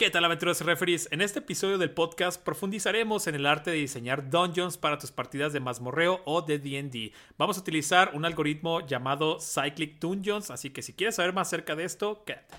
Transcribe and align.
¿Qué 0.00 0.08
tal 0.08 0.24
aventureros 0.24 0.58
y 0.62 0.64
referees? 0.64 1.08
En 1.10 1.20
este 1.20 1.40
episodio 1.40 1.76
del 1.76 1.90
podcast 1.90 2.42
profundizaremos 2.42 3.26
en 3.26 3.34
el 3.34 3.44
arte 3.44 3.70
de 3.70 3.76
diseñar 3.76 4.30
dungeons 4.30 4.78
para 4.78 4.96
tus 4.96 5.12
partidas 5.12 5.52
de 5.52 5.60
mazmorreo 5.60 6.22
o 6.24 6.40
de 6.40 6.58
D&D. 6.58 7.12
Vamos 7.36 7.58
a 7.58 7.60
utilizar 7.60 8.12
un 8.14 8.24
algoritmo 8.24 8.80
llamado 8.80 9.36
Cyclic 9.40 10.00
Dungeons, 10.00 10.50
así 10.50 10.70
que 10.70 10.80
si 10.80 10.94
quieres 10.94 11.16
saber 11.16 11.34
más 11.34 11.48
acerca 11.48 11.76
de 11.76 11.84
esto, 11.84 12.24
quédate. 12.24 12.56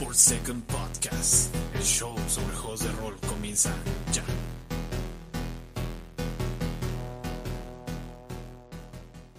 Roll 0.00 0.14
Second 0.14 0.64
El 1.02 1.82
show 1.82 2.14
sobre 2.28 2.54
juegos 2.54 2.80
de 2.80 2.92
rol 3.00 3.16
comienza 3.26 3.74
ya. 4.12 4.22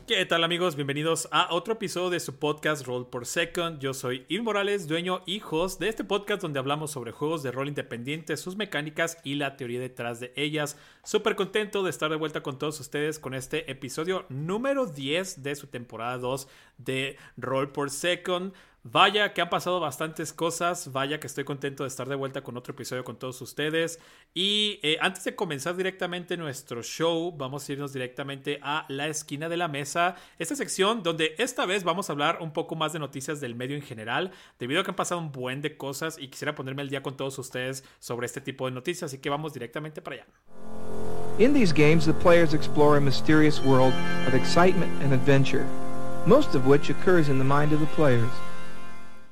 ¿Qué 0.08 0.26
tal 0.26 0.44
amigos? 0.44 0.76
Bienvenidos 0.76 1.30
a 1.32 1.54
otro 1.54 1.76
episodio 1.76 2.10
de 2.10 2.20
su 2.20 2.40
podcast 2.40 2.84
Roll 2.88 3.08
por 3.08 3.28
Second. 3.28 3.80
Yo 3.80 3.94
soy 3.94 4.26
Yves 4.28 4.44
Morales, 4.44 4.88
dueño 4.88 5.22
y 5.28 5.40
host 5.48 5.80
de 5.80 5.90
este 5.90 6.04
podcast 6.04 6.42
donde 6.42 6.58
hablamos 6.58 6.90
sobre 6.90 7.12
juegos 7.12 7.44
de 7.44 7.52
rol 7.52 7.68
independientes, 7.68 8.40
sus 8.42 8.56
mecánicas 8.56 9.20
y 9.24 9.36
la 9.36 9.56
teoría 9.56 9.80
detrás 9.80 10.20
de 10.20 10.34
ellas. 10.36 10.78
Súper 11.04 11.36
contento 11.36 11.84
de 11.84 11.92
estar 11.92 12.10
de 12.10 12.18
vuelta 12.18 12.42
con 12.42 12.58
todos 12.58 12.80
ustedes 12.80 13.20
con 13.20 13.36
este 13.36 13.70
episodio 13.70 14.26
número 14.30 14.88
10 14.88 15.44
de 15.44 15.56
su 15.56 15.68
temporada 15.68 16.18
2 16.18 16.48
de 16.80 17.18
Roll 17.38 17.72
por 17.72 17.92
Second. 17.92 18.52
Vaya 18.84 19.32
que 19.32 19.42
han 19.42 19.50
pasado 19.50 19.80
bastantes 19.80 20.34
cosas, 20.34 20.92
vaya 20.92 21.20
que 21.20 21.28
estoy 21.28 21.44
contento 21.44 21.84
de 21.84 21.88
estar 21.88 22.10
de 22.10 22.16
vuelta 22.16 22.42
con 22.42 22.58
otro 22.58 22.74
episodio 22.74 23.04
con 23.04 23.16
todos 23.16 23.40
ustedes. 23.40 24.00
Y 24.34 24.80
eh, 24.82 24.98
antes 25.00 25.24
de 25.24 25.36
comenzar 25.36 25.76
directamente 25.76 26.36
nuestro 26.36 26.82
show, 26.82 27.32
vamos 27.38 27.70
a 27.70 27.74
irnos 27.74 27.94
directamente 27.94 28.60
a 28.64 28.86
la 28.90 29.08
esquina 29.08 29.50
de 29.50 29.58
la 29.58 29.68
mesa, 29.68 30.16
esta 30.40 30.56
sección 30.56 31.04
donde 31.04 31.36
esta 31.38 31.68
vez 31.68 31.84
vamos 31.84 32.10
a 32.10 32.14
hablar 32.14 32.40
un 32.42 32.54
poco 32.54 32.76
más 32.76 32.92
de 32.92 32.98
noticias 32.98 33.40
del 33.40 33.54
medio 33.54 33.76
en 33.76 33.84
general, 33.84 34.32
debido 34.58 34.82
a 34.82 34.84
que 34.84 34.90
han 34.90 34.96
pasado 34.96 35.22
un 35.22 35.32
buen 35.32 35.62
de 35.62 35.78
cosas 35.78 36.18
y 36.18 36.30
quisiera 36.30 36.56
ponerme 36.56 36.82
al 36.82 36.90
día 36.90 37.04
con 37.04 37.16
todos 37.16 37.38
ustedes 37.38 37.84
sobre 38.00 38.26
este 38.26 38.42
tipo 38.42 38.66
de 38.66 38.72
noticias, 38.72 39.12
así 39.12 39.20
que 39.20 39.30
vamos 39.30 39.54
directamente 39.54 40.02
para 40.02 40.16
allá. 40.16 40.26
In 41.38 41.54
these 41.54 41.72
games, 41.72 42.08
the 42.08 42.14
players 42.14 42.56
explore 42.56 42.98
a 42.98 43.02
mysterious 43.02 43.64
world 43.64 43.94
of 44.28 44.34
excitement 44.34 44.92
and 45.04 45.14
adventure, 45.14 45.68
most 46.26 46.56
of 46.56 46.66
which 46.66 46.90
occurs 46.90 47.30
in 47.30 47.38
the 47.38 47.46
mind 47.46 47.74
of 47.74 47.80
the 47.80 47.96
players. 47.96 48.32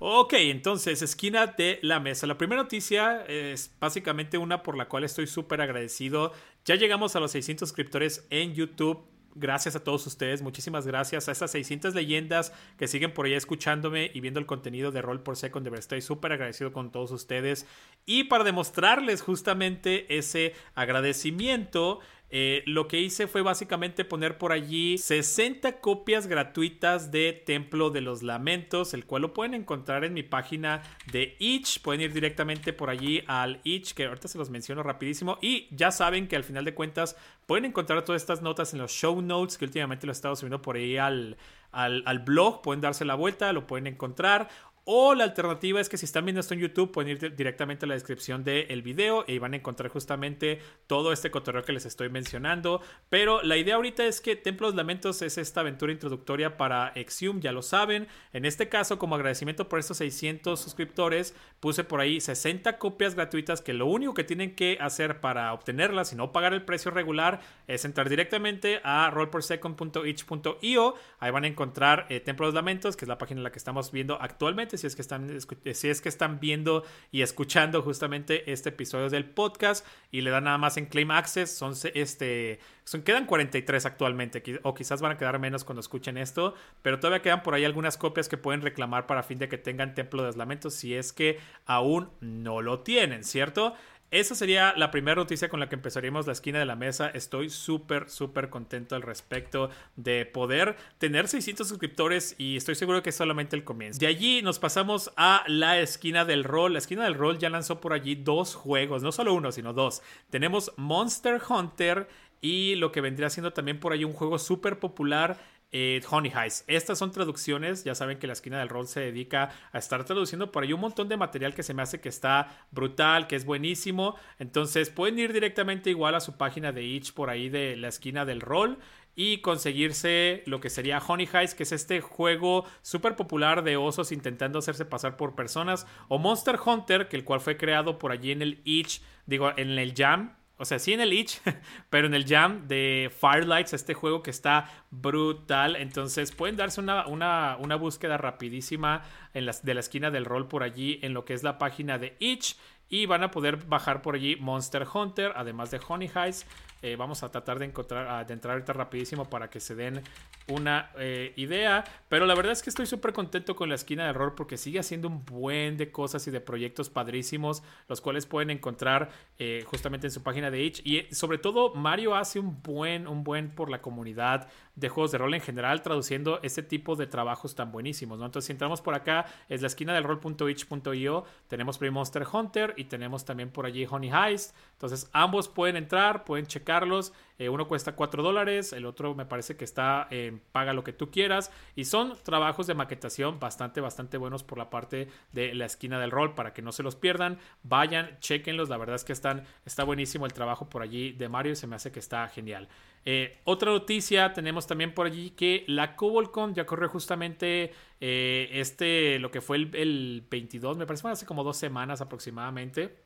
Ok, 0.02 0.32
entonces, 0.34 1.02
esquina 1.02 1.46
de 1.46 1.78
la 1.82 2.00
mesa. 2.00 2.26
La 2.26 2.38
primera 2.38 2.62
noticia 2.62 3.26
es 3.26 3.76
básicamente 3.82 4.38
una 4.38 4.64
por 4.64 4.78
la 4.78 4.88
cual 4.88 5.04
estoy 5.04 5.28
súper 5.28 5.60
agradecido. 5.60 6.32
Ya 6.64 6.76
llegamos 6.76 7.18
a 7.18 7.20
los 7.20 7.32
600 7.32 7.68
suscriptores 7.68 8.26
en 8.30 8.54
YouTube. 8.54 9.06
Gracias 9.36 9.76
a 9.76 9.84
todos 9.84 10.08
ustedes, 10.08 10.42
muchísimas 10.42 10.88
gracias 10.88 11.28
a 11.28 11.34
esas 11.34 11.52
600 11.52 11.94
leyendas 11.94 12.52
que 12.78 12.88
siguen 12.88 13.14
por 13.14 13.26
allá 13.26 13.38
escuchándome 13.38 14.10
y 14.14 14.22
viendo 14.22 14.40
el 14.40 14.46
contenido 14.46 14.92
de 14.92 15.02
Roll 15.02 15.22
por 15.22 15.36
Second. 15.36 15.66
De 15.66 15.70
verdad 15.70 15.84
estoy 15.84 16.02
súper 16.02 16.32
agradecido 16.32 16.72
con 16.72 16.92
todos 16.92 17.12
ustedes. 17.12 17.68
Y 18.06 18.24
para 18.24 18.44
demostrarles 18.46 19.22
justamente 19.22 20.18
ese 20.18 20.56
agradecimiento, 20.76 22.00
eh, 22.32 22.62
lo 22.68 22.88
que 22.88 23.00
hice 23.00 23.28
fue 23.28 23.42
básicamente 23.42 24.06
poner 24.06 24.38
por 24.38 24.52
allí 24.52 24.98
60 25.00 25.80
copias 25.80 26.28
gratuitas 26.28 27.12
de 27.12 27.34
Templo 27.34 27.90
de 27.90 28.02
los 28.02 28.22
Lamentos, 28.22 28.94
el 28.94 29.06
cual 29.06 29.24
lo 29.24 29.34
pueden 29.34 29.56
encontrar 29.56 30.04
en 30.04 30.14
mi 30.14 30.22
página 30.22 30.84
de 31.12 31.36
Itch. 31.40 31.82
Pueden 31.82 32.02
ir 32.02 32.14
directamente 32.14 32.72
por 32.72 32.90
allí 32.90 33.24
al 33.26 33.62
Itch, 33.64 33.94
que 33.94 34.06
ahorita 34.06 34.28
se 34.28 34.38
los 34.38 34.52
menciono 34.52 34.84
rapidísimo. 34.84 35.40
Y 35.42 35.68
ya 35.72 35.92
saben 35.92 36.28
que 36.28 36.36
al 36.36 36.44
final 36.44 36.66
de 36.66 36.76
cuentas 36.76 37.16
pueden 37.48 37.66
encontrar 37.66 38.06
todas 38.06 38.22
estas 38.22 38.44
notas 38.44 38.74
en 38.74 38.80
los 38.80 38.92
show 38.92 39.20
notes, 39.22 39.58
que 39.58 39.66
últimamente 39.66 40.06
lo 40.06 40.12
he 40.12 40.14
estado 40.14 40.36
subiendo 40.36 40.62
por 40.62 40.76
ahí 40.76 40.98
al, 40.98 41.36
al, 41.72 42.04
al 42.06 42.20
blog. 42.20 42.62
Pueden 42.62 42.82
darse 42.82 43.06
la 43.06 43.16
vuelta, 43.16 43.52
lo 43.54 43.66
pueden 43.66 43.88
encontrar. 43.88 44.50
O 44.92 45.14
la 45.14 45.24
alternativa 45.24 45.80
es 45.80 45.88
que 45.88 46.00
si 46.00 46.06
están 46.06 46.26
viendo 46.26 46.40
esto 46.40 46.56
en 46.56 46.62
YouTube, 46.62 46.92
pueden 46.92 47.12
ir 47.12 47.36
directamente 47.36 47.86
a 47.86 47.88
la 47.88 47.94
descripción 47.94 48.44
del 48.44 48.82
video 48.82 49.24
y 49.28 49.38
van 49.38 49.54
a 49.54 49.58
encontrar 49.58 49.92
justamente 49.92 50.58
todo 50.88 51.14
este 51.14 51.30
cotorreo 51.30 51.62
que 51.62 51.74
les 51.74 51.86
estoy 51.86 52.10
mencionando. 52.10 52.82
Pero 53.08 53.44
la 53.44 53.58
idea 53.58 53.76
ahorita 53.76 54.04
es 54.08 54.20
que 54.20 54.36
Templos 54.36 54.74
Lamentos 54.74 55.22
es 55.22 55.38
esta 55.38 55.60
aventura 55.60 55.92
introductoria 55.92 56.58
para 56.58 56.88
Exium, 56.96 57.40
ya 57.40 57.52
lo 57.52 57.62
saben. 57.62 58.08
En 58.34 58.46
este 58.46 58.68
caso, 58.68 58.98
como 58.98 59.14
agradecimiento 59.14 59.70
por 59.70 59.78
estos 59.78 59.98
600 59.98 60.60
suscriptores, 60.60 61.36
puse 61.60 61.84
por 61.84 62.00
ahí 62.02 62.20
60 62.20 62.80
copias 62.80 63.14
gratuitas 63.14 63.62
que 63.62 63.74
lo 63.74 63.86
único 63.86 64.16
que 64.16 64.24
tienen 64.24 64.56
que 64.56 64.80
hacer 64.82 65.22
para 65.22 65.54
obtenerlas 65.54 66.14
y 66.14 66.16
no 66.16 66.32
pagar 66.32 66.56
el 66.56 66.64
precio 66.64 66.90
regular 66.90 67.42
es 67.68 67.86
entrar 67.86 68.10
directamente 68.10 68.82
a 68.84 69.12
rollpersecond.itch.io. 69.12 70.96
Ahí 71.20 71.30
van 71.30 71.44
a 71.44 71.48
encontrar 71.48 72.08
eh, 72.10 72.22
Templos 72.22 72.56
Lamentos, 72.56 72.98
que 72.98 73.06
es 73.06 73.10
la 73.10 73.20
página 73.20 73.42
en 73.42 73.44
la 73.44 73.52
que 73.52 73.60
estamos 73.60 73.92
viendo 73.92 74.20
actualmente 74.20 74.79
si 74.80 74.88
es 74.88 74.96
que 74.96 75.02
están 75.02 75.30
si 75.74 75.90
es 75.90 76.02
que 76.02 76.10
están 76.10 76.40
viendo 76.40 76.84
y 77.12 77.22
escuchando 77.22 77.82
justamente 77.82 78.52
este 78.52 78.70
episodio 78.70 79.10
del 79.10 79.26
podcast 79.26 79.86
y 80.12 80.22
le 80.22 80.32
dan 80.32 80.46
nada 80.46 80.58
más 80.58 80.78
en 80.78 80.88
claim 80.88 81.12
access 81.12 81.52
son 81.52 81.74
este 81.94 82.60
son 82.84 83.04
quedan 83.04 83.26
43 83.26 83.86
actualmente 83.86 84.44
o 84.64 84.74
quizás 84.74 85.02
van 85.02 85.12
a 85.12 85.18
quedar 85.18 85.38
menos 85.40 85.64
cuando 85.64 85.82
escuchen 85.82 86.18
esto 86.18 86.56
pero 86.82 87.00
todavía 87.00 87.22
quedan 87.22 87.44
por 87.44 87.54
ahí 87.54 87.66
algunas 87.66 87.98
copias 87.98 88.28
que 88.28 88.38
pueden 88.38 88.62
reclamar 88.62 89.06
para 89.06 89.22
fin 89.22 89.38
de 89.38 89.50
que 89.50 89.58
tengan 89.58 89.94
templo 89.94 90.24
de 90.24 90.36
lamentos 90.36 90.74
si 90.74 90.96
es 90.96 91.14
que 91.14 91.40
aún 91.66 92.10
no 92.22 92.62
lo 92.62 92.80
tienen 92.80 93.24
cierto 93.24 93.76
esa 94.12 94.34
sería 94.34 94.74
la 94.76 94.90
primera 94.90 95.16
noticia 95.16 95.50
con 95.50 95.60
la 95.60 95.70
que 95.70 95.76
empezaríamos 95.76 96.26
la 96.26 96.34
esquina 96.34 96.58
de 96.58 96.66
la 96.66 96.76
mesa. 96.76 97.10
Estoy 97.10 97.50
súper, 97.50 98.10
súper 98.10 98.50
contento 98.50 98.96
al 98.96 99.04
respecto 99.04 99.70
de 99.96 100.26
poder 100.26 100.78
tener 100.98 101.28
600 101.28 101.68
suscriptores 101.68 102.34
y 102.38 102.58
estoy 102.58 102.76
seguro 102.76 103.04
que 103.04 103.12
es 103.12 103.16
solamente 103.16 103.56
el 103.56 103.64
comienzo. 103.64 104.00
De 104.00 104.08
allí 104.08 104.42
nos 104.42 104.58
pasamos 104.58 105.12
a 105.16 105.44
la 105.48 105.80
esquina 105.80 106.26
del 106.26 106.44
rol. 106.44 106.74
La 106.74 106.80
esquina 106.80 107.04
del 107.04 107.14
rol 107.14 107.38
ya 107.38 107.50
lanzó 107.50 107.80
por 107.80 107.94
allí 107.94 108.16
dos 108.16 108.56
juegos, 108.56 109.04
no 109.04 109.12
solo 109.12 109.34
uno, 109.34 109.52
sino 109.52 109.74
dos. 109.74 110.02
Tenemos 110.32 110.74
Monster 110.76 111.40
Hunter 111.48 112.08
y 112.42 112.76
lo 112.76 112.92
que 112.92 113.02
vendría 113.02 113.30
siendo 113.30 113.54
también 113.54 113.80
por 113.80 113.94
ahí 113.94 114.04
un 114.06 114.14
juego 114.14 114.40
súper 114.40 114.80
popular 114.80 115.38
eh, 115.72 116.02
Honey 116.10 116.32
Heist. 116.36 116.70
Estas 116.70 116.98
son 116.98 117.12
traducciones, 117.12 117.84
ya 117.84 117.96
saben 117.96 118.20
que 118.20 118.28
la 118.28 118.34
esquina 118.34 118.60
del 118.60 118.70
rol 118.70 118.88
se 118.88 119.00
dedica 119.00 119.52
a 119.72 119.78
estar 119.78 120.04
traduciendo 120.04 120.52
por 120.52 120.64
ahí 120.64 120.74
un 120.74 120.82
montón 120.82 121.10
de 121.10 121.18
material 121.18 121.54
que 121.54 121.64
se 121.64 121.74
me 121.74 121.82
hace 121.82 122.02
que 122.02 122.10
está 122.10 122.66
brutal, 122.72 123.28
que 123.28 123.36
es 123.36 123.46
buenísimo. 123.46 124.16
Entonces 124.40 124.90
pueden 124.90 125.20
ir 125.20 125.34
directamente 125.34 125.90
igual 125.90 126.16
a 126.16 126.20
su 126.20 126.38
página 126.38 126.72
de 126.72 126.84
Itch 126.84 127.14
por 127.14 127.30
ahí 127.30 127.50
de 127.50 127.76
la 127.76 127.90
esquina 127.90 128.26
del 128.26 128.42
rol 128.42 128.80
y 129.16 129.40
conseguirse 129.40 130.44
lo 130.46 130.62
que 130.62 130.70
sería 130.70 131.00
Honey 131.06 131.28
Heist, 131.32 131.58
que 131.58 131.64
es 131.64 131.74
este 131.74 132.00
juego 132.00 132.66
súper 132.82 133.18
popular 133.18 133.64
de 133.64 133.76
osos 133.76 134.14
intentando 134.14 134.60
hacerse 134.60 134.86
pasar 134.86 135.18
por 135.18 135.36
personas, 135.36 135.86
o 136.08 136.18
Monster 136.18 136.58
Hunter, 136.64 137.10
que 137.10 137.18
el 137.18 137.26
cual 137.26 137.42
fue 137.42 137.58
creado 137.58 138.00
por 138.00 138.14
allí 138.14 138.32
en 138.32 138.42
el 138.42 138.62
Itch, 138.64 139.02
digo, 139.26 139.52
en 139.58 139.72
el 139.78 139.94
Jam, 139.94 140.38
o 140.60 140.66
sea, 140.66 140.78
sí 140.78 140.92
en 140.92 141.00
el 141.00 141.14
Itch, 141.14 141.40
pero 141.90 142.08
en 142.08 142.14
el 142.14 142.28
Jam 142.28 142.68
de 142.68 143.10
Firelights, 143.20 143.74
este 143.74 143.94
juego 143.94 144.22
que 144.22 144.30
está 144.30 144.70
brutal. 144.92 145.78
Entonces 145.78 146.34
pueden 146.34 146.58
darse 146.58 146.82
una, 146.82 147.08
una, 147.08 147.58
una 147.60 147.78
búsqueda 147.78 148.18
rapidísima 148.18 149.04
en 149.34 149.50
de 149.64 149.74
la 149.74 149.80
esquina 149.80 150.12
del 150.12 150.26
rol 150.26 150.50
por 150.50 150.64
allí 150.64 151.00
en 151.02 151.14
lo 151.14 151.24
que 151.24 151.34
es 151.34 151.44
la 151.44 151.58
página 151.58 151.98
de 151.98 152.18
Itch. 152.20 152.58
Y 152.92 153.06
van 153.06 153.24
a 153.24 153.32
poder 153.32 153.58
bajar 153.68 154.02
por 154.02 154.16
allí 154.16 154.36
Monster 154.36 154.86
Hunter, 154.92 155.32
además 155.36 155.72
de 155.72 155.80
Honey 155.88 156.12
Heist. 156.14 156.46
Eh, 156.82 156.96
vamos 156.96 157.24
a 157.24 157.30
tratar 157.30 157.60
de 157.60 157.66
encontrar, 157.66 158.26
de 158.26 158.34
entrar 158.34 158.54
ahorita 158.54 158.74
rapidísimo 158.74 159.30
para 159.30 159.50
que 159.50 159.60
se 159.60 159.76
den 159.76 160.02
una 160.50 160.92
eh, 160.98 161.34
idea. 161.36 161.84
Pero 162.10 162.26
la 162.26 162.36
verdad 162.36 162.52
es 162.52 162.62
que 162.62 162.70
estoy 162.70 162.86
súper 162.86 163.14
contento 163.14 163.56
con 163.56 163.70
la 163.70 163.76
esquina 163.76 164.04
de 164.04 164.10
error 164.10 164.36
porque 164.36 164.58
sigue 164.58 164.80
haciendo 164.80 165.08
un 165.08 165.24
buen 165.26 165.78
de 165.78 165.92
cosas 165.92 166.28
y 166.28 166.32
de 166.32 166.42
proyectos 166.42 166.90
padrísimos, 166.90 167.64
los 167.88 168.02
cuales 168.02 168.26
pueden 168.26 168.50
encontrar 168.50 169.10
eh, 169.38 169.64
justamente 169.68 170.08
en 170.08 170.12
su 170.12 170.24
página 170.24 170.52
de 170.52 170.64
Itch. 170.64 170.82
Y 170.86 171.14
sobre 171.14 171.38
todo, 171.38 171.74
Mario 171.76 172.16
hace 172.16 172.40
un 172.40 172.62
buen, 172.62 173.08
un 173.08 173.24
buen 173.24 173.50
por 173.50 173.70
la 173.70 173.82
comunidad 173.82 174.50
de 174.76 174.90
juegos 174.90 175.12
de 175.12 175.18
rol 175.18 175.34
en 175.34 175.42
general, 175.42 175.82
traduciendo 175.82 176.40
este 176.42 176.64
tipo 176.64 176.96
de 176.96 177.06
trabajos 177.06 177.56
tan 177.56 177.72
buenísimos. 177.72 178.20
Entonces, 178.20 178.46
si 178.46 178.52
entramos 178.54 178.82
por 178.82 178.96
acá, 178.96 179.26
es 179.50 179.62
la 179.62 179.68
esquina 179.68 179.94
del 179.94 180.04
rol.itch.io. 180.04 181.26
Tenemos 181.48 181.78
Pre 181.78 181.92
Monster 181.92 182.26
Hunter 182.32 182.74
y 182.78 182.86
tenemos 182.86 183.26
también 183.26 183.50
por 183.52 183.66
allí 183.66 183.86
Honey 183.90 184.12
Heist. 184.12 184.56
Entonces, 184.74 185.10
ambos 185.14 185.48
pueden 185.50 185.76
entrar, 185.76 186.24
pueden 186.24 186.48
checarlos. 186.48 187.14
Eh, 187.40 187.50
uno 187.50 187.68
cuesta 187.68 187.96
4 187.96 188.22
dólares, 188.22 188.74
el 188.74 188.86
otro 188.86 189.16
me 189.16 189.26
parece 189.26 189.56
que 189.56 189.64
está 189.64 190.08
en 190.12 190.40
paga 190.52 190.74
lo 190.74 190.84
que 190.84 190.94
tú 190.94 191.10
quieras. 191.10 191.52
Y 191.76 191.86
son 191.86 192.16
trabajos 192.24 192.68
de 192.68 192.74
maquetación 192.74 193.40
bastante, 193.40 193.82
bastante 193.82 194.18
buenos 194.18 194.44
por 194.44 194.58
la 194.58 194.70
parte 194.70 195.08
de 195.32 195.56
la 195.56 195.66
esquina 195.66 196.00
del 196.00 196.12
rol 196.12 196.36
para 196.36 196.54
que 196.54 196.62
no 196.62 196.72
se 196.72 196.84
los 196.84 196.96
pierdan. 196.96 197.40
Vayan, 197.64 198.20
chequenlos. 198.20 198.70
La 198.70 198.78
verdad 198.78 198.96
es 198.96 199.06
que 199.06 199.14
están, 199.14 199.46
está 199.66 199.86
buenísimo 199.86 200.26
el 200.26 200.34
trabajo 200.34 200.70
por 200.70 200.82
allí 200.82 201.14
de 201.14 201.30
Mario 201.30 201.54
y 201.54 201.56
se 201.56 201.66
me 201.66 201.78
hace 201.78 201.92
que 201.92 202.00
está 202.00 202.28
genial. 202.28 202.68
Eh, 203.06 203.40
otra 203.46 203.72
noticia, 203.72 204.34
tenemos 204.34 204.68
también 204.68 204.94
por 204.94 205.08
allí 205.08 205.32
que 205.32 205.64
la 205.68 205.96
CobolCon 205.96 206.54
ya 206.54 206.66
corrió 206.66 206.90
justamente 206.90 207.72
eh, 208.02 208.50
este, 208.52 209.18
lo 209.20 209.32
que 209.32 209.40
fue 209.40 209.58
el, 209.58 209.76
el 209.76 210.28
22, 210.30 210.78
me 210.78 210.86
parece, 210.86 211.08
hace 211.08 211.26
como 211.26 211.44
dos 211.44 211.58
semanas 211.58 212.02
aproximadamente. 212.02 212.98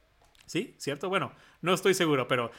¿Sí? 0.45 0.75
¿Cierto? 0.77 1.07
Bueno, 1.07 1.31
no 1.61 1.73
estoy 1.73 1.93
seguro, 1.93 2.27
pero 2.27 2.51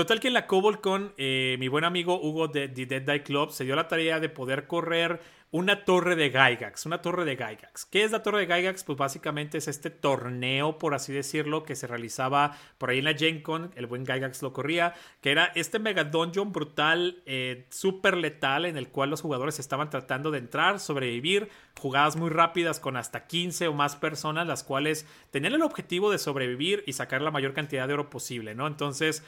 total 0.00 0.18
que 0.18 0.28
en 0.28 0.34
la 0.34 0.46
Cobol 0.46 0.80
con 0.80 1.12
eh, 1.18 1.56
mi 1.58 1.68
buen 1.68 1.84
amigo 1.84 2.18
Hugo 2.18 2.48
de 2.48 2.68
The 2.68 2.86
Dead 2.86 3.02
Die 3.02 3.22
Club 3.22 3.50
se 3.50 3.64
dio 3.64 3.76
la 3.76 3.86
tarea 3.86 4.18
de 4.18 4.30
poder 4.30 4.66
correr 4.66 5.20
una 5.52 5.84
torre 5.84 6.14
de 6.14 6.30
Gygax, 6.30 6.86
una 6.86 7.02
torre 7.02 7.24
de 7.24 7.34
Gygax. 7.34 7.84
¿Qué 7.84 8.04
es 8.04 8.12
la 8.12 8.22
torre 8.22 8.46
de 8.46 8.54
Gygax? 8.54 8.84
Pues 8.84 8.96
básicamente 8.96 9.58
es 9.58 9.66
este 9.66 9.90
torneo, 9.90 10.78
por 10.78 10.94
así 10.94 11.12
decirlo, 11.12 11.64
que 11.64 11.74
se 11.74 11.88
realizaba 11.88 12.56
por 12.78 12.90
ahí 12.90 12.98
en 12.98 13.04
la 13.06 13.14
Gen 13.14 13.42
Con, 13.42 13.72
el 13.74 13.86
buen 13.86 14.04
Gygax 14.04 14.42
lo 14.42 14.52
corría, 14.52 14.94
que 15.20 15.32
era 15.32 15.46
este 15.56 15.80
mega 15.80 16.04
dungeon 16.04 16.52
brutal, 16.52 17.20
eh, 17.26 17.66
súper 17.70 18.16
letal, 18.16 18.64
en 18.64 18.76
el 18.76 18.90
cual 18.90 19.10
los 19.10 19.22
jugadores 19.22 19.58
estaban 19.58 19.90
tratando 19.90 20.30
de 20.30 20.38
entrar, 20.38 20.78
sobrevivir, 20.78 21.48
jugadas 21.76 22.14
muy 22.14 22.30
rápidas 22.30 22.78
con 22.78 22.96
hasta 22.96 23.26
15 23.26 23.66
o 23.66 23.74
más 23.74 23.96
personas, 23.96 24.46
las 24.46 24.62
cuales 24.62 25.04
tenían 25.32 25.54
el 25.54 25.62
objetivo 25.62 26.12
de 26.12 26.18
sobrevivir 26.18 26.84
y 26.86 26.92
sacar 26.92 27.22
la 27.22 27.32
mayor 27.32 27.54
cantidad 27.54 27.88
de 27.88 27.94
oro 27.94 28.08
posible, 28.08 28.54
¿no? 28.54 28.68
Entonces, 28.68 29.24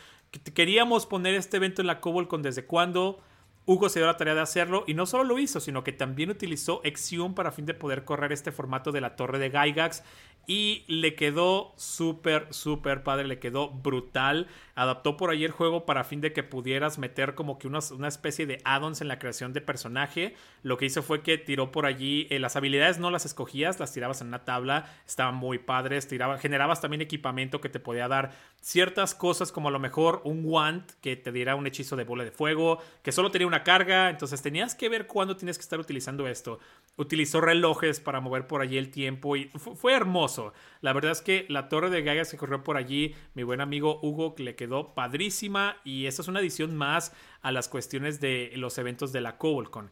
queríamos 0.54 1.06
poner 1.06 1.34
este 1.34 1.56
evento 1.56 1.80
en 1.80 1.88
la 1.88 2.00
Cobol 2.00 2.28
con 2.28 2.42
desde 2.42 2.64
cuándo 2.64 3.20
Hugo 3.64 3.88
se 3.88 4.00
dio 4.00 4.06
la 4.06 4.16
tarea 4.16 4.34
de 4.34 4.40
hacerlo 4.40 4.82
y 4.88 4.94
no 4.94 5.06
solo 5.06 5.22
lo 5.24 5.38
hizo, 5.38 5.60
sino 5.60 5.84
que 5.84 5.92
también 5.92 6.30
utilizó 6.30 6.80
Exium 6.82 7.34
para 7.34 7.52
fin 7.52 7.64
de 7.64 7.74
poder 7.74 8.04
correr 8.04 8.32
este 8.32 8.50
formato 8.50 8.90
de 8.90 9.00
la 9.00 9.14
torre 9.14 9.38
de 9.38 9.50
Gygax 9.50 10.02
y 10.46 10.84
le 10.88 11.14
quedó 11.14 11.72
súper, 11.76 12.48
súper 12.50 13.04
padre, 13.04 13.28
le 13.28 13.38
quedó 13.38 13.70
brutal. 13.70 14.48
Adaptó 14.74 15.16
por 15.16 15.30
ahí 15.30 15.44
el 15.44 15.52
juego 15.52 15.86
para 15.86 16.02
fin 16.02 16.20
de 16.20 16.32
que 16.32 16.42
pudieras 16.42 16.98
meter 16.98 17.34
como 17.34 17.58
que 17.58 17.68
una, 17.68 18.08
especie 18.08 18.46
de 18.46 18.60
add-ons 18.64 19.00
en 19.02 19.08
la 19.08 19.18
creación 19.18 19.52
de 19.52 19.60
personaje. 19.60 20.34
Lo 20.62 20.78
que 20.78 20.86
hizo 20.86 21.02
fue 21.02 21.22
que 21.22 21.38
tiró 21.38 21.70
por 21.70 21.86
allí, 21.86 22.26
eh, 22.30 22.40
las 22.40 22.56
habilidades 22.56 22.98
no 22.98 23.10
las 23.10 23.24
escogías, 23.24 23.78
las 23.78 23.92
tirabas 23.92 24.20
en 24.20 24.28
una 24.28 24.44
tabla, 24.44 24.86
estaban 25.06 25.36
muy 25.36 25.58
padres, 25.58 26.08
tiraba, 26.08 26.38
generabas 26.38 26.80
también 26.80 27.02
equipamiento 27.02 27.60
que 27.60 27.68
te 27.68 27.78
podía 27.78 28.08
dar 28.08 28.32
ciertas 28.60 29.14
cosas 29.14 29.52
como 29.52 29.68
a 29.68 29.72
lo 29.72 29.78
mejor 29.78 30.22
un 30.24 30.42
wand 30.44 30.84
que 31.00 31.16
te 31.16 31.30
diera 31.30 31.54
un 31.54 31.66
hechizo 31.66 31.94
de 31.94 32.04
bola 32.04 32.24
de 32.24 32.30
fuego, 32.32 32.78
que 33.02 33.12
solo 33.12 33.30
tenía 33.30 33.46
una 33.52 33.64
carga, 33.64 34.08
entonces 34.08 34.40
tenías 34.40 34.74
que 34.74 34.88
ver 34.88 35.06
cuándo 35.06 35.36
tienes 35.36 35.58
que 35.58 35.62
estar 35.62 35.78
utilizando 35.78 36.26
esto. 36.26 36.58
Utilizó 36.96 37.42
relojes 37.42 38.00
para 38.00 38.20
mover 38.20 38.46
por 38.46 38.62
allí 38.62 38.78
el 38.78 38.90
tiempo 38.90 39.36
y 39.36 39.50
fue 39.50 39.92
hermoso. 39.92 40.54
La 40.80 40.94
verdad 40.94 41.12
es 41.12 41.20
que 41.20 41.44
la 41.50 41.68
torre 41.68 41.90
de 41.90 42.02
Gagas 42.02 42.30
que 42.30 42.38
corrió 42.38 42.64
por 42.64 42.78
allí, 42.78 43.14
mi 43.34 43.42
buen 43.42 43.60
amigo 43.60 44.00
Hugo, 44.02 44.34
le 44.38 44.56
quedó 44.56 44.94
padrísima 44.94 45.76
y 45.84 46.06
esta 46.06 46.22
es 46.22 46.28
una 46.28 46.40
adición 46.40 46.74
más 46.74 47.12
a 47.42 47.52
las 47.52 47.68
cuestiones 47.68 48.20
de 48.20 48.52
los 48.56 48.78
eventos 48.78 49.12
de 49.12 49.20
la 49.20 49.36
Cobolcon. 49.36 49.90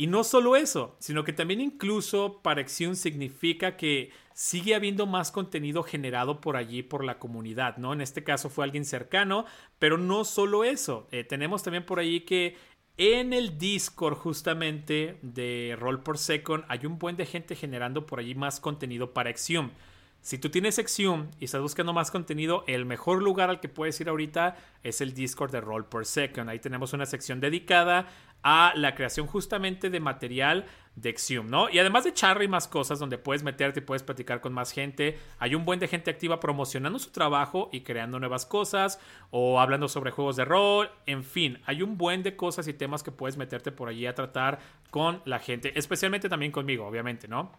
Y 0.00 0.06
no 0.06 0.24
solo 0.24 0.56
eso, 0.56 0.96
sino 0.98 1.24
que 1.24 1.34
también 1.34 1.60
incluso 1.60 2.40
para 2.42 2.66
significa 2.66 3.76
que 3.76 4.12
sigue 4.32 4.74
habiendo 4.74 5.04
más 5.04 5.30
contenido 5.30 5.82
generado 5.82 6.40
por 6.40 6.56
allí 6.56 6.82
por 6.82 7.04
la 7.04 7.18
comunidad, 7.18 7.76
¿no? 7.76 7.92
En 7.92 8.00
este 8.00 8.24
caso 8.24 8.48
fue 8.48 8.64
alguien 8.64 8.86
cercano, 8.86 9.44
pero 9.78 9.98
no 9.98 10.24
solo 10.24 10.64
eso. 10.64 11.06
Eh, 11.10 11.24
tenemos 11.24 11.62
también 11.62 11.84
por 11.84 11.98
allí 11.98 12.22
que 12.22 12.56
en 13.02 13.32
el 13.32 13.56
Discord 13.56 14.14
justamente 14.14 15.16
de 15.22 15.74
Roll 15.80 16.02
por 16.02 16.18
Second 16.18 16.64
hay 16.68 16.84
un 16.84 16.98
buen 16.98 17.16
de 17.16 17.24
gente 17.24 17.56
generando 17.56 18.04
por 18.04 18.20
allí 18.20 18.34
más 18.34 18.60
contenido 18.60 19.14
para 19.14 19.30
Exium. 19.30 19.70
Si 20.20 20.36
tú 20.36 20.50
tienes 20.50 20.78
Exium 20.78 21.28
y 21.38 21.46
estás 21.46 21.62
buscando 21.62 21.94
más 21.94 22.10
contenido, 22.10 22.62
el 22.66 22.84
mejor 22.84 23.22
lugar 23.22 23.48
al 23.48 23.58
que 23.58 23.70
puedes 23.70 23.98
ir 24.02 24.10
ahorita 24.10 24.58
es 24.82 25.00
el 25.00 25.14
Discord 25.14 25.50
de 25.50 25.62
Roll 25.62 25.86
per 25.86 26.04
Second. 26.04 26.50
Ahí 26.50 26.58
tenemos 26.58 26.92
una 26.92 27.06
sección 27.06 27.40
dedicada 27.40 28.06
a 28.42 28.72
la 28.76 28.94
creación 28.94 29.26
justamente 29.26 29.90
de 29.90 30.00
material 30.00 30.66
de 30.96 31.10
Exium, 31.10 31.48
¿no? 31.48 31.70
Y 31.70 31.78
además 31.78 32.04
de 32.04 32.12
charla 32.12 32.44
y 32.44 32.48
más 32.48 32.68
cosas 32.68 32.98
donde 32.98 33.16
puedes 33.16 33.42
meterte 33.42 33.80
y 33.80 33.82
puedes 33.82 34.02
platicar 34.02 34.40
con 34.40 34.52
más 34.52 34.72
gente, 34.72 35.18
hay 35.38 35.54
un 35.54 35.64
buen 35.64 35.78
de 35.78 35.88
gente 35.88 36.10
activa 36.10 36.40
promocionando 36.40 36.98
su 36.98 37.10
trabajo 37.10 37.70
y 37.72 37.82
creando 37.82 38.18
nuevas 38.18 38.44
cosas 38.46 38.98
o 39.30 39.60
hablando 39.60 39.88
sobre 39.88 40.10
juegos 40.10 40.36
de 40.36 40.44
rol, 40.44 40.90
en 41.06 41.24
fin, 41.24 41.58
hay 41.66 41.82
un 41.82 41.96
buen 41.96 42.22
de 42.22 42.36
cosas 42.36 42.66
y 42.68 42.74
temas 42.74 43.02
que 43.02 43.12
puedes 43.12 43.36
meterte 43.36 43.72
por 43.72 43.88
allí 43.88 44.06
a 44.06 44.14
tratar 44.14 44.58
con 44.90 45.22
la 45.24 45.38
gente, 45.38 45.78
especialmente 45.78 46.28
también 46.28 46.52
conmigo, 46.52 46.86
obviamente, 46.86 47.28
¿no? 47.28 47.52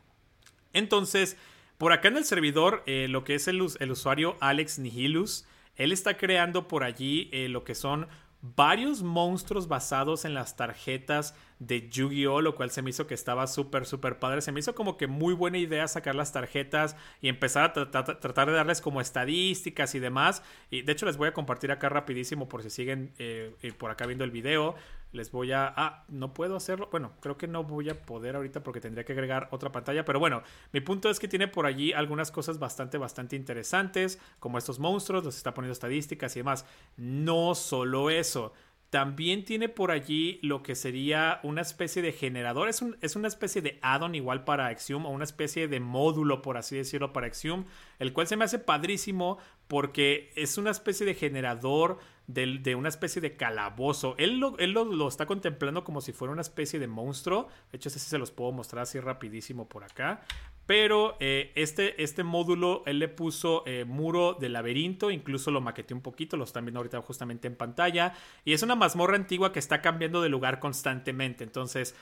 Entonces, 0.73 1.37
por 1.77 1.93
acá 1.93 2.09
en 2.09 2.17
el 2.17 2.25
servidor, 2.25 2.83
eh, 2.85 3.07
lo 3.09 3.23
que 3.23 3.35
es 3.35 3.47
el, 3.47 3.61
usuario 3.61 4.37
Alex 4.39 4.79
Nihilus, 4.79 5.47
él 5.75 5.91
está 5.91 6.17
creando 6.17 6.67
por 6.67 6.83
allí 6.83 7.29
eh, 7.31 7.49
lo 7.49 7.63
que 7.63 7.75
son 7.75 8.07
varios 8.41 9.03
monstruos 9.03 9.67
basados 9.67 10.25
en 10.25 10.33
las 10.33 10.55
tarjetas 10.55 11.35
de 11.59 11.87
Yu-Gi-Oh, 11.89 12.41
lo 12.41 12.55
cual 12.55 12.71
se 12.71 12.81
me 12.81 12.89
hizo 12.89 13.05
que 13.05 13.13
estaba 13.13 13.45
súper, 13.45 13.85
súper 13.85 14.17
padre. 14.17 14.41
Se 14.41 14.51
me 14.51 14.59
hizo 14.59 14.73
como 14.73 14.97
que 14.97 15.05
muy 15.05 15.35
buena 15.35 15.59
idea 15.59 15.87
sacar 15.87 16.15
las 16.15 16.31
tarjetas 16.31 16.95
y 17.21 17.29
empezar 17.29 17.65
a 17.65 17.73
tratar 17.73 18.47
de 18.47 18.53
darles 18.53 18.81
como 18.81 18.99
estadísticas 18.99 19.93
y 19.93 19.99
demás. 19.99 20.41
Y 20.71 20.81
de 20.81 20.91
hecho 20.91 21.05
les 21.05 21.17
voy 21.17 21.27
a 21.27 21.33
compartir 21.33 21.71
acá 21.71 21.89
rapidísimo 21.89 22.49
por 22.49 22.63
si 22.63 22.71
siguen 22.71 23.13
eh, 23.19 23.55
eh, 23.61 23.73
por 23.73 23.91
acá 23.91 24.07
viendo 24.07 24.23
el 24.23 24.31
video. 24.31 24.75
Les 25.11 25.31
voy 25.31 25.51
a... 25.51 25.73
Ah, 25.75 26.05
no 26.07 26.33
puedo 26.33 26.55
hacerlo. 26.55 26.89
Bueno, 26.91 27.11
creo 27.19 27.37
que 27.37 27.47
no 27.47 27.63
voy 27.63 27.89
a 27.89 28.01
poder 28.01 28.35
ahorita 28.35 28.63
porque 28.63 28.79
tendría 28.79 29.03
que 29.03 29.13
agregar 29.13 29.49
otra 29.51 29.71
pantalla. 29.71 30.05
Pero 30.05 30.19
bueno, 30.19 30.41
mi 30.71 30.81
punto 30.81 31.09
es 31.09 31.19
que 31.19 31.27
tiene 31.27 31.47
por 31.47 31.65
allí 31.65 31.93
algunas 31.93 32.31
cosas 32.31 32.59
bastante, 32.59 32.97
bastante 32.97 33.35
interesantes. 33.35 34.19
Como 34.39 34.57
estos 34.57 34.79
monstruos, 34.79 35.23
los 35.23 35.35
está 35.35 35.53
poniendo 35.53 35.73
estadísticas 35.73 36.35
y 36.35 36.39
demás. 36.39 36.65
No 36.95 37.55
solo 37.55 38.09
eso 38.09 38.53
también 38.91 39.45
tiene 39.45 39.69
por 39.69 39.89
allí 39.89 40.37
lo 40.43 40.63
que 40.63 40.75
sería 40.75 41.39
una 41.43 41.61
especie 41.61 42.01
de 42.01 42.11
generador. 42.11 42.67
Es, 42.67 42.83
es 42.99 43.15
una 43.15 43.29
especie 43.29 43.61
de 43.61 43.79
add-on 43.81 44.15
igual 44.15 44.43
para 44.43 44.67
Axiom 44.67 45.05
o 45.05 45.11
una 45.11 45.23
especie 45.23 45.69
de 45.69 45.79
módulo, 45.79 46.41
por 46.41 46.57
así 46.57 46.75
decirlo, 46.75 47.13
para 47.13 47.27
Axiom. 47.27 47.63
El 47.99 48.11
cual 48.11 48.27
se 48.27 48.35
me 48.35 48.43
hace 48.43 48.59
padrísimo 48.59 49.37
porque 49.69 50.33
es 50.35 50.57
una 50.57 50.71
especie 50.71 51.05
de 51.05 51.15
generador 51.15 51.99
de, 52.27 52.75
una 52.75 52.89
especie 52.89 53.21
de 53.21 53.35
calabozo. 53.35 54.15
Él, 54.17 54.39
lo, 54.39 54.57
él 54.57 54.71
lo, 54.71 55.07
está 55.07 55.25
contemplando 55.25 55.83
como 55.83 56.01
si 56.01 56.13
fuera 56.13 56.31
una 56.31 56.41
especie 56.41 56.79
de 56.79 56.87
monstruo. 56.87 57.47
De 57.71 57.77
hecho, 57.77 57.89
ese 57.89 57.99
se 57.99 58.17
los 58.17 58.31
puedo 58.31 58.51
mostrar 58.51 58.83
así 58.83 58.99
rapidísimo 58.99 59.67
por 59.67 59.83
acá. 59.83 60.21
Pero 60.65 61.17
eh, 61.19 61.51
este, 61.55 62.01
este 62.01 62.23
módulo, 62.23 62.83
él 62.85 62.99
le 62.99 63.09
puso 63.09 63.63
eh, 63.65 63.83
muro 63.83 64.37
de 64.39 64.47
laberinto, 64.47 65.11
incluso 65.11 65.51
lo 65.51 65.59
maqueteó 65.59 65.97
un 65.97 66.03
poquito, 66.03 66.37
lo 66.37 66.45
están 66.45 66.65
viendo 66.65 66.79
ahorita 66.79 67.01
justamente 67.01 67.47
en 67.47 67.55
pantalla. 67.55 68.13
Y 68.45 68.53
es 68.53 68.63
una 68.63 68.75
mazmorra 68.75 69.15
antigua 69.15 69.51
que 69.51 69.59
está 69.59 69.81
cambiando 69.81 70.21
de 70.21 70.29
lugar 70.29 70.59
constantemente. 70.59 71.43
Entonces, 71.43 71.95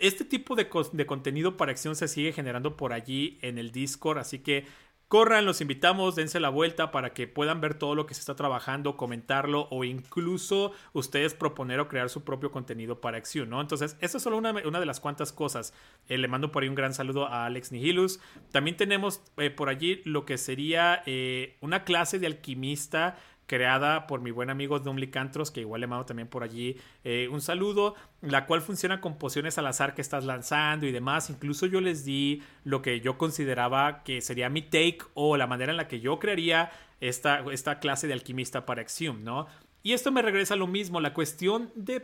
este 0.00 0.24
tipo 0.24 0.56
de, 0.56 0.68
de 0.92 1.06
contenido 1.06 1.56
para 1.56 1.70
acción 1.70 1.94
se 1.94 2.08
sigue 2.08 2.32
generando 2.32 2.76
por 2.76 2.92
allí 2.92 3.38
en 3.42 3.58
el 3.58 3.70
Discord. 3.70 4.18
Así 4.18 4.40
que 4.40 4.66
Corran, 5.12 5.44
los 5.44 5.60
invitamos, 5.60 6.14
dense 6.14 6.40
la 6.40 6.48
vuelta 6.48 6.90
para 6.90 7.12
que 7.12 7.26
puedan 7.26 7.60
ver 7.60 7.74
todo 7.74 7.94
lo 7.94 8.06
que 8.06 8.14
se 8.14 8.20
está 8.20 8.34
trabajando, 8.34 8.96
comentarlo 8.96 9.68
o 9.70 9.84
incluso 9.84 10.72
ustedes 10.94 11.34
proponer 11.34 11.80
o 11.80 11.88
crear 11.88 12.08
su 12.08 12.24
propio 12.24 12.50
contenido 12.50 13.02
para 13.02 13.18
acción, 13.18 13.50
¿no? 13.50 13.60
Entonces, 13.60 13.98
esta 14.00 14.16
es 14.16 14.22
solo 14.22 14.38
una, 14.38 14.54
de 14.54 14.86
las 14.86 15.00
cuantas 15.00 15.30
cosas. 15.30 15.74
Eh, 16.08 16.16
le 16.16 16.28
mando 16.28 16.50
por 16.50 16.62
ahí 16.62 16.70
un 16.70 16.74
gran 16.74 16.94
saludo 16.94 17.26
a 17.26 17.44
Alex 17.44 17.72
Nihilus. 17.72 18.20
También 18.52 18.78
tenemos 18.78 19.20
eh, 19.36 19.50
por 19.50 19.68
allí 19.68 20.00
lo 20.06 20.24
que 20.24 20.38
sería 20.38 21.02
eh, 21.04 21.58
una 21.60 21.84
clase 21.84 22.18
de 22.18 22.28
alquimista 22.28 23.18
creada 23.52 24.06
por 24.06 24.22
mi 24.22 24.30
buen 24.30 24.48
amigo 24.48 24.78
Dom 24.78 24.96
Licantros, 24.96 25.50
que 25.50 25.60
igual 25.60 25.82
le 25.82 25.86
mando 25.86 26.06
también 26.06 26.26
por 26.26 26.42
allí 26.42 26.78
eh, 27.04 27.28
un 27.30 27.42
saludo, 27.42 27.94
la 28.22 28.46
cual 28.46 28.62
funciona 28.62 29.02
con 29.02 29.18
pociones 29.18 29.58
al 29.58 29.66
azar 29.66 29.94
que 29.94 30.00
estás 30.00 30.24
lanzando 30.24 30.86
y 30.86 30.90
demás. 30.90 31.28
Incluso 31.28 31.66
yo 31.66 31.82
les 31.82 32.02
di 32.02 32.42
lo 32.64 32.80
que 32.80 33.02
yo 33.02 33.18
consideraba 33.18 34.04
que 34.04 34.22
sería 34.22 34.48
mi 34.48 34.62
take 34.62 35.00
o 35.12 35.36
la 35.36 35.46
manera 35.46 35.70
en 35.70 35.76
la 35.76 35.86
que 35.86 36.00
yo 36.00 36.18
crearía 36.18 36.70
esta, 37.02 37.44
esta 37.52 37.78
clase 37.78 38.06
de 38.06 38.14
alquimista 38.14 38.64
para 38.64 38.80
Exium, 38.80 39.22
¿no? 39.22 39.48
Y 39.82 39.92
esto 39.94 40.12
me 40.12 40.22
regresa 40.22 40.54
a 40.54 40.56
lo 40.56 40.66
mismo, 40.66 41.00
la 41.00 41.12
cuestión 41.12 41.72
de, 41.74 42.00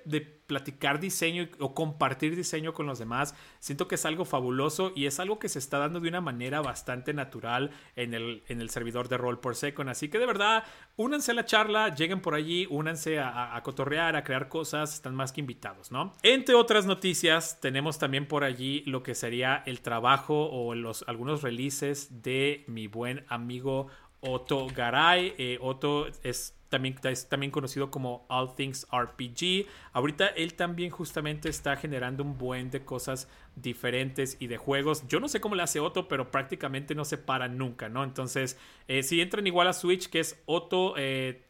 platicar 0.49 0.99
diseño 0.99 1.49
o 1.59 1.75
compartir 1.75 2.35
diseño 2.35 2.73
con 2.73 2.87
los 2.87 2.99
demás, 2.99 3.35
siento 3.61 3.87
que 3.87 3.97
es 3.97 4.07
algo 4.07 4.25
fabuloso 4.25 4.93
y 4.97 5.05
es 5.05 5.21
algo 5.21 5.39
que 5.39 5.51
se 5.51 5.59
está 5.59 5.79
dando 5.79 6.01
de 6.01 6.09
una 6.09 6.23
manera 6.23 6.63
bastante 6.63 7.13
natural 7.13 7.71
en 7.97 8.15
el, 8.15 8.43
en 8.49 8.63
el 8.63 8.71
servidor 8.71 9.09
de 9.09 9.19
Roll 9.19 9.41
por 9.41 9.55
Second. 9.55 9.91
Así 9.91 10.09
que 10.09 10.19
de 10.19 10.27
verdad, 10.27 10.65
únanse 10.97 11.33
a 11.33 11.35
la 11.35 11.45
charla, 11.45 11.95
lleguen 11.95 12.21
por 12.21 12.35
allí, 12.35 12.67
únanse 12.71 13.21
a, 13.21 13.61
cotorrear, 13.63 14.17
a 14.17 14.25
crear 14.25 14.49
cosas, 14.49 14.95
están 14.95 15.15
más 15.15 15.33
que 15.33 15.41
invitados, 15.41 15.93
¿no? 15.93 16.15
Entre 16.23 16.55
otras 16.55 16.87
noticias, 16.87 17.61
tenemos 17.61 17.99
también 17.99 18.27
por 18.27 18.43
allí 18.43 18.83
lo 18.87 19.03
que 19.03 19.15
sería 19.15 19.63
el 19.67 19.83
trabajo 19.83 20.49
o 20.51 20.75
los, 20.75 21.05
algunos 21.07 21.43
releases 21.43 22.23
de 22.23 22.65
mi 22.67 22.87
buen 22.87 23.25
amigo 23.29 23.89
Otto 24.21 24.67
Garay. 24.75 25.35
Eh, 25.39 25.59
Otto 25.61 26.09
es 26.23 26.58
también, 26.69 26.97
es 27.05 27.29
también 27.29 27.51
conocido 27.51 27.91
como 27.91 28.27
All 28.29 28.55
Things 28.55 28.87
RPG. 28.93 29.67
Ahorita 29.93 30.27
él 30.29 30.55
también 30.55 30.91
justamente 30.91 31.49
está 31.49 31.77
generando 31.77 32.23
un 32.23 32.39
buen 32.39 32.71
de 32.71 32.85
cosas 32.85 33.29
diferentes 33.57 34.37
y 34.39 34.47
de 34.47 34.57
juegos. 34.57 35.07
Yo 35.09 35.21
no 35.21 35.29
sé 35.29 35.41
cómo 35.41 35.55
le 35.55 35.63
hace 35.63 35.81
Otto, 35.81 36.09
pero 36.09 36.31
prácticamente 36.31 36.95
no 36.95 37.05
se 37.05 37.19
para 37.19 37.49
nunca, 37.49 37.89
¿no? 37.89 38.05
Entonces, 38.05 38.59
eh, 38.87 39.03
si 39.03 39.21
entran 39.21 39.47
igual 39.47 39.67
a 39.69 39.73
Switch, 39.73 40.09
que 40.09 40.21
es 40.21 40.41
ototg.h.io, 40.47 41.49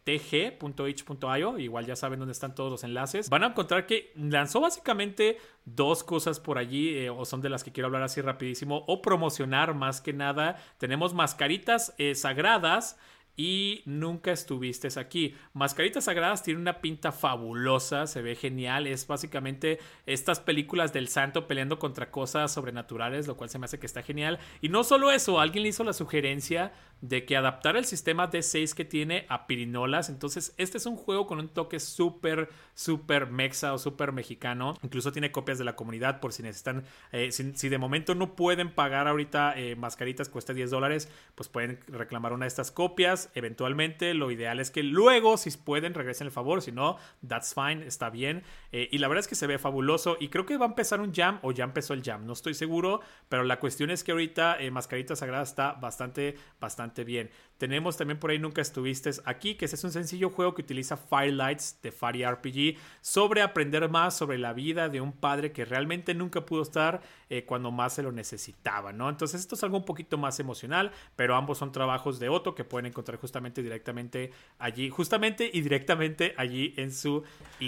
igual 1.59 1.87
ya 1.87 1.97
saben 1.97 2.19
dónde 2.19 2.33
están 2.33 2.55
todos 2.55 2.71
los 2.71 2.85
enlaces, 2.85 3.29
van 3.29 3.45
a 3.45 3.49
encontrar 3.49 3.87
que 3.87 4.13
lanzó 4.17 4.61
básicamente 4.61 5.39
dos 5.65 6.03
cosas 6.05 6.41
por 6.41 6.59
allí, 6.59 6.97
eh, 6.97 7.11
o 7.11 7.25
son 7.25 7.41
de 7.41 7.49
las 7.51 7.65
que 7.65 7.73
quiero 7.73 7.87
hablar 7.87 8.03
así 8.03 8.21
rapidísimo, 8.21 8.85
o 8.87 9.03
promocionar 9.03 9.75
más 9.75 10.01
que 10.01 10.13
nada. 10.13 10.57
Tenemos 10.79 11.15
mascaritas 11.15 11.95
eh, 11.99 12.15
sagradas 12.15 12.99
y 13.39 13.83
nunca 13.87 14.33
estuviste 14.33 14.89
aquí. 14.99 15.37
Mascaritas 15.55 16.05
Sagradas 16.05 16.43
tiene 16.43 16.61
una 16.61 16.81
pinta 16.81 17.13
fabulosa, 17.13 18.09
se 18.09 18.21
ve 18.21 18.35
genial, 18.35 18.89
es 18.89 19.07
básicamente 19.07 19.79
estas 20.07 20.41
películas 20.41 20.93
del 20.93 21.07
santo 21.07 21.47
peleando 21.47 21.79
contra 21.79 22.11
cosas 22.11 22.53
sobrenaturales, 22.53 23.29
lo 23.29 23.37
cual 23.37 23.49
se 23.49 23.61
me 23.61 23.67
hace 23.67 23.79
que 23.79 23.87
está 23.87 24.03
genial. 24.03 24.41
Y 24.61 24.71
no 24.71 24.83
solo 24.83 25.13
eso, 25.13 25.39
alguien 25.39 25.63
le 25.63 25.69
hizo 25.69 25.85
la 25.85 25.93
sugerencia 25.93 26.73
de 27.01 27.25
que 27.25 27.37
adaptar 27.37 27.77
el 27.77 27.85
sistema 27.85 28.31
D6 28.31 28.75
que 28.75 28.85
tiene 28.85 29.27
a 29.29 29.47
pirinolas. 29.47 30.09
Entonces, 30.09 30.55
este 30.57 30.79
es 30.79 30.87
un 30.87 30.97
juego 30.97 31.27
con 31.27 31.39
un 31.39 31.49
toque 31.49 31.79
súper, 31.79 32.49
súper 32.75 33.29
mexa 33.29 33.73
o 33.73 33.79
súper 33.79 34.13
mexicano. 34.13 34.75
Incluso 34.83 35.13
tiene 35.13 35.31
copias 35.31 35.59
de 35.59 35.65
la 35.65 35.77
comunidad 35.77 36.21
por 36.21 36.33
si 36.33 36.43
necesitan, 36.43 36.85
eh, 37.13 37.31
si, 37.31 37.69
de 37.69 37.79
momento 37.79 38.15
no 38.15 38.35
pueden 38.35 38.73
pagar 38.73 39.07
ahorita 39.07 39.55
eh, 39.57 39.77
mascaritas, 39.77 40.29
cuesta 40.29 40.53
10 40.53 40.71
dólares, 40.71 41.09
pues 41.35 41.49
pueden 41.49 41.81
reclamar 41.87 42.33
una 42.33 42.47
de 42.47 42.49
estas 42.49 42.73
copias. 42.73 43.31
Eventualmente, 43.35 44.15
lo 44.15 44.31
ideal 44.31 44.59
es 44.59 44.71
que 44.71 44.83
luego, 44.83 45.37
si 45.37 45.51
pueden, 45.59 45.95
regresen 45.95 46.27
el 46.27 46.33
favor. 46.33 46.63
Si 46.63 46.73
no, 46.73 46.99
that's 47.27 47.55
fine, 47.55 47.87
está 47.87 48.11
bien. 48.11 48.43
Eh, 48.73 48.89
y 48.91 48.99
la 48.99 49.09
verdad 49.09 49.21
es 49.21 49.29
que 49.29 49.35
se 49.35 49.47
ve 49.47 49.59
fabuloso. 49.59 50.17
Y 50.19 50.29
creo 50.29 50.47
que 50.47 50.57
va 50.57 50.67
a 50.67 50.69
empezar 50.69 51.01
un 51.01 51.15
jam 51.15 51.39
o 51.43 51.53
ya 51.53 51.65
empezó 51.65 51.95
el 51.95 52.03
jam, 52.03 52.27
no 52.27 52.33
estoy 52.33 52.55
seguro. 52.55 53.01
Pero 53.29 53.45
la 53.45 53.61
cuestión 53.61 53.91
es 53.91 54.03
que 54.03 54.13
ahorita 54.13 54.59
Mascarita 54.73 55.15
Sagrada 55.15 55.45
está 55.45 55.73
bastante, 55.73 56.37
bastante 56.61 56.88
bien. 57.05 57.31
Tenemos 57.59 57.97
también 57.97 58.21
por 58.21 58.31
ahí 58.31 58.39
Nunca 58.39 58.63
Estuviste 58.63 59.11
aquí, 59.25 59.57
que 59.57 59.65
es 59.65 59.85
un 59.85 59.91
sencillo 59.91 60.31
juego 60.31 60.55
que 60.55 60.63
utiliza 60.63 60.97
Firelights 60.97 61.81
de 61.83 61.91
Fari 61.91 62.25
RPG 62.25 62.77
sobre 63.01 63.43
aprender 63.43 63.89
más 63.89 64.17
sobre 64.17 64.39
la 64.39 64.53
vida 64.53 64.89
de 64.89 65.01
un 65.01 65.13
padre 65.13 65.51
que 65.53 65.65
realmente 65.65 66.15
nunca 66.15 66.47
pudo 66.47 66.63
estar 66.63 67.03
eh, 67.31 67.45
cuando 67.45 67.73
más 67.73 67.95
se 67.95 68.03
lo 68.03 68.13
necesitaba, 68.13 68.93
¿no? 68.93 69.09
Entonces 69.09 69.41
esto 69.41 69.57
es 69.57 69.65
algo 69.65 69.77
un 69.77 69.85
poquito 69.85 70.19
más 70.19 70.39
emocional, 70.39 70.93
pero 71.17 71.35
ambos 71.35 71.59
son 71.59 71.73
trabajos 71.73 72.21
de 72.21 72.29
Otto 72.29 72.55
que 72.55 72.65
pueden 72.65 72.87
encontrar 72.87 73.19
justamente 73.19 73.63
directamente 73.63 74.31
allí, 74.59 74.89
justamente 74.89 75.51
y 75.53 75.61
directamente 75.61 76.35
allí 76.37 76.75
en 76.77 76.93
su 76.93 77.25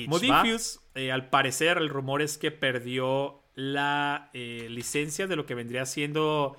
Modifius. 0.06 0.80
Eh, 0.94 1.10
al 1.10 1.30
parecer 1.30 1.78
el 1.78 1.88
rumor 1.88 2.22
es 2.22 2.38
que 2.38 2.50
perdió 2.50 3.40
la 3.54 4.30
eh, 4.32 4.68
licencia 4.70 5.26
de 5.26 5.36
lo 5.36 5.46
que 5.46 5.54
vendría 5.54 5.84
siendo 5.84 6.56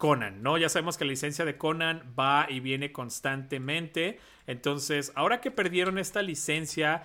Conan, 0.00 0.42
¿no? 0.42 0.56
Ya 0.56 0.70
sabemos 0.70 0.96
que 0.96 1.04
la 1.04 1.10
licencia 1.10 1.44
de 1.44 1.58
Conan 1.58 2.14
va 2.18 2.46
y 2.48 2.60
viene 2.60 2.90
constantemente. 2.90 4.18
Entonces, 4.46 5.12
ahora 5.14 5.42
que 5.42 5.50
perdieron 5.50 5.98
esta 5.98 6.22
licencia, 6.22 7.02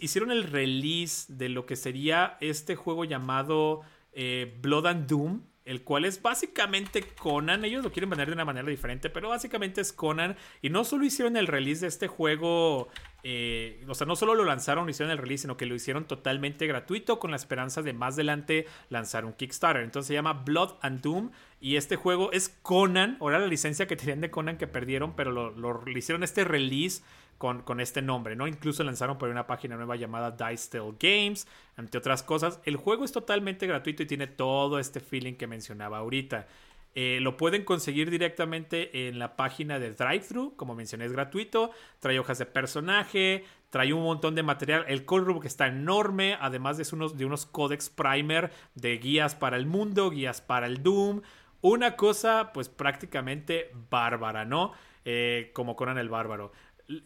hicieron 0.00 0.32
el 0.32 0.42
release 0.42 1.32
de 1.32 1.48
lo 1.48 1.66
que 1.66 1.76
sería 1.76 2.36
este 2.40 2.74
juego 2.74 3.04
llamado 3.04 3.82
eh, 4.12 4.58
Blood 4.60 4.86
and 4.86 5.06
Doom, 5.06 5.42
el 5.64 5.84
cual 5.84 6.04
es 6.04 6.20
básicamente 6.20 7.04
Conan. 7.16 7.64
Ellos 7.64 7.84
lo 7.84 7.92
quieren 7.92 8.10
poner 8.10 8.26
de 8.26 8.34
una 8.34 8.44
manera 8.44 8.68
diferente, 8.68 9.08
pero 9.08 9.28
básicamente 9.28 9.80
es 9.80 9.92
Conan. 9.92 10.36
Y 10.60 10.70
no 10.70 10.82
solo 10.82 11.04
hicieron 11.04 11.36
el 11.36 11.46
release 11.46 11.82
de 11.82 11.86
este 11.86 12.08
juego 12.08 12.88
eh, 13.24 13.84
o 13.88 13.94
sea, 13.94 14.06
no 14.06 14.14
solo 14.14 14.34
lo 14.34 14.44
lanzaron, 14.44 14.88
hicieron 14.88 15.10
el 15.10 15.18
release, 15.18 15.42
sino 15.42 15.56
que 15.56 15.66
lo 15.66 15.74
hicieron 15.74 16.04
totalmente 16.04 16.66
gratuito 16.66 17.18
con 17.18 17.32
la 17.32 17.36
esperanza 17.36 17.82
de 17.82 17.92
más 17.92 18.14
adelante 18.14 18.66
lanzar 18.90 19.24
un 19.24 19.32
Kickstarter. 19.32 19.82
Entonces 19.82 20.08
se 20.08 20.14
llama 20.14 20.34
Blood 20.34 20.74
and 20.82 21.00
Doom 21.00 21.30
y 21.60 21.76
este 21.76 21.96
juego 21.96 22.30
es 22.32 22.56
Conan, 22.62 23.16
ahora 23.20 23.40
la 23.40 23.46
licencia 23.46 23.86
que 23.88 23.96
tenían 23.96 24.20
de 24.20 24.30
Conan 24.30 24.56
que 24.56 24.68
perdieron, 24.68 25.14
pero 25.16 25.32
lo, 25.32 25.82
hicieron 25.90 26.22
este 26.22 26.44
release 26.44 27.02
con, 27.38 27.80
este 27.80 28.02
nombre, 28.02 28.34
¿no? 28.36 28.46
Incluso 28.48 28.82
lanzaron 28.82 29.18
por 29.18 29.28
una 29.28 29.46
página 29.46 29.76
nueva 29.76 29.96
llamada 29.96 30.32
Dice 30.32 30.78
Tale 30.78 30.94
Games, 30.98 31.46
entre 31.76 31.98
otras 31.98 32.22
cosas. 32.22 32.60
El 32.64 32.76
juego 32.76 33.04
es 33.04 33.12
totalmente 33.12 33.66
gratuito 33.66 34.02
y 34.02 34.06
tiene 34.06 34.26
todo 34.26 34.78
este 34.78 35.00
feeling 35.00 35.34
que 35.34 35.46
mencionaba 35.46 35.98
ahorita. 35.98 36.46
Eh, 36.94 37.18
lo 37.20 37.36
pueden 37.36 37.64
conseguir 37.64 38.10
directamente 38.10 39.08
en 39.08 39.18
la 39.18 39.36
página 39.36 39.78
de 39.78 39.92
DriveThru, 39.92 40.56
como 40.56 40.74
mencioné, 40.74 41.04
es 41.04 41.12
gratuito. 41.12 41.70
Trae 42.00 42.18
hojas 42.18 42.38
de 42.38 42.46
personaje, 42.46 43.44
trae 43.70 43.92
un 43.92 44.02
montón 44.02 44.34
de 44.34 44.42
material. 44.42 44.84
El 44.88 45.04
code 45.04 45.46
está 45.46 45.68
enorme, 45.68 46.36
además 46.40 46.76
de 46.76 46.86
unos, 46.94 47.16
de 47.16 47.24
unos 47.24 47.46
codex 47.46 47.88
primer 47.88 48.50
de 48.74 48.98
guías 48.98 49.34
para 49.34 49.56
el 49.56 49.66
mundo, 49.66 50.10
guías 50.10 50.40
para 50.40 50.66
el 50.66 50.82
Doom. 50.82 51.22
Una 51.60 51.96
cosa, 51.96 52.52
pues 52.52 52.68
prácticamente 52.68 53.70
bárbara, 53.90 54.44
¿no? 54.44 54.72
Eh, 55.04 55.52
como 55.54 55.74
Conan 55.74 55.96
el 55.96 56.10
Bárbaro 56.10 56.52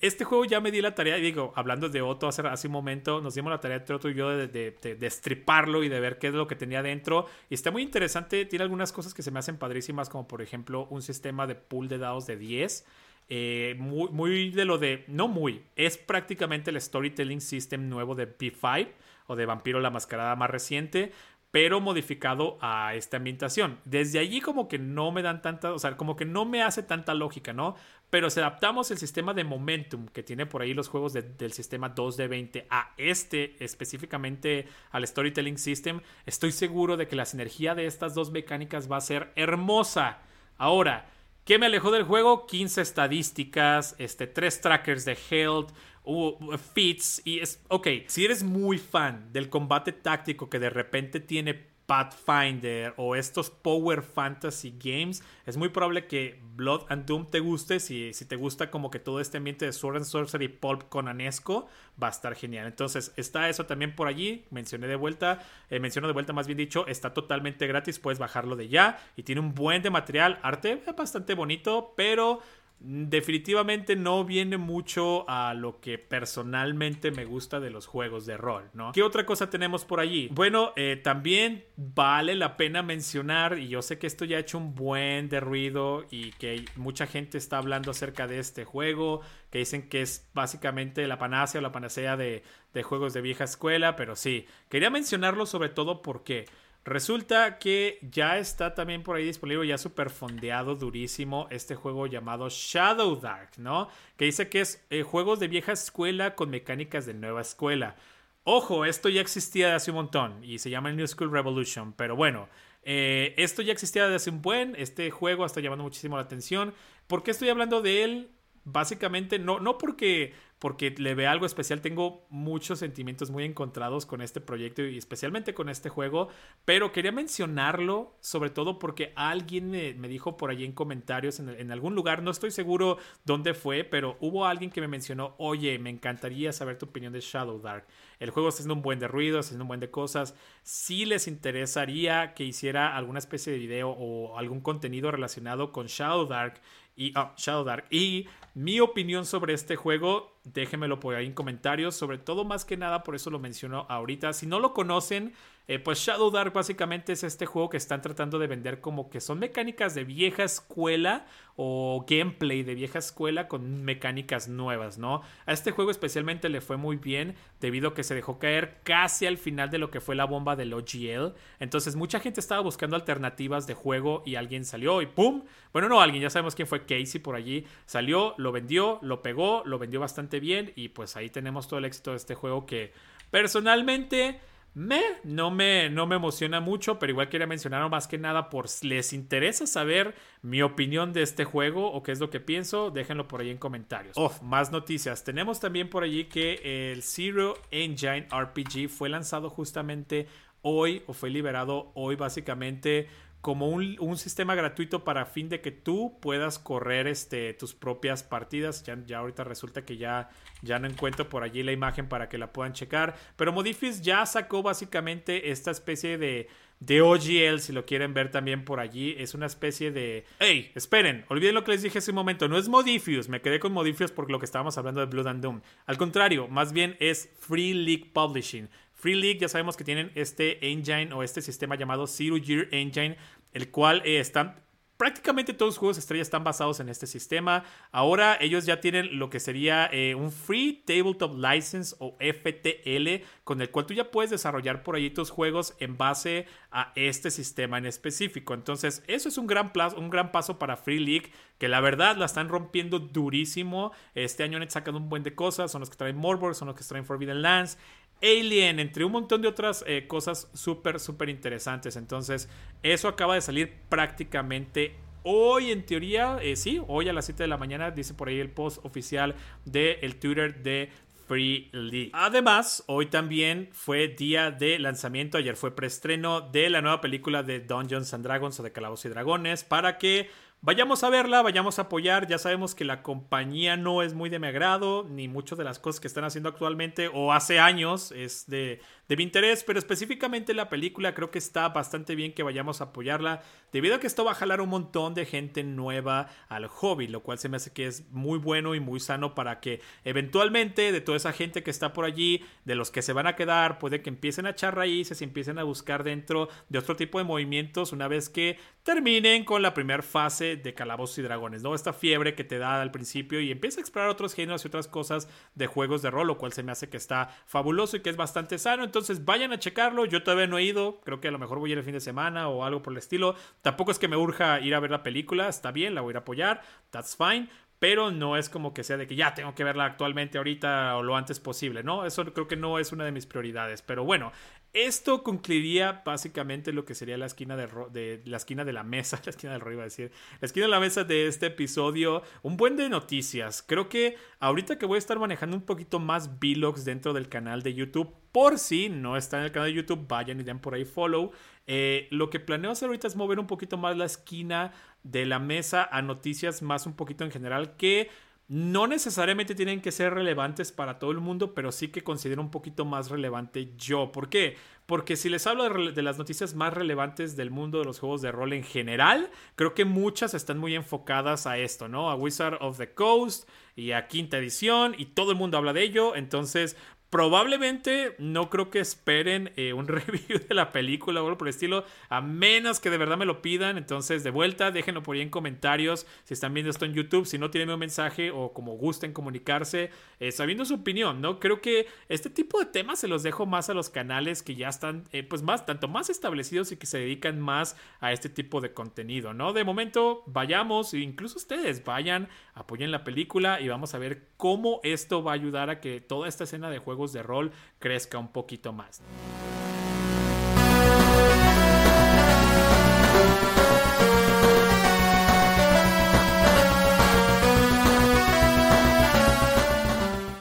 este 0.00 0.24
juego 0.24 0.44
ya 0.44 0.60
me 0.60 0.70
di 0.70 0.80
la 0.80 0.94
tarea, 0.94 1.18
y 1.18 1.22
digo, 1.22 1.52
hablando 1.56 1.88
de 1.88 2.02
Otto 2.02 2.28
hace, 2.28 2.42
hace 2.42 2.68
un 2.68 2.72
momento, 2.72 3.20
nos 3.20 3.34
dimos 3.34 3.50
la 3.50 3.60
tarea 3.60 3.78
entre 3.78 3.96
Otto 3.96 4.08
y 4.08 4.14
yo 4.14 4.30
de, 4.30 4.46
de, 4.46 4.94
destriparlo 4.94 5.82
y 5.82 5.88
de 5.88 5.98
ver 5.98 6.18
qué 6.18 6.28
es 6.28 6.34
lo 6.34 6.46
que 6.46 6.54
tenía 6.54 6.82
dentro. 6.82 7.26
Y 7.50 7.54
está 7.54 7.70
muy 7.70 7.82
interesante, 7.82 8.44
tiene 8.44 8.62
algunas 8.62 8.92
cosas 8.92 9.12
que 9.12 9.22
se 9.22 9.30
me 9.30 9.40
hacen 9.40 9.56
padrísimas, 9.56 10.08
como 10.08 10.28
por 10.28 10.40
ejemplo 10.40 10.86
un 10.90 11.02
sistema 11.02 11.46
de 11.46 11.56
pool 11.56 11.88
de 11.88 11.98
dados 11.98 12.26
de 12.26 12.36
10. 12.36 12.86
Eh, 13.28 13.76
muy, 13.78 14.10
muy 14.10 14.50
de 14.50 14.64
lo 14.64 14.78
de, 14.78 15.04
no 15.08 15.26
muy, 15.26 15.62
es 15.76 15.96
prácticamente 15.96 16.70
el 16.70 16.80
storytelling 16.80 17.40
system 17.40 17.88
nuevo 17.88 18.14
de 18.14 18.28
P5 18.28 18.88
o 19.28 19.36
de 19.36 19.46
Vampiro 19.46 19.80
la 19.80 19.90
Mascarada 19.90 20.36
más 20.36 20.50
reciente 20.50 21.12
pero 21.52 21.82
modificado 21.82 22.56
a 22.62 22.94
esta 22.94 23.18
ambientación. 23.18 23.78
Desde 23.84 24.18
allí 24.18 24.40
como 24.40 24.68
que 24.68 24.78
no 24.78 25.12
me 25.12 25.20
dan 25.20 25.42
tanta, 25.42 25.74
o 25.74 25.78
sea, 25.78 25.98
como 25.98 26.16
que 26.16 26.24
no 26.24 26.46
me 26.46 26.62
hace 26.62 26.82
tanta 26.82 27.12
lógica, 27.12 27.52
¿no? 27.52 27.76
Pero 28.08 28.30
si 28.30 28.40
adaptamos 28.40 28.90
el 28.90 28.96
sistema 28.96 29.34
de 29.34 29.44
momentum 29.44 30.08
que 30.08 30.22
tiene 30.22 30.46
por 30.46 30.62
ahí 30.62 30.72
los 30.72 30.88
juegos 30.88 31.12
del 31.12 31.52
sistema 31.52 31.94
2D20 31.94 32.64
a 32.70 32.94
este 32.96 33.62
específicamente 33.62 34.66
al 34.90 35.06
storytelling 35.06 35.58
system, 35.58 36.00
estoy 36.24 36.52
seguro 36.52 36.96
de 36.96 37.06
que 37.06 37.16
la 37.16 37.26
sinergia 37.26 37.74
de 37.74 37.84
estas 37.84 38.14
dos 38.14 38.30
mecánicas 38.30 38.90
va 38.90 38.96
a 38.96 39.02
ser 39.02 39.30
hermosa. 39.36 40.20
Ahora, 40.56 41.11
¿qué 41.44 41.58
me 41.58 41.66
alejó 41.66 41.90
del 41.90 42.04
juego? 42.04 42.46
15 42.46 42.80
estadísticas, 42.80 43.94
este, 43.98 44.26
3 44.26 44.60
trackers 44.60 45.04
de 45.04 45.18
health, 45.30 45.70
uh, 46.04 46.56
feats 46.74 47.22
y 47.24 47.40
es, 47.40 47.62
ok, 47.68 47.88
si 48.06 48.24
eres 48.24 48.42
muy 48.42 48.78
fan 48.78 49.32
del 49.32 49.48
combate 49.48 49.92
táctico 49.92 50.48
que 50.48 50.58
de 50.58 50.70
repente 50.70 51.20
tiene 51.20 51.71
Pathfinder 51.86 52.94
o 52.96 53.16
estos 53.16 53.50
Power 53.50 54.02
Fantasy 54.02 54.74
Games, 54.78 55.22
es 55.46 55.56
muy 55.56 55.68
probable 55.68 56.06
que 56.06 56.40
Blood 56.54 56.86
and 56.88 57.06
Doom 57.06 57.26
te 57.26 57.40
guste. 57.40 57.80
Si, 57.80 58.12
si 58.12 58.24
te 58.24 58.36
gusta 58.36 58.70
como 58.70 58.90
que 58.90 58.98
todo 58.98 59.20
este 59.20 59.38
ambiente 59.38 59.64
de 59.64 59.72
Sword 59.72 59.96
and 59.96 60.04
Sorcery 60.04 60.48
Pulp 60.48 60.88
conanesco, 60.88 61.66
va 62.02 62.08
a 62.08 62.10
estar 62.10 62.34
genial. 62.34 62.66
Entonces, 62.66 63.12
está 63.16 63.48
eso 63.48 63.66
también 63.66 63.94
por 63.94 64.08
allí. 64.08 64.44
Mencioné 64.50 64.86
de 64.86 64.96
vuelta, 64.96 65.40
eh, 65.70 65.80
menciono 65.80 66.06
de 66.06 66.14
vuelta 66.14 66.32
más 66.32 66.46
bien 66.46 66.58
dicho, 66.58 66.86
está 66.86 67.12
totalmente 67.12 67.66
gratis, 67.66 67.98
puedes 67.98 68.18
bajarlo 68.18 68.56
de 68.56 68.68
ya. 68.68 69.00
Y 69.16 69.24
tiene 69.24 69.40
un 69.40 69.54
buen 69.54 69.82
de 69.82 69.90
material, 69.90 70.38
arte 70.42 70.82
bastante 70.96 71.34
bonito, 71.34 71.94
pero 71.96 72.40
definitivamente 72.84 73.94
no 73.94 74.24
viene 74.24 74.56
mucho 74.56 75.28
a 75.28 75.54
lo 75.54 75.80
que 75.80 75.98
personalmente 75.98 77.12
me 77.12 77.24
gusta 77.24 77.60
de 77.60 77.70
los 77.70 77.86
juegos 77.86 78.26
de 78.26 78.36
rol, 78.36 78.70
¿no? 78.74 78.92
¿Qué 78.92 79.02
otra 79.02 79.24
cosa 79.24 79.48
tenemos 79.50 79.84
por 79.84 80.00
allí? 80.00 80.28
Bueno, 80.32 80.72
eh, 80.74 81.00
también 81.02 81.64
vale 81.76 82.34
la 82.34 82.56
pena 82.56 82.82
mencionar, 82.82 83.58
y 83.58 83.68
yo 83.68 83.82
sé 83.82 83.98
que 83.98 84.06
esto 84.06 84.24
ya 84.24 84.36
ha 84.36 84.40
hecho 84.40 84.58
un 84.58 84.74
buen 84.74 85.28
de 85.28 85.38
ruido 85.38 86.04
y 86.10 86.32
que 86.32 86.64
mucha 86.76 87.06
gente 87.06 87.38
está 87.38 87.58
hablando 87.58 87.92
acerca 87.92 88.26
de 88.26 88.40
este 88.40 88.64
juego, 88.64 89.20
que 89.50 89.58
dicen 89.58 89.88
que 89.88 90.02
es 90.02 90.28
básicamente 90.34 91.06
la 91.06 91.18
panacea 91.18 91.60
o 91.60 91.62
la 91.62 91.72
panacea 91.72 92.16
de, 92.16 92.42
de 92.74 92.82
juegos 92.82 93.12
de 93.12 93.20
vieja 93.20 93.44
escuela, 93.44 93.94
pero 93.94 94.16
sí, 94.16 94.46
quería 94.68 94.90
mencionarlo 94.90 95.46
sobre 95.46 95.68
todo 95.68 96.02
porque... 96.02 96.46
Resulta 96.84 97.58
que 97.58 98.00
ya 98.02 98.38
está 98.38 98.74
también 98.74 99.04
por 99.04 99.16
ahí 99.16 99.24
disponible, 99.24 99.68
ya 99.68 99.78
super 99.78 100.10
fondeado, 100.10 100.74
durísimo, 100.74 101.46
este 101.50 101.76
juego 101.76 102.08
llamado 102.08 102.48
Shadow 102.50 103.20
Dark, 103.20 103.50
¿no? 103.58 103.88
Que 104.16 104.24
dice 104.24 104.48
que 104.48 104.62
es 104.62 104.84
eh, 104.90 105.02
juegos 105.02 105.38
de 105.38 105.46
vieja 105.46 105.72
escuela 105.72 106.34
con 106.34 106.50
mecánicas 106.50 107.06
de 107.06 107.14
nueva 107.14 107.40
escuela. 107.40 107.94
Ojo, 108.42 108.84
esto 108.84 109.08
ya 109.08 109.20
existía 109.20 109.68
de 109.68 109.74
hace 109.74 109.92
un 109.92 109.98
montón 109.98 110.42
y 110.42 110.58
se 110.58 110.70
llama 110.70 110.90
el 110.90 110.96
New 110.96 111.06
School 111.06 111.30
Revolution, 111.30 111.92
pero 111.92 112.16
bueno, 112.16 112.48
eh, 112.82 113.34
esto 113.36 113.62
ya 113.62 113.72
existía 113.72 114.02
desde 114.04 114.16
hace 114.16 114.30
un 114.30 114.42
buen, 114.42 114.74
este 114.76 115.12
juego 115.12 115.46
está 115.46 115.60
llamando 115.60 115.84
muchísimo 115.84 116.16
la 116.16 116.24
atención. 116.24 116.74
¿Por 117.06 117.22
qué 117.22 117.30
estoy 117.30 117.48
hablando 117.48 117.80
de 117.80 118.02
él? 118.02 118.30
Básicamente, 118.64 119.38
no, 119.38 119.60
no 119.60 119.78
porque 119.78 120.34
porque 120.62 120.94
le 120.96 121.16
ve 121.16 121.26
algo 121.26 121.44
especial. 121.44 121.80
Tengo 121.80 122.24
muchos 122.30 122.78
sentimientos 122.78 123.32
muy 123.32 123.42
encontrados 123.42 124.06
con 124.06 124.22
este 124.22 124.40
proyecto 124.40 124.80
y 124.84 124.96
especialmente 124.96 125.54
con 125.54 125.68
este 125.68 125.88
juego, 125.88 126.28
pero 126.64 126.92
quería 126.92 127.10
mencionarlo 127.10 128.14
sobre 128.20 128.48
todo 128.48 128.78
porque 128.78 129.12
alguien 129.16 129.72
me, 129.72 129.92
dijo 130.06 130.36
por 130.36 130.50
allí 130.50 130.64
en 130.64 130.70
comentarios 130.70 131.40
en, 131.40 131.72
algún 131.72 131.96
lugar, 131.96 132.22
no 132.22 132.30
estoy 132.30 132.52
seguro 132.52 132.98
dónde 133.24 133.54
fue, 133.54 133.82
pero 133.82 134.16
hubo 134.20 134.46
alguien 134.46 134.70
que 134.70 134.80
me 134.80 134.86
mencionó, 134.86 135.34
oye, 135.38 135.80
me 135.80 135.90
encantaría 135.90 136.52
saber 136.52 136.78
tu 136.78 136.86
opinión 136.86 137.12
de 137.12 137.18
Shadow 137.18 137.60
Dark. 137.60 137.88
El 138.20 138.30
juego 138.30 138.48
está 138.48 138.60
haciendo 138.60 138.74
un 138.74 138.82
buen 138.82 139.00
de 139.00 139.08
ruido, 139.08 139.40
está 139.40 139.48
haciendo 139.48 139.64
un 139.64 139.68
buen 139.68 139.80
de 139.80 139.90
cosas. 139.90 140.36
Si 140.62 141.06
les 141.06 141.26
interesaría 141.26 142.34
que 142.34 142.44
hiciera 142.44 142.96
alguna 142.96 143.18
especie 143.18 143.52
de 143.52 143.58
video 143.58 143.90
o 143.90 144.38
algún 144.38 144.60
contenido 144.60 145.10
relacionado 145.10 145.72
con 145.72 145.88
Shadow 145.88 146.26
Dark 146.26 146.60
y 146.96 147.16
oh, 147.16 147.32
Shadow 147.36 147.64
Dark 147.64 147.86
y 147.90 148.26
mi 148.54 148.80
opinión 148.80 149.24
sobre 149.24 149.54
este 149.54 149.76
juego 149.76 150.32
déjenmelo 150.44 151.00
por 151.00 151.14
ahí 151.14 151.26
en 151.26 151.32
comentarios. 151.32 151.94
Sobre 151.94 152.18
todo, 152.18 152.44
más 152.44 152.64
que 152.64 152.76
nada, 152.76 153.02
por 153.02 153.14
eso 153.14 153.30
lo 153.30 153.38
menciono 153.38 153.86
ahorita. 153.88 154.32
Si 154.32 154.46
no 154.46 154.60
lo 154.60 154.74
conocen, 154.74 155.34
eh, 155.68 155.78
pues 155.78 155.98
Shadow 156.00 156.30
Dark 156.30 156.52
básicamente 156.52 157.12
es 157.12 157.22
este 157.22 157.46
juego 157.46 157.70
que 157.70 157.76
están 157.76 158.02
tratando 158.02 158.38
de 158.38 158.48
vender 158.48 158.80
como 158.80 159.08
que 159.10 159.20
son 159.20 159.38
mecánicas 159.38 159.94
de 159.94 160.04
vieja 160.04 160.42
escuela 160.42 161.26
o 161.54 162.04
gameplay 162.08 162.62
de 162.62 162.74
vieja 162.74 162.98
escuela 162.98 163.46
con 163.46 163.84
mecánicas 163.84 164.48
nuevas, 164.48 164.98
¿no? 164.98 165.22
A 165.46 165.52
este 165.52 165.70
juego 165.70 165.90
especialmente 165.90 166.48
le 166.48 166.60
fue 166.60 166.76
muy 166.76 166.96
bien 166.96 167.36
debido 167.60 167.90
a 167.90 167.94
que 167.94 168.02
se 168.02 168.14
dejó 168.14 168.38
caer 168.38 168.80
casi 168.82 169.26
al 169.26 169.38
final 169.38 169.70
de 169.70 169.78
lo 169.78 169.90
que 169.90 170.00
fue 170.00 170.16
la 170.16 170.24
bomba 170.24 170.56
del 170.56 170.72
OGL. 170.74 171.34
Entonces 171.60 171.94
mucha 171.94 172.20
gente 172.20 172.40
estaba 172.40 172.60
buscando 172.60 172.96
alternativas 172.96 173.66
de 173.66 173.74
juego 173.74 174.22
y 174.26 174.34
alguien 174.34 174.64
salió 174.64 175.00
y 175.00 175.06
¡pum! 175.06 175.44
Bueno, 175.72 175.88
no 175.88 176.00
alguien, 176.00 176.22
ya 176.22 176.30
sabemos 176.30 176.54
quién 176.54 176.66
fue 176.66 176.86
Casey 176.86 177.20
por 177.20 177.36
allí. 177.36 177.66
Salió, 177.86 178.34
lo 178.36 178.50
vendió, 178.50 178.98
lo 179.02 179.22
pegó, 179.22 179.62
lo 179.64 179.78
vendió 179.78 180.00
bastante 180.00 180.40
bien 180.40 180.72
y 180.74 180.88
pues 180.88 181.16
ahí 181.16 181.30
tenemos 181.30 181.68
todo 181.68 181.78
el 181.78 181.84
éxito 181.84 182.10
de 182.10 182.16
este 182.16 182.34
juego 182.34 182.66
que 182.66 182.92
personalmente 183.30 184.40
me, 184.74 185.00
no 185.24 185.50
me, 185.50 185.90
no 185.90 186.06
me 186.06 186.16
emociona 186.16 186.60
mucho, 186.60 186.98
pero 186.98 187.12
igual 187.12 187.28
quería 187.28 187.46
mencionarlo 187.46 187.90
más 187.90 188.08
que 188.08 188.16
nada 188.16 188.48
por 188.48 188.68
si 188.68 188.88
les 188.88 189.12
interesa 189.12 189.66
saber 189.66 190.14
mi 190.40 190.62
opinión 190.62 191.12
de 191.12 191.22
este 191.22 191.44
juego 191.44 191.92
o 191.92 192.02
qué 192.02 192.12
es 192.12 192.20
lo 192.20 192.30
que 192.30 192.40
pienso, 192.40 192.90
déjenlo 192.90 193.28
por 193.28 193.42
ahí 193.42 193.50
en 193.50 193.58
comentarios. 193.58 194.16
Oh, 194.16 194.32
más 194.42 194.72
noticias. 194.72 195.24
Tenemos 195.24 195.60
también 195.60 195.90
por 195.90 196.04
allí 196.04 196.24
que 196.24 196.92
el 196.92 197.02
Zero 197.02 197.54
Engine 197.70 198.28
RPG 198.30 198.88
fue 198.88 199.10
lanzado 199.10 199.50
justamente 199.50 200.26
hoy 200.62 201.02
o 201.06 201.12
fue 201.12 201.28
liberado 201.28 201.92
hoy 201.94 202.16
básicamente 202.16 203.08
como 203.42 203.68
un, 203.68 204.16
sistema 204.16 204.54
gratuito 204.54 205.02
para 205.02 205.26
fin 205.26 205.48
de 205.48 205.60
que 205.60 205.72
tú 205.72 206.16
puedas 206.22 206.60
correr 206.60 207.08
este, 207.08 207.52
tus 207.54 207.74
propias 207.74 208.22
partidas. 208.22 208.84
Ya, 208.84 208.96
ya 209.04 209.18
ahorita 209.18 209.42
resulta 209.42 209.84
que 209.84 209.96
ya, 209.96 210.30
ya 210.62 210.78
no 210.78 210.86
encuentro 210.86 211.28
por 211.28 211.42
allí 211.42 211.64
la 211.64 211.72
imagen 211.72 212.08
para 212.08 212.28
que 212.28 212.38
la 212.38 212.52
puedan 212.52 212.72
checar. 212.72 213.16
Pero 213.36 213.52
Modifis 213.52 214.00
ya 214.00 214.24
sacó 214.26 214.62
básicamente 214.62 215.50
esta 215.50 215.72
especie 215.72 216.18
de, 216.18 216.48
de 216.78 217.02
OGL, 217.02 217.58
si 217.58 217.72
lo 217.72 217.84
quieren 217.84 218.14
ver 218.14 218.30
también 218.30 218.64
por 218.64 218.78
allí. 218.78 219.16
Es 219.18 219.34
una 219.34 219.46
especie 219.46 219.90
de... 219.90 220.24
¡Ey! 220.38 220.70
Esperen, 220.76 221.24
olviden 221.28 221.56
lo 221.56 221.64
que 221.64 221.72
les 221.72 221.82
dije 221.82 221.98
hace 221.98 222.12
un 222.12 222.16
momento. 222.16 222.46
No 222.46 222.56
es 222.56 222.68
Modifius, 222.68 223.28
me 223.28 223.40
quedé 223.40 223.58
con 223.58 223.72
Modifius 223.72 224.12
por 224.12 224.30
lo 224.30 224.38
que 224.38 224.44
estábamos 224.44 224.78
hablando 224.78 225.00
de 225.00 225.06
Blood 225.06 225.26
and 225.26 225.42
Doom. 225.42 225.62
Al 225.86 225.98
contrario, 225.98 226.46
más 226.46 226.72
bien 226.72 226.96
es 227.00 227.28
Free 227.40 227.74
League 227.74 228.12
Publishing. 228.12 228.68
Free 229.02 229.16
League 229.16 229.40
ya 229.40 229.48
sabemos 229.48 229.76
que 229.76 229.82
tienen 229.82 230.12
este 230.14 230.70
engine 230.70 231.12
o 231.12 231.24
este 231.24 231.42
sistema 231.42 231.74
llamado 231.74 232.06
Zero 232.06 232.36
Year 232.36 232.68
Engine, 232.70 233.16
el 233.52 233.68
cual 233.68 234.00
eh, 234.04 234.20
están 234.20 234.62
prácticamente 234.96 235.52
todos 235.52 235.70
los 235.70 235.78
juegos 235.78 235.98
estrella 235.98 236.22
están 236.22 236.44
basados 236.44 236.78
en 236.78 236.88
este 236.88 237.08
sistema. 237.08 237.64
Ahora 237.90 238.38
ellos 238.40 238.64
ya 238.64 238.80
tienen 238.80 239.18
lo 239.18 239.28
que 239.28 239.40
sería 239.40 239.90
eh, 239.90 240.14
un 240.14 240.30
Free 240.30 240.84
Tabletop 240.86 241.34
License 241.36 241.96
o 241.98 242.16
FTL, 242.20 243.24
con 243.42 243.60
el 243.60 243.70
cual 243.72 243.86
tú 243.86 243.94
ya 243.94 244.12
puedes 244.12 244.30
desarrollar 244.30 244.84
por 244.84 244.94
allí 244.94 245.10
tus 245.10 245.30
juegos 245.30 245.74
en 245.80 245.96
base 245.96 246.46
a 246.70 246.92
este 246.94 247.32
sistema 247.32 247.78
en 247.78 247.86
específico. 247.86 248.54
Entonces, 248.54 249.02
eso 249.08 249.28
es 249.28 249.36
un 249.36 249.48
gran, 249.48 249.72
un 249.96 250.10
gran 250.10 250.30
paso 250.30 250.60
para 250.60 250.76
Free 250.76 251.00
League, 251.00 251.32
que 251.58 251.66
la 251.66 251.80
verdad 251.80 252.16
la 252.16 252.26
están 252.26 252.48
rompiendo 252.48 253.00
durísimo. 253.00 253.90
Este 254.14 254.44
año 254.44 254.58
han 254.58 254.70
sacado 254.70 254.98
un 254.98 255.08
buen 255.08 255.24
de 255.24 255.34
cosas, 255.34 255.72
son 255.72 255.80
los 255.80 255.90
que 255.90 255.96
traen 255.96 256.16
Morborg, 256.16 256.54
son 256.54 256.68
los 256.68 256.76
que 256.76 256.84
traen 256.84 257.04
Forbidden 257.04 257.42
Lands. 257.42 257.76
Alien, 258.22 258.78
entre 258.78 259.04
un 259.04 259.12
montón 259.12 259.42
de 259.42 259.48
otras 259.48 259.84
eh, 259.86 260.06
cosas 260.06 260.48
súper, 260.54 261.00
súper 261.00 261.28
interesantes. 261.28 261.96
Entonces, 261.96 262.48
eso 262.82 263.08
acaba 263.08 263.34
de 263.34 263.40
salir 263.40 263.72
prácticamente 263.88 264.94
hoy, 265.24 265.70
en 265.70 265.84
teoría, 265.84 266.38
eh, 266.42 266.56
sí, 266.56 266.80
hoy 266.88 267.08
a 267.08 267.12
las 267.12 267.26
7 267.26 267.42
de 267.42 267.48
la 267.48 267.56
mañana, 267.56 267.90
dice 267.90 268.14
por 268.14 268.28
ahí 268.28 268.40
el 268.40 268.50
post 268.50 268.84
oficial 268.84 269.34
del 269.64 270.16
Twitter 270.16 270.62
de 270.62 270.90
Free 271.26 271.68
League. 271.72 272.10
Además, 272.12 272.84
hoy 272.86 273.06
también 273.06 273.68
fue 273.72 274.08
día 274.08 274.50
de 274.50 274.78
lanzamiento, 274.78 275.38
ayer 275.38 275.56
fue 275.56 275.74
preestreno 275.74 276.40
de 276.40 276.70
la 276.70 276.80
nueva 276.80 277.00
película 277.00 277.42
de 277.42 277.60
Dungeons 277.60 278.12
and 278.14 278.24
Dragons 278.24 278.58
o 278.58 278.62
de 278.62 278.72
Calabozos 278.72 279.06
y 279.06 279.08
Dragones 279.08 279.64
para 279.64 279.98
que 279.98 280.28
Vayamos 280.64 281.02
a 281.02 281.10
verla, 281.10 281.42
vayamos 281.42 281.80
a 281.80 281.82
apoyar. 281.82 282.28
Ya 282.28 282.38
sabemos 282.38 282.76
que 282.76 282.84
la 282.84 283.02
compañía 283.02 283.76
no 283.76 284.00
es 284.00 284.14
muy 284.14 284.30
de 284.30 284.38
mi 284.38 284.46
agrado, 284.46 285.04
ni 285.10 285.26
muchas 285.26 285.58
de 285.58 285.64
las 285.64 285.80
cosas 285.80 285.98
que 285.98 286.06
están 286.06 286.22
haciendo 286.22 286.48
actualmente 286.48 287.10
o 287.12 287.32
hace 287.32 287.58
años 287.58 288.12
es 288.12 288.46
de, 288.46 288.80
de 289.12 289.16
mi 289.18 289.24
interés, 289.24 289.62
pero 289.62 289.78
específicamente 289.78 290.54
la 290.54 290.70
película 290.70 291.12
creo 291.12 291.30
que 291.30 291.38
está 291.38 291.68
bastante 291.68 292.14
bien 292.14 292.32
que 292.32 292.42
vayamos 292.42 292.80
a 292.80 292.84
apoyarla, 292.84 293.42
debido 293.70 293.96
a 293.96 294.00
que 294.00 294.06
esto 294.06 294.24
va 294.24 294.32
a 294.32 294.34
jalar 294.34 294.62
un 294.62 294.70
montón 294.70 295.12
de 295.12 295.26
gente 295.26 295.62
nueva 295.64 296.30
al 296.48 296.66
hobby, 296.66 297.08
lo 297.08 297.22
cual 297.22 297.38
se 297.38 297.50
me 297.50 297.58
hace 297.58 297.74
que 297.74 297.86
es 297.86 298.10
muy 298.10 298.38
bueno 298.38 298.74
y 298.74 298.80
muy 298.80 299.00
sano 299.00 299.34
para 299.34 299.60
que 299.60 299.82
eventualmente 300.04 300.92
de 300.92 301.02
toda 301.02 301.18
esa 301.18 301.34
gente 301.34 301.62
que 301.62 301.70
está 301.70 301.92
por 301.92 302.06
allí, 302.06 302.42
de 302.64 302.74
los 302.74 302.90
que 302.90 303.02
se 303.02 303.12
van 303.12 303.26
a 303.26 303.36
quedar, 303.36 303.78
puede 303.78 304.00
que 304.00 304.08
empiecen 304.08 304.46
a 304.46 304.50
echar 304.50 304.74
raíces 304.74 305.20
y 305.20 305.24
empiecen 305.24 305.58
a 305.58 305.62
buscar 305.62 306.04
dentro 306.04 306.48
de 306.70 306.78
otro 306.78 306.96
tipo 306.96 307.18
de 307.18 307.24
movimientos 307.24 307.92
una 307.92 308.08
vez 308.08 308.30
que 308.30 308.56
terminen 308.82 309.44
con 309.44 309.60
la 309.60 309.74
primera 309.74 310.02
fase 310.02 310.56
de 310.56 310.72
Calabozos 310.72 311.18
y 311.18 311.22
Dragones, 311.22 311.62
¿no? 311.62 311.74
Esta 311.74 311.92
fiebre 311.92 312.34
que 312.34 312.44
te 312.44 312.56
da 312.56 312.80
al 312.80 312.90
principio 312.90 313.42
y 313.42 313.50
empieza 313.50 313.78
a 313.78 313.82
explorar 313.82 314.08
otros 314.08 314.32
géneros 314.32 314.64
y 314.64 314.68
otras 314.68 314.88
cosas 314.88 315.28
de 315.54 315.66
juegos 315.66 316.00
de 316.00 316.10
rol, 316.10 316.28
lo 316.28 316.38
cual 316.38 316.54
se 316.54 316.62
me 316.62 316.72
hace 316.72 316.88
que 316.88 316.96
está 316.96 317.28
fabuloso 317.44 317.98
y 317.98 318.00
que 318.00 318.08
es 318.08 318.16
bastante 318.16 318.56
sano. 318.56 318.84
Entonces 318.84 319.01
vayan 319.24 319.52
a 319.52 319.58
checarlo. 319.58 320.04
Yo 320.04 320.22
todavía 320.22 320.46
no 320.46 320.58
he 320.58 320.64
ido. 320.64 321.00
Creo 321.00 321.20
que 321.20 321.28
a 321.28 321.30
lo 321.30 321.38
mejor 321.38 321.58
voy 321.58 321.70
a 321.70 321.72
ir 321.72 321.78
el 321.78 321.84
fin 321.84 321.94
de 321.94 322.00
semana 322.00 322.48
o 322.48 322.64
algo 322.64 322.82
por 322.82 322.92
el 322.92 322.98
estilo. 322.98 323.34
Tampoco 323.62 323.90
es 323.90 323.98
que 323.98 324.08
me 324.08 324.16
urja 324.16 324.60
ir 324.60 324.74
a 324.74 324.80
ver 324.80 324.90
la 324.90 325.02
película. 325.02 325.48
Está 325.48 325.72
bien, 325.72 325.94
la 325.94 326.00
voy 326.00 326.10
a 326.10 326.12
ir 326.12 326.16
a 326.16 326.20
apoyar. 326.20 326.62
That's 326.90 327.16
fine 327.16 327.48
pero 327.82 328.12
no 328.12 328.36
es 328.36 328.48
como 328.48 328.72
que 328.72 328.84
sea 328.84 328.96
de 328.96 329.08
que 329.08 329.16
ya 329.16 329.34
tengo 329.34 329.56
que 329.56 329.64
verla 329.64 329.84
actualmente 329.84 330.38
ahorita 330.38 330.96
o 330.96 331.02
lo 331.02 331.16
antes 331.16 331.40
posible, 331.40 331.82
¿no? 331.82 332.06
Eso 332.06 332.24
creo 332.32 332.46
que 332.46 332.54
no 332.54 332.78
es 332.78 332.92
una 332.92 333.04
de 333.04 333.10
mis 333.10 333.26
prioridades, 333.26 333.82
pero 333.82 334.04
bueno, 334.04 334.30
esto 334.72 335.22
concluiría 335.22 336.02
básicamente 336.04 336.72
lo 336.72 336.84
que 336.84 336.94
sería 336.94 337.18
la 337.18 337.26
esquina 337.26 337.56
de, 337.56 338.22
la 338.24 338.36
esquina 338.36 338.64
de 338.64 338.72
la 338.72 338.82
mesa, 338.82 339.20
la 339.24 339.30
esquina 339.30 339.52
del 339.52 339.60
rol 339.60 339.74
iba 339.74 339.82
a 339.82 339.84
decir, 339.84 340.12
la 340.40 340.46
esquina 340.46 340.66
de 340.66 340.70
la 340.70 340.80
mesa 340.80 341.04
de 341.04 341.26
este 341.26 341.46
episodio. 341.46 342.22
Un 342.42 342.56
buen 342.56 342.76
de 342.76 342.88
noticias. 342.88 343.62
Creo 343.62 343.88
que 343.88 344.16
ahorita 344.40 344.78
que 344.78 344.86
voy 344.86 344.96
a 344.96 344.98
estar 344.98 345.18
manejando 345.18 345.56
un 345.56 345.62
poquito 345.62 345.98
más 345.98 346.38
vlogs 346.38 346.84
dentro 346.84 347.12
del 347.12 347.28
canal 347.28 347.62
de 347.62 347.74
YouTube, 347.74 348.14
por 348.32 348.58
si 348.58 348.88
no 348.88 349.16
está 349.16 349.38
en 349.38 349.44
el 349.44 349.52
canal 349.52 349.68
de 349.68 349.74
YouTube, 349.74 350.06
vayan 350.08 350.40
y 350.40 350.42
den 350.42 350.58
por 350.58 350.74
ahí 350.74 350.84
follow. 350.84 351.32
Eh, 351.66 352.08
lo 352.10 352.30
que 352.30 352.40
planeo 352.40 352.70
hacer 352.70 352.86
ahorita 352.86 353.06
es 353.06 353.16
mover 353.16 353.38
un 353.38 353.46
poquito 353.46 353.76
más 353.76 353.96
la 353.96 354.06
esquina 354.06 354.72
de 355.02 355.26
la 355.26 355.38
mesa 355.38 355.88
a 355.90 356.00
noticias 356.00 356.62
más 356.62 356.86
un 356.86 356.94
poquito 356.94 357.24
en 357.24 357.30
general 357.30 357.76
que 357.76 358.08
no 358.52 358.86
necesariamente 358.86 359.54
tienen 359.54 359.80
que 359.80 359.90
ser 359.90 360.12
relevantes 360.12 360.72
para 360.72 360.98
todo 360.98 361.10
el 361.10 361.20
mundo, 361.20 361.54
pero 361.54 361.72
sí 361.72 361.88
que 361.88 362.04
considero 362.04 362.42
un 362.42 362.50
poquito 362.50 362.84
más 362.84 363.08
relevante 363.08 363.72
yo. 363.78 364.12
¿Por 364.12 364.28
qué? 364.28 364.58
Porque 364.84 365.16
si 365.16 365.30
les 365.30 365.46
hablo 365.46 365.90
de, 365.90 366.02
las 366.02 366.18
noticias 366.18 366.54
más 366.54 366.74
relevantes 366.74 367.34
del 367.34 367.50
mundo 367.50 367.78
de 367.78 367.86
los 367.86 367.98
juegos 367.98 368.20
de 368.20 368.30
rol 368.30 368.52
en 368.52 368.62
general, 368.62 369.30
creo 369.56 369.72
que 369.72 369.86
muchas 369.86 370.34
están 370.34 370.58
muy 370.58 370.74
enfocadas 370.74 371.46
a 371.46 371.56
esto, 371.56 371.88
¿no? 371.88 372.10
A 372.10 372.14
Wizard 372.14 372.58
of 372.60 372.76
the 372.76 372.92
Coast 372.92 373.48
y 373.74 373.92
a 373.92 374.06
quinta 374.06 374.36
edición 374.36 374.96
y 374.98 375.06
todo 375.06 375.30
el 375.32 375.38
mundo 375.38 375.56
habla 375.56 375.72
de 375.72 375.84
ello. 375.84 376.14
Entonces, 376.14 376.76
Probablemente 377.12 378.14
no 378.18 378.48
creo 378.48 378.70
que 378.70 378.80
esperen 378.80 379.52
eh, 379.56 379.74
un 379.74 379.86
review 379.86 380.38
de 380.48 380.54
la 380.54 380.72
película 380.72 381.20
o 381.20 381.26
algo 381.26 381.36
por 381.36 381.46
el 381.46 381.50
estilo, 381.52 381.84
a 382.08 382.22
menos 382.22 382.80
que 382.80 382.88
de 382.88 382.96
verdad 382.96 383.18
me 383.18 383.26
lo 383.26 383.42
pidan. 383.42 383.76
Entonces, 383.76 384.24
de 384.24 384.30
vuelta, 384.30 384.70
déjenlo 384.70 385.02
por 385.02 385.14
ahí 385.14 385.20
en 385.20 385.28
comentarios 385.28 386.06
si 386.24 386.32
están 386.32 386.54
viendo 386.54 386.70
esto 386.70 386.86
en 386.86 386.94
YouTube, 386.94 387.26
si 387.26 387.36
no 387.36 387.50
tienen 387.50 387.68
un 387.68 387.78
mensaje 387.78 388.30
o 388.30 388.54
como 388.54 388.78
gusten 388.78 389.12
comunicarse, 389.12 389.90
eh, 390.20 390.32
sabiendo 390.32 390.64
su 390.64 390.76
opinión, 390.76 391.20
¿no? 391.20 391.38
Creo 391.38 391.60
que 391.60 391.86
este 392.08 392.30
tipo 392.30 392.58
de 392.58 392.64
temas 392.64 393.00
se 393.00 393.08
los 393.08 393.22
dejo 393.22 393.44
más 393.44 393.68
a 393.68 393.74
los 393.74 393.90
canales 393.90 394.42
que 394.42 394.54
ya 394.54 394.70
están, 394.70 395.04
eh, 395.12 395.22
pues 395.22 395.42
más, 395.42 395.66
tanto 395.66 395.88
más 395.88 396.08
establecidos 396.08 396.72
y 396.72 396.78
que 396.78 396.86
se 396.86 396.96
dedican 396.96 397.38
más 397.38 397.76
a 398.00 398.12
este 398.12 398.30
tipo 398.30 398.62
de 398.62 398.72
contenido, 398.72 399.34
¿no? 399.34 399.52
De 399.52 399.64
momento, 399.64 400.22
vayamos, 400.28 400.94
incluso 400.94 401.36
ustedes 401.36 401.84
vayan, 401.84 402.30
apoyen 402.54 402.90
la 402.90 403.04
película 403.04 403.60
y 403.60 403.68
vamos 403.68 403.92
a 403.92 403.98
ver 403.98 404.28
cómo 404.38 404.80
esto 404.82 405.22
va 405.22 405.32
a 405.32 405.34
ayudar 405.34 405.68
a 405.68 405.78
que 405.78 406.00
toda 406.00 406.26
esta 406.26 406.44
escena 406.44 406.70
de 406.70 406.78
juego 406.78 407.01
de 407.10 407.24
rol 407.24 407.50
crezca 407.80 408.18
un 408.18 408.28
poquito 408.28 408.72
más. 408.72 409.02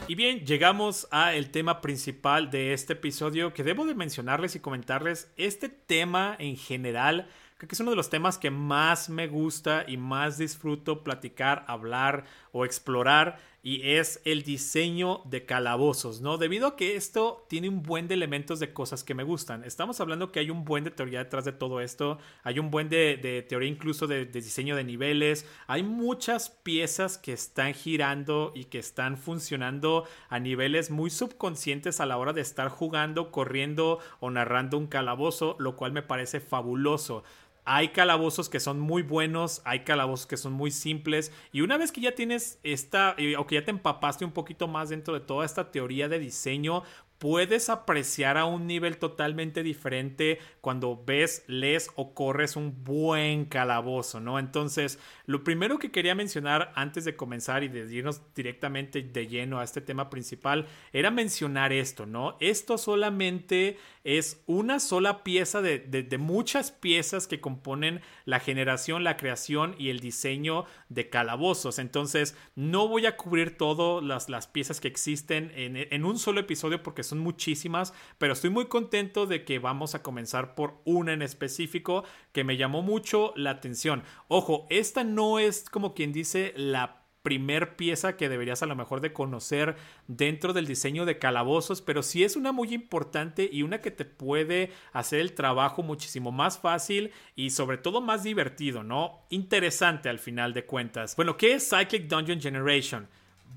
Y 0.07 0.15
bien, 0.15 0.45
llegamos 0.45 1.07
a 1.09 1.33
el 1.35 1.51
tema 1.51 1.79
principal 1.79 2.51
de 2.51 2.73
este 2.73 2.93
episodio 2.93 3.53
que 3.53 3.63
debo 3.63 3.85
de 3.85 3.95
mencionarles 3.95 4.57
y 4.57 4.59
comentarles. 4.59 5.31
Este 5.37 5.69
tema 5.69 6.35
en 6.37 6.57
general 6.57 7.29
que 7.67 7.75
es 7.75 7.79
uno 7.79 7.91
de 7.91 7.95
los 7.95 8.09
temas 8.09 8.37
que 8.37 8.49
más 8.49 9.09
me 9.09 9.27
gusta 9.27 9.85
y 9.87 9.97
más 9.97 10.37
disfruto 10.37 11.03
platicar, 11.03 11.63
hablar 11.67 12.25
o 12.51 12.65
explorar 12.65 13.39
y 13.63 13.91
es 13.91 14.21
el 14.25 14.41
diseño 14.41 15.21
de 15.25 15.45
calabozos, 15.45 16.21
¿no? 16.21 16.37
Debido 16.37 16.67
a 16.67 16.75
que 16.75 16.95
esto 16.95 17.45
tiene 17.47 17.69
un 17.69 17.83
buen 17.83 18.07
de 18.07 18.15
elementos 18.15 18.59
de 18.59 18.73
cosas 18.73 19.03
que 19.03 19.13
me 19.13 19.23
gustan. 19.23 19.63
Estamos 19.63 19.99
hablando 20.01 20.31
que 20.31 20.39
hay 20.39 20.49
un 20.49 20.65
buen 20.65 20.83
de 20.83 20.89
teoría 20.89 21.19
detrás 21.19 21.45
de 21.45 21.51
todo 21.51 21.79
esto, 21.79 22.17
hay 22.43 22.57
un 22.57 22.71
buen 22.71 22.89
de, 22.89 23.45
teoría 23.47 23.69
incluso 23.69 24.07
de, 24.07 24.25
de, 24.25 24.41
diseño 24.41 24.75
de 24.75 24.83
niveles, 24.83 25.45
hay 25.67 25.83
muchas 25.83 26.49
piezas 26.49 27.19
que 27.19 27.33
están 27.33 27.73
girando 27.73 28.51
y 28.55 28.65
que 28.65 28.79
están 28.79 29.17
funcionando 29.17 30.05
a 30.29 30.39
niveles 30.39 30.89
muy 30.89 31.11
subconscientes 31.11 31.99
a 31.99 32.07
la 32.07 32.17
hora 32.17 32.33
de 32.33 32.41
estar 32.41 32.69
jugando, 32.69 33.31
corriendo 33.31 33.99
o 34.19 34.31
narrando 34.31 34.77
un 34.77 34.87
calabozo, 34.87 35.55
lo 35.59 35.75
cual 35.75 35.91
me 35.91 36.01
parece 36.01 36.39
fabuloso. 36.39 37.23
Hay 37.63 37.89
calabozos 37.89 38.49
que 38.49 38.59
son 38.59 38.79
muy 38.79 39.03
buenos, 39.03 39.61
hay 39.65 39.81
calabozos 39.81 40.25
que 40.25 40.37
son 40.37 40.53
muy 40.53 40.71
simples. 40.71 41.31
Y 41.51 41.61
una 41.61 41.77
vez 41.77 41.91
que 41.91 42.01
ya 42.01 42.13
tienes 42.13 42.59
esta, 42.63 43.15
eh, 43.17 43.35
o 43.37 43.45
que 43.45 43.55
ya 43.55 43.65
te 43.65 43.71
empapaste 43.71 44.25
un 44.25 44.31
poquito 44.31 44.67
más 44.67 44.89
dentro 44.89 45.13
de 45.13 45.19
toda 45.19 45.45
esta 45.45 45.71
teoría 45.71 46.07
de 46.07 46.19
diseño, 46.19 46.83
puedes 47.21 47.69
apreciar 47.69 48.35
a 48.39 48.45
un 48.45 48.65
nivel 48.65 48.97
totalmente 48.97 49.61
diferente 49.61 50.39
cuando 50.59 50.99
ves, 51.05 51.43
lees 51.45 51.91
o 51.95 52.15
corres 52.15 52.55
un 52.55 52.83
buen 52.83 53.45
calabozo, 53.45 54.19
¿no? 54.19 54.39
Entonces, 54.39 54.97
lo 55.27 55.43
primero 55.43 55.77
que 55.77 55.91
quería 55.91 56.15
mencionar 56.15 56.71
antes 56.73 57.05
de 57.05 57.15
comenzar 57.15 57.63
y 57.63 57.67
de 57.67 57.85
irnos 57.93 58.21
directamente 58.33 59.03
de 59.03 59.27
lleno 59.27 59.59
a 59.59 59.63
este 59.63 59.81
tema 59.81 60.09
principal 60.09 60.65
era 60.93 61.11
mencionar 61.11 61.71
esto, 61.73 62.07
¿no? 62.07 62.37
Esto 62.39 62.79
solamente 62.79 63.77
es 64.03 64.41
una 64.47 64.79
sola 64.79 65.23
pieza 65.23 65.61
de, 65.61 65.77
de, 65.77 66.17
muchas 66.17 66.71
piezas 66.71 67.27
que 67.27 67.39
componen 67.39 68.01
la 68.25 68.39
generación, 68.39 69.03
la 69.03 69.15
creación 69.15 69.75
y 69.77 69.89
el 69.89 69.99
diseño 69.99 70.65
de 70.89 71.09
calabozos. 71.09 71.77
Entonces, 71.77 72.35
no 72.55 72.87
voy 72.87 73.05
a 73.05 73.15
cubrir 73.15 73.57
todas 73.57 74.03
las, 74.03 74.27
las 74.27 74.47
piezas 74.47 74.81
que 74.81 74.87
existen 74.87 75.51
en, 75.55 75.77
en 75.77 76.03
un 76.03 76.17
solo 76.17 76.39
episodio 76.39 76.81
porque 76.81 77.03
son 77.11 77.19
muchísimas, 77.19 77.93
pero 78.17 78.33
estoy 78.33 78.49
muy 78.49 78.65
contento 78.65 79.27
de 79.27 79.45
que 79.45 79.59
vamos 79.59 79.95
a 79.95 80.01
comenzar 80.01 80.55
por 80.55 80.81
una 80.85 81.13
en 81.13 81.21
específico 81.21 82.03
que 82.31 82.43
me 82.43 82.57
llamó 82.57 82.81
mucho 82.81 83.33
la 83.35 83.51
atención. 83.51 84.03
Ojo, 84.27 84.65
esta 84.69 85.03
no 85.03 85.39
es 85.39 85.69
como 85.69 85.93
quien 85.93 86.11
dice 86.11 86.53
la 86.55 87.01
primer 87.21 87.75
pieza 87.75 88.17
que 88.17 88.29
deberías 88.29 88.63
a 88.63 88.65
lo 88.65 88.75
mejor 88.75 89.01
de 89.01 89.13
conocer 89.13 89.75
dentro 90.07 90.53
del 90.53 90.65
diseño 90.65 91.05
de 91.05 91.19
calabozos, 91.19 91.81
pero 91.81 92.01
sí 92.01 92.23
es 92.23 92.35
una 92.35 92.51
muy 92.51 92.73
importante 92.73 93.47
y 93.51 93.61
una 93.63 93.81
que 93.81 93.91
te 93.91 94.05
puede 94.05 94.71
hacer 94.91 95.19
el 95.19 95.33
trabajo 95.33 95.83
muchísimo 95.83 96.31
más 96.31 96.57
fácil 96.57 97.11
y 97.35 97.51
sobre 97.51 97.77
todo 97.77 98.01
más 98.01 98.23
divertido, 98.23 98.83
¿no? 98.83 99.25
Interesante 99.29 100.09
al 100.09 100.19
final 100.19 100.53
de 100.53 100.65
cuentas. 100.65 101.15
Bueno, 101.15 101.37
¿qué 101.37 101.53
es 101.53 101.69
Cyclic 101.69 102.07
Dungeon 102.07 102.41
Generation? 102.41 103.07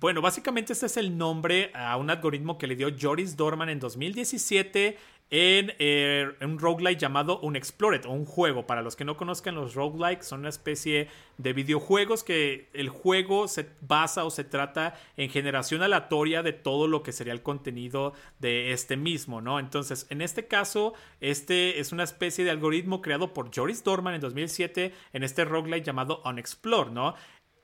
Bueno, 0.00 0.20
básicamente 0.20 0.72
este 0.72 0.86
es 0.86 0.96
el 0.96 1.16
nombre 1.16 1.70
a 1.74 1.96
un 1.96 2.10
algoritmo 2.10 2.58
que 2.58 2.66
le 2.66 2.76
dio 2.76 2.88
Joris 3.00 3.36
Dorman 3.36 3.68
en 3.68 3.78
2017 3.78 4.98
en 5.30 5.72
eh, 5.78 6.32
un 6.42 6.58
roguelike 6.58 6.98
llamado 6.98 7.40
Unexplored 7.40 8.04
o 8.04 8.10
un 8.10 8.24
juego. 8.24 8.66
Para 8.66 8.82
los 8.82 8.96
que 8.96 9.04
no 9.04 9.16
conozcan 9.16 9.54
los 9.54 9.74
roguelikes, 9.74 10.26
son 10.26 10.40
una 10.40 10.48
especie 10.48 11.08
de 11.38 11.52
videojuegos 11.52 12.22
que 12.22 12.68
el 12.72 12.88
juego 12.88 13.48
se 13.48 13.68
basa 13.80 14.24
o 14.24 14.30
se 14.30 14.44
trata 14.44 14.94
en 15.16 15.30
generación 15.30 15.82
aleatoria 15.82 16.42
de 16.42 16.52
todo 16.52 16.86
lo 16.86 17.02
que 17.02 17.12
sería 17.12 17.32
el 17.32 17.42
contenido 17.42 18.12
de 18.38 18.72
este 18.72 18.96
mismo, 18.96 19.40
¿no? 19.40 19.58
Entonces, 19.58 20.06
en 20.10 20.22
este 20.22 20.46
caso, 20.46 20.94
este 21.20 21.80
es 21.80 21.92
una 21.92 22.04
especie 22.04 22.44
de 22.44 22.50
algoritmo 22.50 23.00
creado 23.00 23.32
por 23.32 23.50
Joris 23.54 23.82
Dorman 23.82 24.14
en 24.14 24.20
2007 24.20 24.92
en 25.12 25.22
este 25.22 25.44
roguelike 25.44 25.84
llamado 25.84 26.20
Unexplored, 26.24 26.92
¿no? 26.92 27.14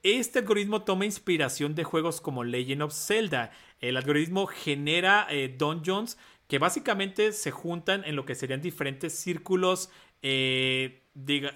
Este 0.02 0.38
algoritmo 0.38 0.82
toma 0.82 1.04
inspiración 1.04 1.74
de 1.74 1.84
juegos 1.84 2.22
como 2.22 2.42
Legend 2.42 2.82
of 2.82 2.94
Zelda. 2.94 3.50
El 3.80 3.98
algoritmo 3.98 4.46
genera 4.46 5.26
eh, 5.28 5.54
dungeons 5.56 6.16
que 6.48 6.58
básicamente 6.58 7.32
se 7.32 7.50
juntan 7.50 8.04
en 8.04 8.16
lo 8.16 8.24
que 8.24 8.34
serían 8.34 8.62
diferentes 8.62 9.12
círculos, 9.14 9.90
eh, 10.22 11.02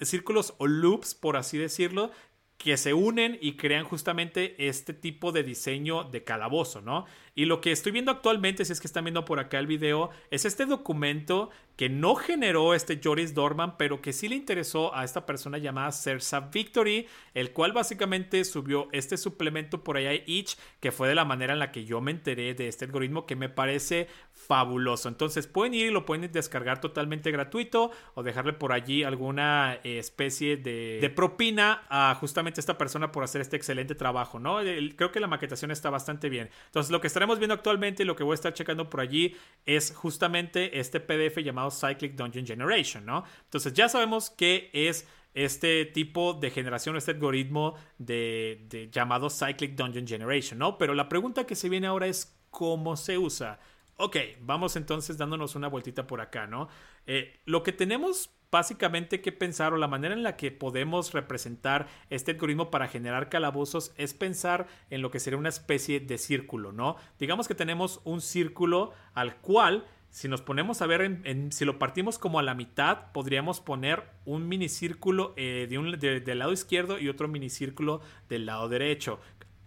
círculos 0.03 0.55
o 0.59 0.67
loops, 0.67 1.15
por 1.15 1.37
así 1.39 1.57
decirlo, 1.57 2.11
que 2.59 2.77
se 2.77 2.95
unen 2.95 3.39
y 3.41 3.57
crean 3.57 3.85
justamente 3.85 4.69
este 4.69 4.93
tipo 4.95 5.33
de 5.33 5.43
diseño 5.43 6.05
de 6.05 6.23
calabozo, 6.23 6.81
¿no? 6.81 7.07
Y 7.35 7.47
lo 7.47 7.61
que 7.61 7.73
estoy 7.73 7.93
viendo 7.93 8.13
actualmente, 8.13 8.65
si 8.65 8.73
es 8.73 8.81
que 8.81 8.87
están 8.87 9.05
viendo 9.05 9.25
por 9.25 9.41
acá 9.41 9.59
el 9.59 9.67
video, 9.67 10.11
es 10.31 10.45
este 10.45 10.67
documento 10.67 11.51
que 11.77 11.89
no 11.89 12.15
generó 12.15 12.75
este 12.75 13.01
Joris 13.03 13.35
Dorman, 13.35 13.77
pero 13.77 14.01
que 14.01 14.13
sí 14.13 14.29
le 14.29 14.37
interesó 14.37 14.95
a 14.95 15.05
esta 15.05 15.27
persona 15.27 15.59
llamada 15.59 15.91
Cersa 15.93 16.41
Victory, 16.41 17.07
el 17.35 17.53
cual 17.53 17.73
básicamente 17.73 18.45
subió 18.45 18.89
este 18.93 19.17
suplemento 19.17 19.83
por 19.83 19.97
allá 19.97 20.13
Itch, 20.15 20.57
que 20.81 20.93
fue 20.93 21.09
de 21.09 21.15
la 21.15 21.25
manera 21.25 21.53
en 21.53 21.59
la 21.59 21.73
que 21.73 21.85
yo 21.85 22.01
me 22.01 22.13
enteré 22.13 22.55
de 22.55 22.69
este 22.69 22.85
algoritmo 22.85 23.27
que 23.27 23.37
me 23.37 23.49
parece 23.49 24.09
fabuloso. 24.33 25.09
Entonces 25.09 25.47
pueden 25.47 25.75
ir 25.75 25.87
y 25.87 25.91
lo 25.91 26.07
pueden 26.07 26.31
descargar 26.31 26.81
totalmente 26.81 27.31
gratuito 27.31 27.91
o 28.15 28.23
dejarle 28.23 28.53
por 28.53 28.73
allí 28.73 29.03
alguna 29.03 29.79
eh, 29.83 29.99
especie 29.99 30.57
de, 30.57 30.99
de 31.01 31.11
propina 31.11 31.83
a 31.89 32.15
justamente 32.15 32.61
esta 32.61 32.79
persona 32.79 33.11
por 33.11 33.25
hacer 33.25 33.41
este 33.41 33.57
excelente 33.57 33.95
trabajo, 33.95 34.39
¿no? 34.39 34.59
Creo 34.97 35.11
que 35.11 35.21
la 35.21 35.27
maquetación 35.27 35.71
está 35.71 35.91
bastante 35.91 36.29
bien. 36.29 36.51
Entonces 36.67 36.91
lo 36.91 37.01
que 37.01 37.09
estaremos 37.09 37.39
viendo 37.39 37.55
actualmente 37.55 38.03
y 38.03 38.07
lo 38.07 38.17
que 38.17 38.23
voy 38.23 38.33
a 38.33 38.37
estar 38.37 38.53
checando 38.53 38.89
por 38.89 39.01
allí 39.01 39.37
es 39.67 39.93
justamente 39.95 40.79
este 40.79 41.01
PDF 41.01 41.39
llamado 41.39 41.64
Cyclic 41.71 42.15
Dungeon 42.15 42.47
Generation, 42.47 43.05
¿no? 43.05 43.25
Entonces 43.45 43.73
ya 43.73 43.89
sabemos 43.89 44.31
que 44.31 44.71
es 44.73 45.07
este 45.35 45.85
tipo 45.85 46.35
de 46.35 46.51
generación, 46.51 46.97
este 46.97 47.11
algoritmo 47.11 47.75
de, 47.99 48.89
llamado 48.93 49.29
Cyclic 49.29 49.75
Dungeon 49.75 50.07
Generation, 50.07 50.59
¿no? 50.59 50.79
Pero 50.79 50.95
la 50.95 51.09
pregunta 51.09 51.45
que 51.45 51.57
se 51.57 51.69
viene 51.69 51.89
ahora 51.89 52.07
es 52.07 52.39
cómo 52.51 52.97
se 52.97 53.19
usa. 53.19 53.59
Ok, 53.97 54.17
vamos 54.41 54.77
entonces 54.77 55.19
dándonos 55.19 55.55
una 55.55 55.69
vueltita 55.69 56.07
por 56.07 56.21
acá, 56.21 56.47
¿no? 56.47 56.69
Eh, 57.07 57.41
lo 57.45 57.63
que 57.63 57.73
tenemos 57.73 58.31
básicamente 58.55 59.21
que 59.21 59.33
pensar 59.33 59.73
o 59.73 59.77
la 59.77 59.89
manera 59.89 60.15
en 60.15 60.23
la 60.23 60.37
que 60.37 60.53
podemos 60.53 61.13
representar 61.13 61.89
este 62.09 62.31
algoritmo 62.31 62.71
para 62.71 62.87
generar 62.87 63.29
calabozos 63.29 63.93
es 63.97 64.15
pensar 64.15 64.69
en 64.91 65.03
lo 65.03 65.11
que 65.11 65.19
sería 65.19 65.41
una 65.41 65.49
especie 65.49 65.99
de 65.99 66.19
círculo, 66.19 66.71
¿no? 66.71 66.95
Digamos 67.19 67.49
que 67.49 67.57
tenemos 67.57 68.01
un 68.05 68.21
círculo 68.21 68.93
al 69.13 69.39
cual 69.39 69.85
si 70.15 70.29
nos 70.29 70.43
ponemos 70.43 70.81
a 70.81 70.87
ver, 70.87 71.03
en, 71.03 71.51
si 71.51 71.65
lo 71.65 71.81
partimos 71.81 72.21
como 72.21 72.39
a 72.39 72.45
la 72.45 72.55
mitad, 72.55 73.11
podríamos 73.11 73.61
poner 73.61 74.05
un 74.25 74.47
minicírculo 74.47 75.35
eh, 75.37 75.67
de 75.69 75.77
un, 75.77 75.91
del 75.99 76.39
lado 76.39 76.53
izquierdo 76.53 77.01
y 77.01 77.09
otro 77.09 77.27
minicírculo 77.27 78.01
del 78.29 78.47
lado 78.47 78.69
derecho 78.69 79.19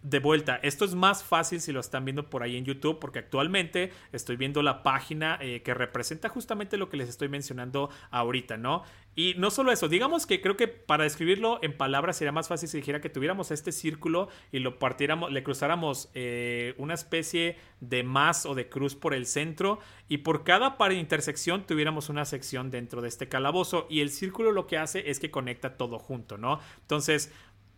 de 0.03 0.19
vuelta, 0.19 0.59
esto 0.63 0.85
es 0.85 0.95
más 0.95 1.23
fácil 1.23 1.59
si 1.59 1.71
lo 1.71 1.79
están 1.79 2.05
viendo 2.05 2.29
por 2.29 2.43
ahí 2.43 2.55
en 2.55 2.65
YouTube, 2.65 2.99
porque 2.99 3.19
actualmente 3.19 3.91
estoy 4.11 4.37
viendo 4.37 4.61
la 4.61 4.83
página 4.83 5.37
eh, 5.41 5.61
que 5.63 5.73
representa 5.73 6.29
justamente 6.29 6.77
lo 6.77 6.89
que 6.89 6.97
les 6.97 7.09
estoy 7.09 7.29
mencionando 7.29 7.89
ahorita, 8.11 8.57
¿no? 8.57 8.83
Y 9.15 9.33
no 9.37 9.49
solo 9.49 9.71
eso, 9.71 9.87
digamos 9.89 10.27
que 10.27 10.41
creo 10.41 10.55
que 10.55 10.67
para 10.67 11.03
describirlo 11.03 11.59
en 11.63 11.75
palabras 11.75 12.17
sería 12.17 12.31
más 12.31 12.47
fácil 12.47 12.69
si 12.69 12.77
dijera 12.77 13.01
que 13.01 13.09
tuviéramos 13.09 13.49
este 13.49 13.71
círculo 13.71 14.29
y 14.51 14.59
lo 14.59 14.77
partiéramos, 14.77 15.31
le 15.31 15.43
cruzáramos 15.43 16.11
eh, 16.13 16.75
una 16.77 16.93
especie 16.93 17.57
de 17.79 18.03
más 18.03 18.45
o 18.45 18.53
de 18.53 18.69
cruz 18.69 18.93
por 18.93 19.15
el 19.15 19.25
centro 19.25 19.79
y 20.07 20.19
por 20.19 20.43
cada 20.43 20.77
par 20.77 20.91
de 20.91 20.99
intersección 20.99 21.65
tuviéramos 21.65 22.09
una 22.09 22.25
sección 22.25 22.69
dentro 22.69 23.01
de 23.01 23.07
este 23.07 23.27
calabozo 23.27 23.87
y 23.89 24.01
el 24.01 24.11
círculo 24.11 24.51
lo 24.51 24.67
que 24.67 24.77
hace 24.77 25.09
es 25.09 25.19
que 25.19 25.31
conecta 25.31 25.77
todo 25.77 25.97
junto, 25.97 26.37
¿no? 26.37 26.59
Entonces, 26.81 27.31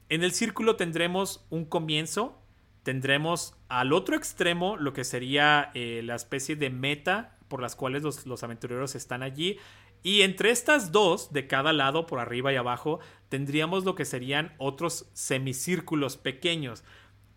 en 0.10 0.24
el 0.24 0.32
círculo 0.32 0.76
tendremos 0.76 1.46
un 1.50 1.66
comienzo, 1.66 2.42
tendremos 2.84 3.56
al 3.68 3.94
otro 3.94 4.16
extremo 4.16 4.76
lo 4.76 4.92
que 4.94 5.04
sería 5.04 5.72
eh, 5.76 6.02
la 6.04 6.16
especie 6.16 6.56
de 6.56 6.72
meta 6.72 7.38
por 7.48 7.62
las 7.62 7.76
cuales 7.76 8.04
los, 8.04 8.44
aventureros 8.44 8.96
están 8.96 9.22
allí. 9.24 9.58
Y 10.02 10.22
entre 10.22 10.52
estas 10.52 10.92
dos, 10.92 11.34
de 11.34 11.46
cada 11.48 11.74
lado, 11.74 12.08
por 12.08 12.20
arriba 12.20 12.54
y 12.54 12.56
abajo, 12.56 13.00
tendríamos 13.28 13.84
lo 13.84 13.96
que 13.96 14.06
serían 14.06 14.54
otros 14.58 15.10
semicírculos 15.14 16.16
pequeños. 16.16 16.84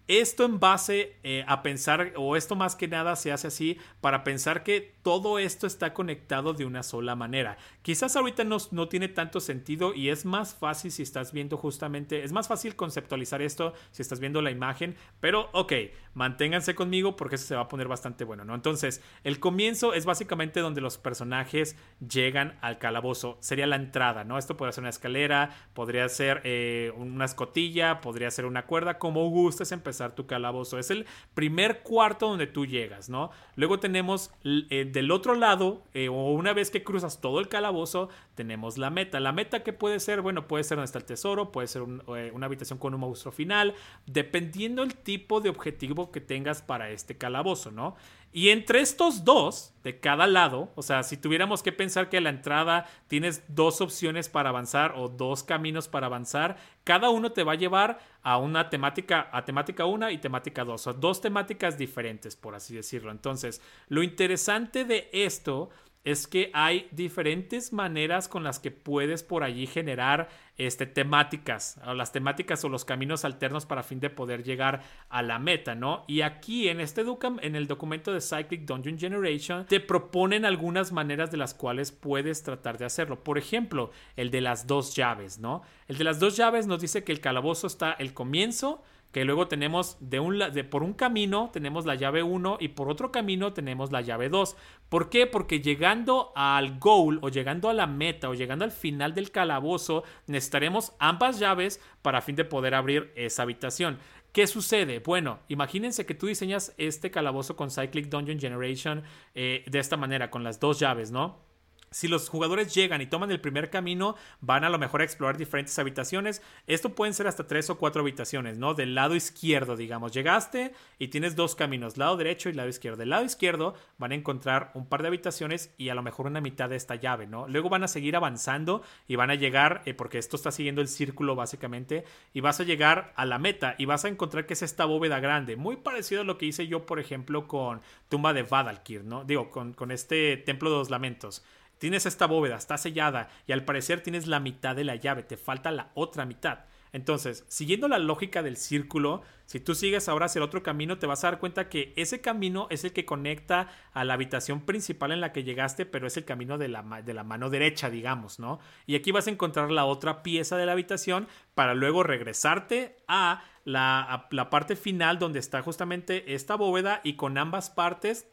Esto 0.07 0.45
en 0.45 0.61
base 0.61 1.17
eh, 1.25 1.45
a 1.49 1.63
pensar, 1.63 2.13
o 2.17 2.37
esto 2.37 2.55
más 2.55 2.77
que 2.77 2.89
nada 2.89 3.17
se 3.17 3.33
hace 3.33 3.49
así, 3.49 3.79
para 4.01 4.23
pensar 4.23 4.63
que 4.63 4.95
todo 5.03 5.38
esto 5.38 5.67
está 5.67 5.93
conectado 5.95 6.55
de 6.55 6.65
una 6.65 6.83
sola 6.83 7.15
manera. 7.17 7.57
Quizás 7.83 8.17
ahorita 8.17 8.45
no, 8.45 8.59
no, 8.71 8.88
tiene 8.88 9.09
tanto 9.09 9.41
sentido 9.41 9.95
y 9.95 10.09
es 10.09 10.25
más 10.25 10.55
fácil 10.55 10.91
si 10.91 11.03
estás 11.03 11.33
viendo 11.33 11.57
justamente, 11.57 12.25
es 12.25 12.33
más 12.33 12.49
fácil 12.49 12.77
conceptualizar 12.77 13.43
esto 13.43 13.75
si 13.91 14.03
estás 14.03 14.21
viendo 14.21 14.43
la 14.43 14.51
imagen, 14.51 14.97
pero 15.21 15.49
ok, 15.53 15.73
manténganse 16.15 16.75
conmigo 16.75 17.17
porque 17.17 17.37
eso 17.37 17.47
se 17.47 17.55
va 17.55 17.62
a 17.62 17.69
poner 17.69 17.88
bastante 17.88 18.25
bueno, 18.25 18.45
¿no? 18.45 18.55
Entonces, 18.55 19.03
el 19.25 19.41
comienzo 19.41 19.95
es 19.95 20.05
básicamente 20.05 20.61
donde 20.61 20.81
los 20.81 20.99
personajes 20.99 21.77
llegan 22.07 22.59
al 22.61 22.79
calabozo. 22.79 23.38
Sería 23.41 23.67
la 23.67 23.77
entrada, 23.77 24.25
¿no? 24.25 24.38
Esto 24.38 24.57
podría 24.57 24.73
ser 24.73 24.83
una 24.83 24.91
escalera, 24.91 25.51
podría 25.75 26.09
ser 26.09 26.41
eh, 26.45 26.93
una 26.97 27.25
escotilla, 27.25 28.01
podría 28.01 28.31
ser 28.31 28.45
una 28.45 28.67
cuerda, 28.67 28.99
como 28.99 29.29
gustes 29.31 29.73
empezar 29.73 30.15
tu 30.15 30.27
calabozo. 30.27 30.79
Es 30.79 30.91
el 30.91 31.07
primer 31.35 31.81
cuarto 31.83 32.29
donde 32.29 32.47
tú 32.47 32.67
llegas, 32.67 33.09
¿no? 33.09 33.31
Luego 33.57 33.81
tenemos 33.81 34.31
eh, 34.45 34.92
del 34.93 35.11
otro 35.11 35.35
lado, 35.35 35.83
eh, 35.95 36.09
o 36.09 36.33
una 36.33 36.53
vez 36.53 36.71
que 36.71 36.85
cruzas 36.85 37.21
todo 37.21 37.41
el 37.41 37.49
calabozo, 37.49 38.11
tenemos 38.35 38.77
la 38.77 38.91
meta. 38.91 39.21
La 39.21 39.33
meta 39.33 39.63
que 39.63 39.73
puede 39.73 39.99
ser, 40.01 40.21
bueno, 40.21 40.47
puede 40.47 40.65
ser 40.65 40.77
donde 40.77 40.87
está 40.87 40.99
el 40.99 41.05
tesoro, 41.05 41.51
puede 41.51 41.67
ser 41.67 41.83
una 41.83 42.47
habitación 42.47 42.79
con 42.79 42.93
un 42.93 43.01
monstruo 43.01 43.33
final, 43.33 43.75
dependiendo 44.07 44.83
el 44.83 44.95
tipo 44.95 45.41
de 45.41 45.49
objetivo 45.49 46.13
que 46.13 46.21
tengas 46.21 46.61
para 46.61 46.91
este 46.91 47.17
calabozo, 47.17 47.71
¿no? 47.71 47.97
Y 48.33 48.49
entre 48.49 48.81
estos 48.81 49.25
dos, 49.25 49.75
de 49.83 50.01
cada 50.01 50.27
lado, 50.27 50.73
o 50.75 50.83
sea, 50.83 51.03
si 51.03 51.18
tuviéramos 51.18 51.62
que 51.62 51.71
pensar 51.71 52.09
que 52.09 52.16
a 52.16 52.21
la 52.23 52.31
entrada 52.31 52.87
tienes 53.07 53.42
dos 53.49 53.83
opciones 53.83 54.31
para 54.31 54.49
avanzar 54.49 54.95
o 54.97 55.09
dos 55.09 55.42
caminos 55.42 55.87
para 55.87 56.07
avanzar, 56.07 56.57
cada 56.83 57.11
uno 57.11 57.33
te 57.33 57.45
va 57.45 57.53
a 57.53 57.57
llevar 57.57 57.99
a 58.23 58.38
una 58.38 58.71
temática, 58.71 59.29
a 59.33 59.45
temática 59.45 59.85
1 59.85 60.11
y 60.11 60.18
temática 60.18 60.64
2, 60.64 60.75
o 60.75 60.79
sea, 60.79 60.92
dos 60.95 61.21
temáticas 61.21 61.77
diferentes, 61.77 62.35
por 62.35 62.55
así 62.55 62.75
decirlo. 62.75 63.11
Entonces, 63.11 63.61
lo 63.88 64.03
interesante 64.03 64.85
de 64.85 65.11
esto 65.12 65.68
es 66.05 66.27
que 66.27 66.51
hay 66.53 66.88
diferentes 66.91 67.73
maneras 67.73 68.29
con 68.29 68.43
las 68.43 68.59
que 68.59 68.71
puedes 68.71 69.23
por 69.23 69.45
allí 69.45 69.67
generar 69.67 70.29
este, 70.57 70.87
temáticas, 70.87 71.81
o 71.87 71.95
las 71.95 72.12
temáticas 72.12 72.65
o 72.65 72.69
los 72.69 72.85
caminos 72.85 73.25
alternos 73.25 73.67
para 73.67 73.83
fin 73.83 74.01
de 74.01 74.11
poder 74.11 74.43
llegar 74.43 74.83
a 75.09 75.23
la 75.23 75.38
meta, 75.38 75.75
¿no? 75.75 76.05
Y 76.09 76.23
aquí 76.23 76.69
en 76.69 76.81
este 76.81 77.03
en 77.43 77.57
el 77.57 77.67
documento 77.67 78.12
de 78.12 78.21
Cyclic 78.21 78.62
Dungeon 78.62 78.99
Generation, 78.99 79.67
te 79.67 79.81
proponen 79.81 80.45
algunas 80.45 80.93
maneras 80.93 81.31
de 81.31 81.37
las 81.37 81.55
cuales 81.55 81.93
puedes 81.93 82.43
tratar 82.43 82.79
de 82.79 82.85
hacerlo. 82.85 83.23
Por 83.23 83.38
ejemplo, 83.38 83.91
el 84.17 84.31
de 84.31 84.41
las 84.41 84.67
dos 84.67 84.95
llaves, 84.95 85.38
¿no? 85.38 85.62
El 85.88 85.99
de 85.99 86.05
las 86.05 86.21
dos 86.21 86.37
llaves 86.37 86.67
nos 86.67 86.81
dice 86.81 87.05
que 87.05 87.12
el 87.12 87.21
calabozo 87.21 87.67
está 87.67 87.93
el 87.93 88.15
comienzo, 88.15 88.83
que 89.12 89.25
luego 89.25 89.46
tenemos 89.46 89.98
de 90.01 90.20
un 90.20 90.38
de, 90.38 90.64
por 90.64 90.83
un 90.83 90.94
camino 90.94 91.51
tenemos 91.53 91.85
la 91.87 91.94
llave 91.94 92.22
1 92.22 92.57
y 92.61 92.68
por 92.68 92.88
otro 92.88 93.12
camino 93.12 93.53
tenemos 93.53 93.92
la 93.92 94.01
llave 94.01 94.29
2. 94.29 94.57
¿Por 94.88 95.11
qué? 95.11 95.27
Porque 95.27 95.61
llegando 95.61 96.33
al 96.35 96.79
goal 96.79 97.18
o 97.22 97.29
llegando 97.29 97.68
a 97.68 97.75
la 97.75 97.87
meta 97.87 98.31
o 98.31 98.35
llegando 98.35 98.64
al 98.64 98.72
final 98.72 99.14
del 99.14 99.31
calabozo 99.31 100.03
necesitaremos 100.27 100.94
ambas 100.98 101.38
llaves 101.38 101.81
para 102.01 102.22
fin 102.22 102.37
de 102.37 102.44
poder 102.44 102.75
abrir 102.75 103.12
esa 103.14 103.42
habitación. 103.42 103.98
¿Qué 104.33 104.46
sucede? 104.46 105.01
Bueno, 105.01 105.40
imagínense 105.48 106.07
que 106.07 106.14
tú 106.14 106.27
diseñas 106.27 106.75
este 106.79 107.11
calabozo 107.11 107.55
con 107.55 107.70
Cyclic 107.70 108.09
Dungeon 108.09 108.40
Generation 108.40 109.03
eh, 109.35 109.62
de 109.70 109.79
esta 109.79 109.98
manera, 109.98 110.31
con 110.31 110.42
las 110.42 110.59
dos 110.59 110.81
llaves, 110.81 111.11
¿no? 111.11 111.52
Si 111.93 112.09
los 112.09 112.29
jugadores 112.29 112.75
llegan 112.75 113.01
y 113.01 113.07
toman 113.07 113.31
el 113.31 113.41
primer 113.41 113.71
camino, 113.71 114.17
van 114.41 114.65
a 114.65 114.71
lo 114.71 114.79
mejor 114.79 115.01
a 115.01 115.05
explorar 115.05 115.37
diferentes 115.37 115.79
habitaciones. 115.79 116.43
Esto 116.67 116.95
pueden 116.95 117.15
ser 117.15 117.27
hasta 117.27 117.47
tres 117.47 117.71
o 117.71 117.79
cuatro 117.79 118.03
habitaciones, 118.03 118.59
¿no? 118.59 118.75
Del 118.75 118.95
lado 118.95 119.15
izquierdo, 119.15 119.77
digamos. 119.77 120.13
Llegaste 120.13 120.73
y 120.99 121.09
tienes 121.09 121.37
dos 121.37 121.55
caminos, 121.55 121.97
lado 121.97 122.17
derecho 122.17 122.49
y 122.49 122.55
lado 122.55 122.69
izquierdo. 122.69 122.99
Del 122.99 123.11
lado 123.11 123.25
izquierdo 123.25 123.75
van 123.99 124.13
a 124.13 124.15
encontrar 124.15 124.71
un 124.75 124.87
par 124.87 125.03
de 125.03 125.09
habitaciones 125.09 125.73
y 125.79 125.91
a 125.91 125.95
lo 125.95 126.03
mejor 126.03 126.27
una 126.27 126.41
mitad 126.41 126.69
de 126.69 126.77
esta 126.77 126.97
llave, 126.97 127.27
¿no? 127.27 127.47
Luego 127.47 127.69
van 127.69 127.85
a 127.85 127.89
seguir 127.89 128.17
avanzando 128.17 128.83
y 129.07 129.17
van 129.17 129.31
a 129.31 129.35
llegar, 129.35 129.83
eh, 129.85 129.95
porque 129.95 130.19
esto 130.19 130.37
está 130.37 130.51
siguiendo 130.51 130.81
el 130.81 130.89
círculo 130.89 131.35
básicamente, 131.35 132.05
y 132.33 132.41
vas 132.41 132.61
a 132.61 132.65
llegar 132.65 133.13
a 133.17 133.25
la 133.25 133.39
meta 133.39 133.75
y 133.79 133.85
vas 133.85 134.05
a 134.05 134.09
encontrar 134.09 134.47
que 134.47 134.55
es 134.55 134.63
esta 134.63 134.85
bóveda 134.85 135.21
grande, 135.21 135.57
muy 135.57 135.77
parecido 135.77 136.23
a 136.23 136.25
lo 136.25 136.39
que 136.39 136.47
hice 136.47 136.67
yo, 136.67 136.87
por 136.87 136.99
ejemplo, 136.99 137.47
con 137.47 137.81
Tumba 138.09 138.33
de 138.33 138.43
Vadalkir, 138.43 139.05
¿no? 139.05 139.25
Digo, 139.25 139.51
con, 139.51 139.73
con 139.73 139.91
este 139.91 140.37
Templo 140.37 140.71
de 140.71 140.77
los 140.77 140.91
Lamentos. 140.91 141.45
Tienes 141.83 142.07
esta 142.07 142.27
bóveda, 142.27 142.59
está 142.59 142.79
sellada 142.79 143.29
y 143.45 143.51
al 143.51 143.64
parecer 143.64 144.05
tienes 144.05 144.29
la 144.29 144.38
mitad 144.38 144.77
de 144.77 144.85
la 144.85 144.95
llave, 144.95 145.25
te 145.25 145.37
falta 145.37 145.73
la 145.73 145.90
otra 145.95 146.25
mitad. 146.25 146.61
Entonces, 146.92 147.45
siguiendo 147.49 147.88
la 147.88 147.99
lógica 147.99 148.40
del 148.40 148.57
círculo, 148.57 149.23
si 149.47 149.59
tú 149.59 149.75
sigues 149.75 150.09
ahora 150.09 150.27
hacia 150.27 150.38
el 150.38 150.45
otro 150.45 150.62
camino, 150.62 150.99
te 150.99 151.09
vas 151.09 151.25
a 151.25 151.33
dar 151.33 151.40
cuenta 151.40 151.68
que 151.68 151.92
ese 151.97 152.21
camino 152.21 152.68
es 152.71 152.85
el 152.85 152.92
que 152.92 153.05
conecta 153.05 153.68
a 153.95 154.05
la 154.05 154.14
habitación 154.14 154.61
principal 154.61 155.11
en 155.11 155.21
la 155.21 155.33
que 155.33 155.42
llegaste, 155.42 155.85
pero 155.85 156.07
es 156.07 156.16
el 156.16 156.25
camino 156.25 156.57
de 156.57 156.68
la, 156.68 157.03
de 157.05 157.14
la 157.14 157.25
mano 157.25 157.51
derecha, 157.51 157.90
digamos, 157.90 158.38
¿no? 158.38 158.61
Y 158.87 158.95
aquí 158.95 159.11
vas 159.11 159.27
a 159.27 159.31
encontrar 159.31 159.73
la 159.73 159.85
otra 159.85 160.23
pieza 160.23 160.57
de 160.57 160.66
la 160.66 160.73
habitación 160.73 161.27
para 161.57 161.75
luego 161.75 162.05
regresarte 162.05 162.95
a 163.09 163.42
la, 163.64 164.03
a 164.03 164.29
la 164.31 164.51
parte 164.51 164.77
final 164.77 165.18
donde 165.18 165.40
está 165.40 165.62
justamente 165.62 166.33
esta 166.33 166.55
bóveda 166.55 167.01
y 167.03 167.14
con 167.14 167.38
ambas 167.38 167.71
partes 167.71 168.29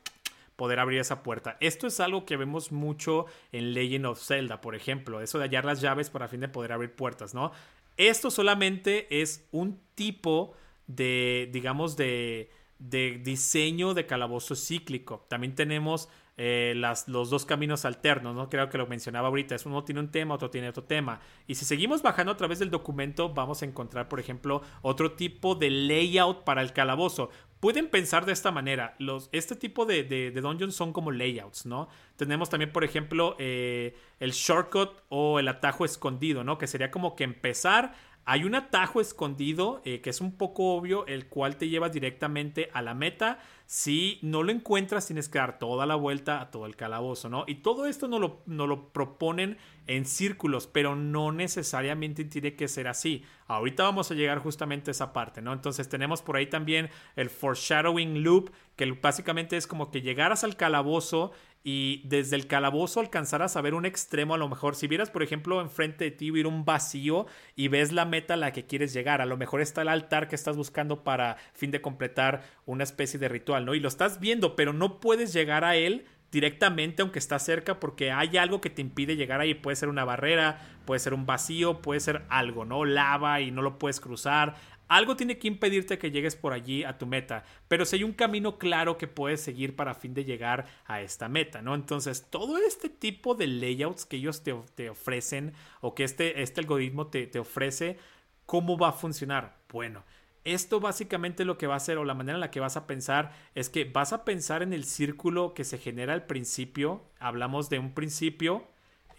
poder 0.60 0.80
abrir 0.80 1.00
esa 1.00 1.24
puerta. 1.24 1.56
Esto 1.62 1.88
es 1.88 2.02
algo 2.02 2.26
que 2.26 2.36
vemos 2.36 2.74
mucho 2.74 3.28
en 3.54 3.74
Legend 3.74 4.08
of 4.08 4.22
Zelda, 4.22 4.60
por 4.60 4.76
ejemplo, 4.76 5.22
eso 5.22 5.39
de 5.39 5.45
hallar 5.45 5.63
las 5.63 5.80
llaves 5.80 6.10
para 6.10 6.28
fin 6.28 6.41
de 6.41 6.50
poder 6.50 6.74
abrir 6.74 6.91
puertas, 6.91 7.34
¿no? 7.34 7.54
Esto 7.95 8.30
solamente 8.30 9.22
es 9.22 9.48
un 9.54 9.80
tipo 9.95 10.54
de, 10.86 11.50
digamos, 11.54 11.95
de, 11.95 12.52
de 12.78 13.22
diseño 13.24 13.93
de 13.93 14.06
calabozo 14.06 14.54
cíclico. 14.58 15.26
También 15.30 15.56
tenemos 15.56 16.10
eh, 16.41 16.73
las, 16.73 17.10
los 17.10 17.30
dos 17.30 17.45
caminos 17.45 17.84
alternos, 17.84 18.34
¿no? 18.34 18.49
Creo 18.49 18.69
que 18.69 18.78
lo 18.78 18.88
mencionaba 18.88 19.28
ahorita. 19.28 19.56
Es 19.56 19.65
uno 19.65 19.84
tiene 19.84 19.99
un 19.99 20.10
tema, 20.10 20.36
otro 20.36 20.49
tiene 20.49 20.69
otro 20.69 20.86
tema. 20.86 21.19
Y 21.47 21.56
si 21.56 21.65
seguimos 21.65 22.02
bajando 22.02 22.32
a 22.32 22.38
través 22.38 22.60
del 22.60 22.69
documento, 22.69 23.34
vamos 23.34 23.62
a 23.62 23.65
encontrar, 23.65 24.08
por 24.08 24.21
ejemplo, 24.21 24.62
otro 24.82 25.12
tipo 25.12 25.56
de 25.56 25.69
layout 25.69 26.45
para 26.45 26.62
el 26.62 26.71
calabozo. 26.71 27.30
Pueden 27.60 27.89
pensar 27.89 28.25
de 28.25 28.32
esta 28.32 28.52
manera. 28.52 28.95
Los, 28.99 29.28
este 29.34 29.58
tipo 29.58 29.86
de, 29.86 30.06
de, 30.06 30.32
dungeons 30.32 30.75
son 30.75 30.93
como 30.93 31.12
layouts, 31.12 31.65
¿no? 31.65 31.89
Tenemos 32.15 32.49
también, 32.49 32.71
por 32.71 32.86
ejemplo, 32.86 33.36
eh, 33.38 33.97
el 34.21 34.32
shortcut 34.32 34.91
o 35.10 35.39
el 35.39 35.47
atajo 35.49 35.84
escondido, 35.84 36.45
¿no? 36.45 36.58
Que 36.58 36.67
sería 36.67 36.89
como 36.89 37.17
que 37.17 37.25
empezar 37.25 37.93
hay 38.32 38.43
un 38.43 38.54
atajo 38.54 39.02
escondido 39.02 39.82
eh, 39.86 40.02
que 40.02 40.12
es 40.12 40.21
un 40.21 40.38
poco 40.38 40.75
obvio, 40.75 41.08
el 41.08 41.28
cual 41.30 41.58
te 41.58 41.67
lleva 41.67 41.89
directamente 41.89 42.69
a 42.73 42.84
la 42.84 42.93
meta. 42.93 43.39
Si 43.71 44.17
no 44.23 44.41
lo 44.41 44.51
encuentras, 44.51 45.05
tienes 45.05 45.29
que 45.29 45.38
dar 45.38 45.60
toda 45.60 45.86
la 45.86 45.93
vuelta 45.93 46.41
a 46.41 46.49
todo 46.49 46.65
el 46.65 46.75
calabozo, 46.75 47.29
¿no? 47.29 47.43
Y 47.45 47.58
todo 47.58 47.86
esto 47.86 48.08
nos 48.08 48.19
lo, 48.19 48.41
lo 48.47 48.91
proponen 48.91 49.60
en 49.86 50.05
círculos, 50.05 50.65
pero 50.65 50.95
no 50.95 51.32
necesariamente 51.32 52.25
tiene 52.25 52.55
que 52.55 52.67
ser 52.67 52.88
así. 52.88 53.23
Ahorita 53.45 53.84
vamos 53.84 54.10
a 54.10 54.15
llegar 54.15 54.39
justamente 54.39 54.89
a 54.89 54.93
esa 54.93 55.13
parte, 55.13 55.43
¿no? 55.43 55.53
Entonces 55.53 55.88
tenemos 55.88 56.23
por 56.23 56.36
ahí 56.36 56.47
también 56.47 56.89
el 57.15 57.29
foreshadowing 57.29 58.23
loop, 58.23 58.51
que 58.75 58.91
básicamente 58.93 59.55
es 59.55 59.67
como 59.67 59.91
que 59.91 60.01
llegaras 60.01 60.43
al 60.43 60.58
calabozo 60.58 61.32
y 61.71 62.01
desde 62.03 62.36
el 62.36 62.47
calabozo 62.47 62.99
alcanzarás 62.99 63.55
a 63.55 63.62
ver 63.62 63.75
un 63.75 63.86
extremo 63.86 64.34
a 64.34 64.39
lo 64.39 64.49
mejor. 64.49 64.75
Si 64.75 64.88
vieras, 64.88 65.12
por 65.12 65.21
ejemplo, 65.21 65.62
enfrente 65.62 66.05
de 66.05 66.10
ti 66.10 66.32
hubiera 66.32 66.49
un 66.49 66.65
vacío 66.65 67.27
y 67.55 67.67
ves 67.67 67.91
la 67.91 68.05
meta 68.05 68.34
a 68.34 68.38
la 68.38 68.51
que 68.51 68.65
quieres 68.65 68.91
llegar, 68.91 69.21
a 69.21 69.27
lo 69.27 69.38
mejor 69.38 69.62
está 69.62 69.84
el 69.84 69.89
altar 69.89 70.27
que 70.27 70.36
estás 70.36 70.58
buscando 70.58 71.03
para 71.03 71.38
fin 71.53 71.69
de 71.69 71.79
completar 71.79 72.41
una 72.65 72.84
especie 72.84 73.19
de 73.19 73.29
ritual, 73.29 73.65
¿no? 73.65 73.75
Y 73.75 73.79
lo 73.79 73.88
estás 73.88 74.19
viendo, 74.19 74.55
pero 74.55 74.73
no 74.73 74.99
puedes 74.99 75.32
llegar 75.32 75.63
a 75.63 75.75
él 75.75 76.08
directamente 76.32 77.03
aunque 77.03 77.19
está 77.19 77.38
cerca 77.38 77.79
porque 77.79 78.12
hay 78.12 78.38
algo 78.38 78.62
que 78.62 78.71
te 78.71 78.82
impide 78.82 79.15
llegar 79.15 79.39
ahí. 79.39 79.53
Puede 79.53 79.75
ser 79.75 79.89
una 79.89 80.05
barrera, 80.05 80.62
puede 80.86 80.99
ser 80.99 81.13
un 81.13 81.27
vacío, 81.27 81.84
puede 81.84 81.99
ser 81.99 82.23
algo, 82.29 82.65
¿no? 82.65 82.84
Lava 82.84 83.41
y 83.41 83.51
no 83.51 83.62
lo 83.62 83.77
puedes 83.77 83.99
cruzar. 83.99 84.55
Algo 84.89 85.15
tiene 85.15 85.38
que 85.38 85.47
impedirte 85.47 85.99
que 85.99 86.10
llegues 86.10 86.36
por 86.36 86.52
allí 86.52 86.84
a 86.84 86.97
tu 86.97 87.06
meta, 87.06 87.43
pero 87.67 87.86
si 87.86 87.97
hay 87.97 88.04
un 88.04 88.12
camino 88.12 88.58
claro 88.58 88.97
que 88.97 89.08
puedes 89.08 89.39
seguir 89.39 89.75
para 89.75 89.93
fin 89.93 90.15
de 90.15 90.25
llegar 90.25 90.65
a 90.86 91.02
esta 91.02 91.30
meta, 91.30 91.62
¿no? 91.62 91.75
Entonces, 91.75 92.28
todo 92.32 92.58
este 92.58 92.89
tipo 92.89 93.36
de 93.36 93.45
layouts 93.45 94.08
que 94.08 94.17
ellos 94.17 94.43
te, 94.43 94.89
ofrecen 94.89 95.54
o 95.80 95.93
que 95.93 96.04
este, 96.04 96.41
este 96.41 96.60
algoritmo 96.60 97.06
te, 97.08 97.28
te 97.28 97.38
ofrece, 97.38 97.99
¿cómo 98.47 98.80
va 98.80 98.89
a 98.89 98.93
funcionar? 98.93 99.60
Bueno, 99.71 100.04
esto 100.43 100.80
básicamente 100.80 101.45
lo 101.45 101.60
que 101.60 101.67
va 101.67 101.75
a 101.75 101.78
hacer 101.78 101.99
o 101.99 102.04
la 102.04 102.15
manera 102.15 102.38
en 102.38 102.41
la 102.41 102.49
que 102.49 102.60
vas 102.60 102.75
a 102.75 102.88
pensar 102.88 103.32
es 103.54 103.69
que 103.69 103.84
vas 103.84 104.12
a 104.12 104.25
pensar 104.25 104.63
en 104.63 104.73
el 104.73 104.86
círculo 104.86 105.54
que 105.54 105.65
se 105.65 105.78
genera 105.78 106.13
al 106.13 106.25
principio. 106.25 107.04
Hablamos 107.19 107.69
de 107.69 107.78
un 107.78 107.93
principio, 107.93 108.67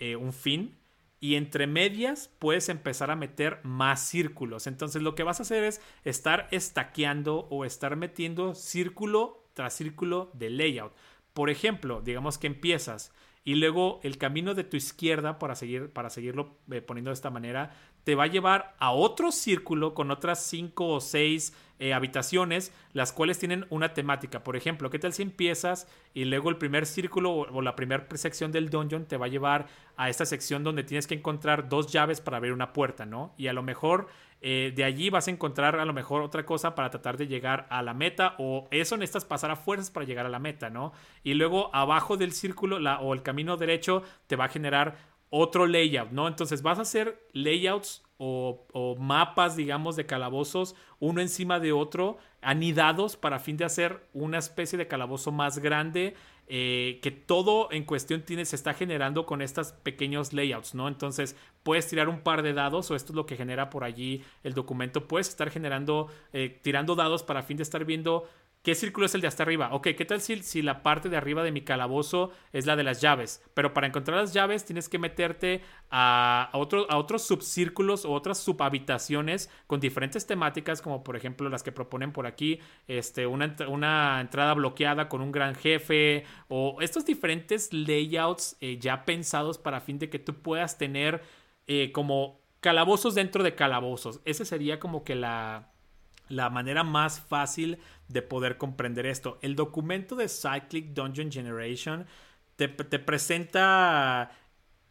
eh, 0.01 0.17
un 0.17 0.33
fin, 0.33 0.80
y 1.21 1.35
entre 1.35 1.67
medias 1.67 2.31
puedes 2.39 2.71
empezar 2.71 3.11
a 3.11 3.17
meter 3.17 3.61
más 3.63 4.01
círculos. 4.01 4.67
Entonces 4.67 5.03
lo 5.03 5.15
que 5.15 5.23
vas 5.23 5.39
a 5.39 5.43
hacer 5.43 5.65
es 5.65 5.81
estar 6.05 6.49
estaqueando 6.51 7.47
o 7.51 7.65
estar 7.65 7.95
metiendo 7.97 8.55
círculo 8.55 9.45
tras 9.53 9.75
círculo 9.75 10.31
de 10.33 10.49
layout. 10.49 10.95
Por 11.35 11.51
ejemplo, 11.51 12.01
digamos 12.01 12.39
que 12.39 12.47
empiezas 12.47 13.13
y 13.45 13.55
luego 13.55 14.01
el 14.03 14.19
camino 14.19 14.55
de 14.55 14.65
tu 14.65 14.77
izquierda 14.77 15.39
para 15.39 15.55
seguir 15.55 15.93
para 15.93 16.11
seguirlo 16.11 16.59
eh, 16.71 16.83
poniendo 16.83 17.11
de 17.11 17.15
esta 17.15 17.31
manera 17.31 17.73
te 18.05 18.15
va 18.15 18.25
a 18.25 18.29
llevar 18.29 18.75
a 18.79 18.93
otro 18.93 19.33
círculo 19.33 19.95
con 19.95 20.11
otras 20.11 20.45
cinco 20.45 20.89
o 20.89 21.01
seis 21.01 21.55
eh, 21.79 21.95
habitaciones, 21.95 22.73
las 22.93 23.13
cuales 23.13 23.39
tienen 23.39 23.67
una 23.71 23.95
temática. 23.95 24.45
Por 24.45 24.57
ejemplo, 24.57 24.91
¿qué 24.91 24.99
tal 24.99 25.13
si 25.13 25.23
empiezas 25.23 25.87
y 26.13 26.25
luego 26.25 26.51
el 26.51 26.57
primer 26.57 26.87
círculo 26.87 27.33
o, 27.33 27.63
la 27.63 27.77
primera 27.77 28.07
sección 28.15 28.53
del 28.53 28.69
dungeon 28.69 29.07
te 29.07 29.17
va 29.17 29.27
a 29.27 29.31
llevar 29.31 29.67
a 29.97 30.11
esta 30.11 30.27
sección 30.27 30.65
donde 30.65 30.85
tienes 30.85 31.07
que 31.07 31.15
encontrar 31.15 31.69
dos 31.69 31.91
llaves 31.93 32.21
para 32.21 32.37
abrir 32.37 32.53
una 32.53 32.73
puerta, 32.73 33.07
¿no? 33.07 33.35
Y 33.39 33.47
a 33.47 33.53
lo 33.53 33.63
mejor 33.63 34.09
Eh, 34.43 34.73
de 34.75 34.85
allí 34.85 35.11
vas 35.11 35.29
a 35.29 35.31
encontrar 35.31 35.77
a 35.77 35.85
lo 35.85 35.93
mejor 35.93 36.23
otra 36.23 36.47
cosa 36.47 36.75
para 36.75 36.89
tratar 36.89 37.19
de 37.19 37.27
llegar 37.27 37.67
a 37.69 37.83
la 37.83 37.93
meta 37.93 38.37
o 38.39 38.69
eso 38.71 38.97
necesitas 38.97 39.27
pasar 39.27 39.51
a 39.51 39.57
fuerzas 39.57 39.91
para 39.91 40.07
llegar 40.07 40.25
a 40.25 40.31
la 40.31 40.39
meta, 40.39 40.71
¿no? 40.71 40.93
Y 41.23 41.35
luego 41.35 41.75
abajo 41.75 42.17
del 42.17 42.33
círculo 42.33 42.79
la, 42.79 43.01
o 43.01 43.13
el 43.13 43.23
camino 43.23 43.59
derecho 43.59 44.03
te 44.27 44.37
va 44.37 44.47
a 44.47 44.49
generar 44.49 44.97
otro 45.31 45.67
layout, 45.67 46.11
¿no? 46.11 46.29
Entonces 46.29 46.63
vas 46.63 46.79
a 46.79 46.83
hacer 46.83 47.25
layouts 47.33 48.03
o, 48.23 48.97
mapas, 48.99 49.57
digamos, 49.57 49.97
de 49.97 50.05
calabozos, 50.05 50.75
uno 50.99 51.23
encima 51.23 51.59
de 51.59 51.73
otro, 51.73 52.19
anidados 52.43 53.17
para 53.17 53.39
fin 53.39 53.57
de 53.57 53.65
hacer 53.65 54.07
una 54.13 54.37
especie 54.37 54.77
de 54.77 54.87
calabozo 54.87 55.33
más 55.33 55.59
grande 55.59 56.15
eh, 56.47 56.99
que 57.01 57.13
todo 57.13 57.69
en 57.71 57.85
cuestión 57.85 58.23
tiene, 58.23 58.45
se 58.45 58.57
está 58.57 58.75
generando 58.75 59.25
con 59.25 59.41
estos 59.41 59.73
pequeños 59.73 60.33
layouts, 60.33 60.75
¿no? 60.75 60.89
Entonces 60.89 61.37
puedes 61.63 61.87
tirar 61.87 62.09
un 62.09 62.21
par 62.21 62.43
de 62.43 62.53
dados 62.53 62.91
o 62.91 62.97
esto 62.97 63.13
es 63.13 63.17
lo 63.17 63.25
que 63.25 63.37
genera 63.37 63.71
por 63.71 63.85
allí 63.85 64.23
el 64.43 64.53
documento. 64.53 65.07
Puedes 65.07 65.29
estar 65.29 65.49
generando, 65.49 66.09
eh, 66.33 66.59
tirando 66.61 66.97
dados 66.97 67.23
para 67.23 67.45
fin 67.45 67.57
de 67.57 67.63
estar 67.63 67.85
viendo 67.85 68.29
¿Qué 68.63 68.75
círculo 68.75 69.07
es 69.07 69.15
el 69.15 69.23
de 69.23 69.27
hasta 69.27 69.43
arriba? 69.43 69.71
Ok, 69.73 69.89
¿qué 69.97 70.05
tal 70.05 70.21
si, 70.21 70.43
si, 70.43 70.61
la 70.61 70.83
parte 70.83 71.09
de 71.09 71.17
arriba 71.17 71.43
de 71.43 71.51
mi 71.51 71.63
calabozo 71.63 72.31
es 72.53 72.67
la 72.67 72.77
de 72.77 72.83
las 72.83 73.01
llaves? 73.01 73.43
Pero 73.55 73.73
para 73.73 73.87
encontrar 73.87 74.19
las 74.19 74.35
llaves 74.35 74.67
tienes 74.67 74.91
que 74.91 74.99
meterte 74.99 75.63
a, 75.89 76.51
a, 76.53 76.59
a 76.59 76.99
otros 76.99 77.23
subcírculos 77.27 78.05
o 78.05 78.13
otras 78.13 78.39
subhabitaciones 78.39 79.49
con 79.67 79.81
diferentes 79.81 80.27
temáticas, 80.27 80.83
como 80.83 81.03
por 81.03 81.17
ejemplo 81.17 81.49
las 81.49 81.63
que 81.63 81.73
proponen 81.73 82.13
por 82.13 82.27
aquí, 82.27 82.61
este, 82.87 83.27
una, 83.27 83.57
una 83.67 84.21
entrada 84.21 84.53
bloqueada 84.53 85.09
con 85.09 85.23
un 85.23 85.33
gran 85.33 85.55
jefe 85.55 86.25
o 86.49 86.83
estos 86.83 87.07
diferentes 87.07 87.73
layouts 87.73 88.59
eh, 88.61 88.77
ya 88.79 89.07
pensados 89.07 89.57
para 89.57 89.81
fin 89.81 89.99
de 89.99 90.11
que 90.11 90.19
tú 90.19 90.35
puedas 90.35 90.77
tener 90.77 91.23
eh, 91.67 91.93
como 91.93 92.43
calabozos 92.61 93.15
dentro 93.15 93.43
de 93.43 93.55
calabozos. 93.55 94.21
Ese 94.27 94.45
sería 94.45 94.79
como 94.79 95.03
que 95.03 95.15
la 95.15 95.71
la 96.31 96.49
manera 96.49 96.85
más 96.85 97.21
fácil 97.21 97.79
de 98.13 98.23
poder 98.23 98.57
comprender 98.59 99.07
esto. 99.07 99.39
El 99.43 99.57
documento 99.57 100.17
de 100.17 100.29
Cyclic 100.29 100.93
Dungeon 100.93 101.31
Generation 101.31 102.07
te, 102.57 102.69
te 102.69 102.99
presenta 102.99 104.31